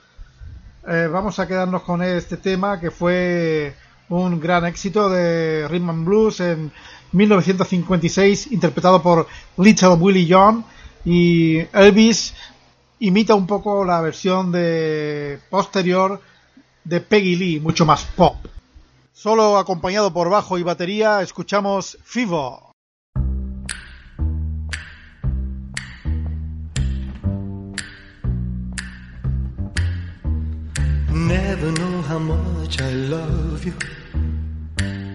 Eh, 0.85 1.07
vamos 1.09 1.39
a 1.39 1.47
quedarnos 1.47 1.83
con 1.83 2.03
este 2.03 2.35
tema 2.35 2.81
que 2.81 2.91
fue 2.91 3.73
un 4.13 4.39
gran 4.39 4.65
éxito 4.65 5.09
de 5.09 5.67
Rhythm 5.67 5.89
and 5.89 6.05
Blues 6.05 6.39
en 6.39 6.71
1956, 7.11 8.51
interpretado 8.51 9.01
por 9.01 9.27
Little 9.57 9.95
Willie 9.95 10.27
John 10.29 10.63
y 11.05 11.57
Elvis 11.73 12.33
imita 12.99 13.35
un 13.35 13.47
poco 13.47 13.83
la 13.83 14.01
versión 14.01 14.51
de 14.51 15.39
posterior 15.49 16.21
de 16.83 17.01
Peggy 17.01 17.35
Lee, 17.35 17.59
mucho 17.59 17.85
más 17.85 18.03
pop. 18.15 18.35
Solo 19.11 19.57
acompañado 19.57 20.13
por 20.13 20.29
bajo 20.29 20.57
y 20.57 20.63
batería, 20.63 21.21
escuchamos 21.21 21.97
Fever. 22.03 22.73
Never 31.09 31.71
know 31.73 32.01
how 32.09 32.19
much 32.19 32.81
I 32.81 32.91
love 32.91 33.63
you. 33.63 34.02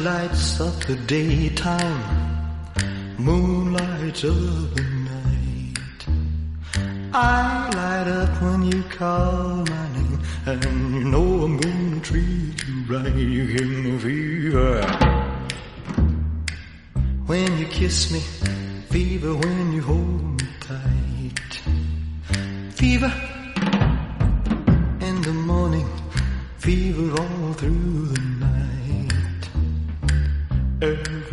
lights 0.00 0.60
of 0.60 0.86
the 0.86 0.96
daytime, 0.96 2.04
moonlight 3.18 4.24
of 4.24 4.74
the 4.74 4.82
night. 4.82 6.06
I 7.12 7.68
light 7.74 8.08
up 8.08 8.42
when 8.42 8.62
you 8.62 8.82
call 8.84 9.64
my 9.66 9.92
name, 9.92 10.20
and 10.46 10.94
you 10.94 11.04
know 11.04 11.44
I'm 11.44 11.58
gonna 11.58 12.00
treat 12.00 12.66
you 12.66 12.76
right. 12.88 13.14
You 13.14 13.58
give 13.58 13.68
me 13.68 13.98
fever 13.98 14.82
when 17.26 17.58
you 17.58 17.66
kiss 17.66 18.10
me, 18.10 18.20
fever 18.88 19.34
when 19.34 19.72
you 19.72 19.82
hold 19.82 20.40
me 20.40 20.48
tight. 20.60 21.79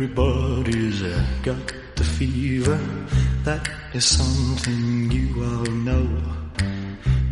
Everybody's 0.08 1.02
uh, 1.02 1.22
got 1.42 1.72
the 1.96 2.02
fever, 2.02 2.80
that 3.44 3.68
is 3.92 4.06
something 4.06 5.10
you 5.10 5.44
all 5.44 5.70
know. 5.70 6.08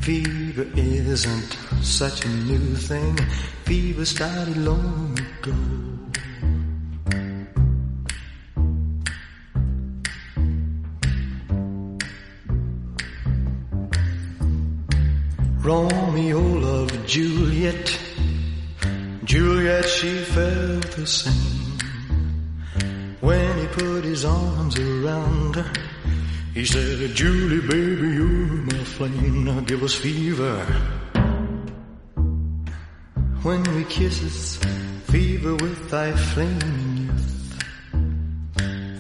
Fever 0.01 0.67
isn't 0.77 1.57
such 1.83 2.27
a 2.27 2.29
new 2.29 2.77
thing, 2.77 3.17
fever 3.65 4.05
started 4.05 4.59
long 4.59 5.19
ago. 5.41 5.86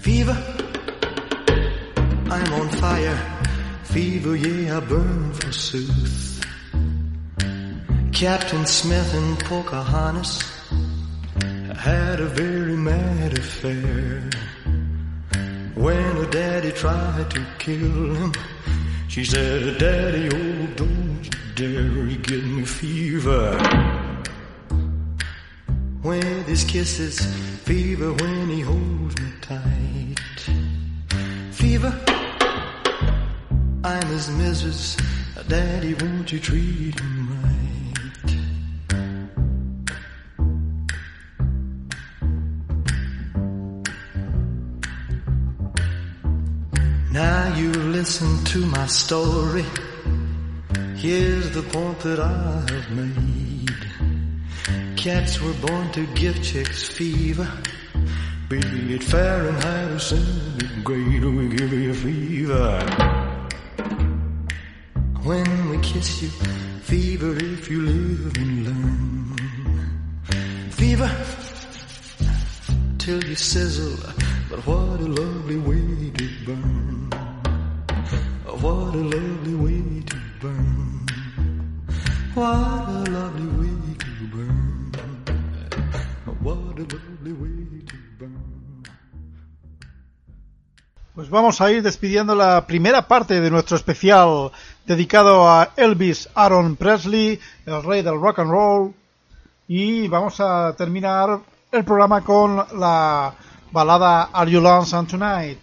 Fever, 0.00 0.36
I'm 2.30 2.52
on 2.54 2.68
fire. 2.70 3.18
Fever, 3.84 4.36
yeah, 4.36 4.76
I 4.76 4.80
burn 4.80 5.32
forsooth. 5.34 6.44
Captain 8.12 8.64
Smith 8.64 9.12
and 9.14 9.38
Pocahontas 9.40 10.42
had 11.76 12.20
a 12.20 12.26
very 12.26 12.76
mad 12.76 13.38
affair. 13.38 14.30
When 15.74 16.16
her 16.16 16.30
daddy 16.30 16.72
tried 16.72 17.30
to 17.32 17.46
kill 17.58 18.14
him, 18.14 18.32
she 19.08 19.24
said, 19.24 19.78
Daddy, 19.78 20.28
oh, 20.32 20.66
don't 20.76 21.24
you 21.24 21.30
dare 21.54 22.06
you 22.06 22.16
give 22.18 22.44
me 22.44 22.64
fever. 22.64 24.05
With 26.06 26.46
his 26.46 26.62
kisses, 26.62 27.18
fever 27.64 28.12
when 28.12 28.48
he 28.48 28.60
holds 28.60 29.20
me 29.20 29.28
tight. 29.40 30.14
Fever, 31.50 31.92
I'm 33.82 34.06
his 34.06 34.30
missus. 34.30 34.96
Daddy, 35.48 35.94
won't 35.94 36.30
you 36.30 36.38
treat 36.38 37.00
him 37.00 37.28
right? 37.42 38.36
Now 47.10 47.56
you 47.56 47.72
listen 47.72 48.44
to 48.44 48.64
my 48.66 48.86
story. 48.86 49.64
Here's 50.94 51.50
the 51.50 51.62
point 51.62 51.98
that 51.98 52.20
I 52.20 52.64
have 52.70 52.90
made. 52.92 53.45
Cats 54.96 55.40
were 55.40 55.52
born 55.66 55.92
to 55.92 56.06
give 56.14 56.42
chicks 56.42 56.88
fever. 56.88 57.46
Be 58.48 58.58
it 58.94 59.04
Fahrenheit 59.04 59.90
or 59.92 59.98
centigrade, 59.98 61.24
we 61.24 61.48
give 61.48 61.72
you 61.72 61.94
fever. 61.94 62.80
When 65.22 65.70
we 65.70 65.78
kiss 65.78 66.22
you, 66.22 66.28
fever 66.80 67.36
if 67.36 67.70
you 67.70 67.82
live 67.82 68.36
and 68.36 68.64
learn. 68.66 69.36
Fever 70.70 71.10
till 72.98 73.22
you 73.22 73.36
sizzle, 73.36 74.12
but 74.48 74.66
what 74.66 75.00
a 75.00 75.06
lovely 75.06 75.58
way 75.58 76.10
to 76.10 76.28
burn. 76.46 77.10
What 78.60 78.94
a 78.94 79.04
vamos 91.36 91.60
a 91.60 91.70
ir 91.70 91.82
despidiendo 91.82 92.34
la 92.34 92.66
primera 92.66 93.06
parte 93.06 93.42
de 93.42 93.50
nuestro 93.50 93.76
especial 93.76 94.50
dedicado 94.86 95.46
a 95.46 95.68
Elvis 95.76 96.30
Aaron 96.34 96.76
Presley, 96.76 97.38
el 97.66 97.82
rey 97.82 98.00
del 98.00 98.18
rock 98.18 98.38
and 98.38 98.50
roll. 98.50 98.94
Y 99.68 100.08
vamos 100.08 100.40
a 100.40 100.74
terminar 100.78 101.38
el 101.70 101.84
programa 101.84 102.24
con 102.24 102.56
la 102.56 103.34
balada 103.70 104.30
Are 104.32 104.50
You 104.50 104.62
Lonesome 104.62 105.06
Tonight, 105.06 105.60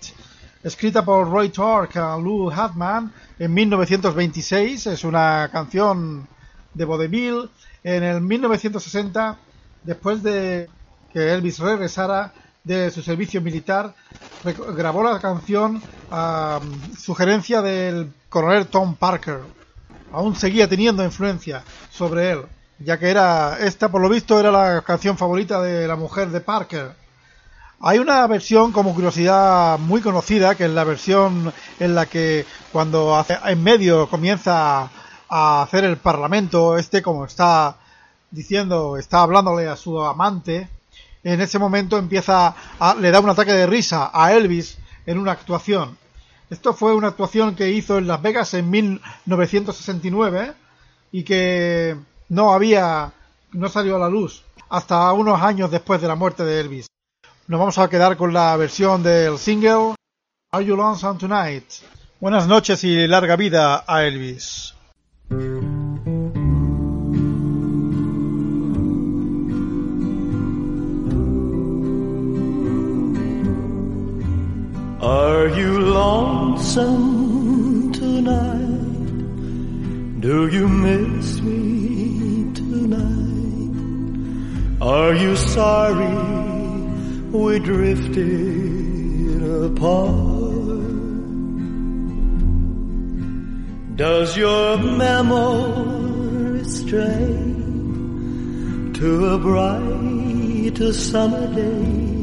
escrita 0.61 1.03
por 1.03 1.27
Roy 1.27 1.49
Tork 1.49 1.95
y 1.95 1.97
Lou 1.97 2.51
Hartman 2.51 3.11
en 3.39 3.51
1926. 3.51 4.85
Es 4.85 5.03
una 5.03 5.49
canción 5.51 6.27
de 6.71 6.85
vodevil. 6.85 7.49
En 7.83 8.03
el 8.03 8.21
1960, 8.21 9.39
después 9.81 10.21
de 10.21 10.69
que 11.11 11.33
Elvis 11.33 11.57
regresara 11.57 12.31
de 12.63 12.91
su 12.91 13.01
servicio 13.01 13.41
militar, 13.41 13.93
grabó 14.75 15.03
la 15.03 15.19
canción 15.19 15.81
a 16.11 16.59
sugerencia 16.97 17.61
del 17.61 18.13
coronel 18.29 18.67
Tom 18.67 18.95
Parker. 18.95 19.39
Aún 20.11 20.35
seguía 20.35 20.67
teniendo 20.69 21.03
influencia 21.03 21.63
sobre 21.91 22.31
él, 22.31 22.45
ya 22.79 22.97
que 22.99 23.09
era 23.09 23.57
esta, 23.59 23.89
por 23.89 24.01
lo 24.01 24.09
visto, 24.09 24.39
era 24.39 24.51
la 24.51 24.81
canción 24.81 25.17
favorita 25.17 25.61
de 25.61 25.87
la 25.87 25.95
mujer 25.95 26.29
de 26.29 26.39
Parker. 26.41 26.95
Hay 27.81 27.99
una 27.99 28.25
versión 28.27 28.71
como 28.71 28.93
curiosidad 28.93 29.77
muy 29.79 29.99
conocida, 30.01 30.55
que 30.55 30.65
es 30.65 30.71
la 30.71 30.85
versión 30.85 31.51
en 31.79 31.95
la 31.95 32.05
que 32.05 32.45
cuando 32.71 33.15
hace- 33.17 33.37
en 33.45 33.61
medio 33.61 34.07
comienza 34.07 34.89
a 35.27 35.61
hacer 35.63 35.83
el 35.83 35.97
parlamento, 35.97 36.77
este 36.77 37.01
como 37.01 37.25
está 37.25 37.75
diciendo, 38.31 38.95
está 38.97 39.21
hablándole 39.21 39.67
a 39.67 39.75
su 39.75 39.99
amante, 40.01 40.69
en 41.23 41.41
ese 41.41 41.59
momento 41.59 41.97
empieza 41.97 42.55
a, 42.79 42.95
le 42.95 43.11
da 43.11 43.19
un 43.19 43.29
ataque 43.29 43.53
de 43.53 43.67
risa 43.67 44.11
a 44.13 44.33
Elvis 44.33 44.77
en 45.05 45.17
una 45.17 45.31
actuación. 45.31 45.97
Esto 46.49 46.73
fue 46.73 46.93
una 46.93 47.07
actuación 47.09 47.55
que 47.55 47.71
hizo 47.71 47.97
en 47.97 48.07
Las 48.07 48.21
Vegas 48.21 48.53
en 48.53 48.69
1969 48.69 50.53
y 51.11 51.23
que 51.23 51.95
no 52.29 52.53
había, 52.53 53.13
no 53.53 53.69
salió 53.69 53.95
a 53.95 53.99
la 53.99 54.09
luz 54.09 54.43
hasta 54.69 55.11
unos 55.13 55.41
años 55.41 55.71
después 55.71 56.01
de 56.01 56.07
la 56.07 56.15
muerte 56.15 56.43
de 56.43 56.59
Elvis. 56.59 56.87
Nos 57.47 57.59
vamos 57.59 57.77
a 57.77 57.89
quedar 57.89 58.17
con 58.17 58.33
la 58.33 58.55
versión 58.57 59.03
del 59.03 59.37
single 59.37 59.95
Are 60.51 60.63
You 60.63 60.75
Lonesome 60.75 61.19
Tonight? 61.19 61.65
Buenas 62.19 62.47
noches 62.47 62.83
y 62.83 63.07
larga 63.07 63.35
vida 63.35 63.83
a 63.87 64.03
Elvis. 64.03 64.73
Are 75.03 75.47
you 75.49 75.81
lonesome 75.81 77.91
tonight? 77.91 80.21
Do 80.21 80.47
you 80.47 80.69
miss 80.69 81.41
me 81.41 82.53
tonight? 82.53 83.75
Are 84.81 85.13
you 85.13 85.35
sorry 85.35 86.15
we 87.31 87.59
drifted 87.59 89.43
apart? 89.65 90.15
Does 93.97 94.37
your 94.37 94.77
memory 94.77 96.63
stray 96.63 97.35
to 98.99 99.25
a 99.33 99.37
bright 99.37 100.77
summer 100.93 101.53
day 101.53 102.22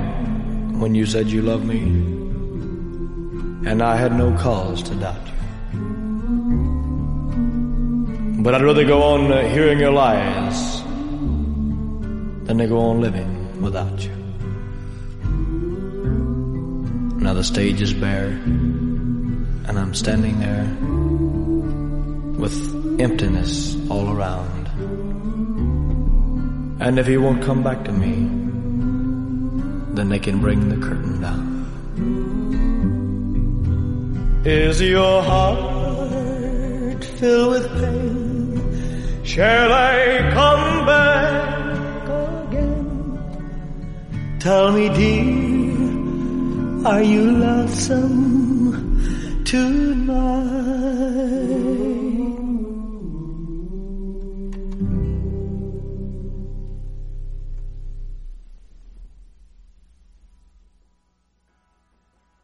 when 0.81 0.95
you 0.95 1.05
said 1.05 1.27
you 1.27 1.43
loved 1.43 1.63
me, 1.63 1.81
and 3.69 3.83
I 3.83 3.95
had 3.95 4.13
no 4.17 4.35
cause 4.35 4.81
to 4.81 4.95
doubt 4.95 5.27
you. 5.27 5.33
But 8.43 8.55
I'd 8.55 8.63
rather 8.63 8.83
go 8.83 9.03
on 9.03 9.31
uh, 9.31 9.47
hearing 9.47 9.79
your 9.79 9.91
lies 9.91 10.81
than 12.47 12.57
to 12.57 12.65
go 12.67 12.79
on 12.79 12.99
living 12.99 13.61
without 13.61 14.03
you. 14.03 14.15
Now 17.23 17.35
the 17.35 17.43
stage 17.43 17.79
is 17.79 17.93
bare, 17.93 18.29
and 19.67 19.77
I'm 19.77 19.93
standing 19.93 20.39
there 20.39 20.65
with 22.39 22.99
emptiness 22.99 23.77
all 23.87 24.09
around. 24.09 24.67
And 26.81 26.97
if 26.97 27.05
he 27.05 27.17
won't 27.17 27.43
come 27.43 27.61
back 27.61 27.83
to 27.83 27.91
me, 27.91 28.40
then 29.95 30.09
they 30.09 30.19
can 30.19 30.39
bring 30.39 30.69
the 30.69 30.77
curtain 30.77 31.21
down. 31.21 31.61
Is 34.45 34.81
your 34.81 35.21
heart 35.21 37.03
filled 37.03 37.51
with 37.51 37.67
pain? 37.79 39.23
Shall 39.23 39.71
I 39.71 40.31
come 40.33 40.85
back 40.85 42.49
again? 42.49 43.19
Tell 44.39 44.71
me, 44.71 44.89
dear, 44.89 46.87
are 46.87 47.03
you 47.03 47.31
lonesome 47.31 49.43
tonight? 49.45 51.70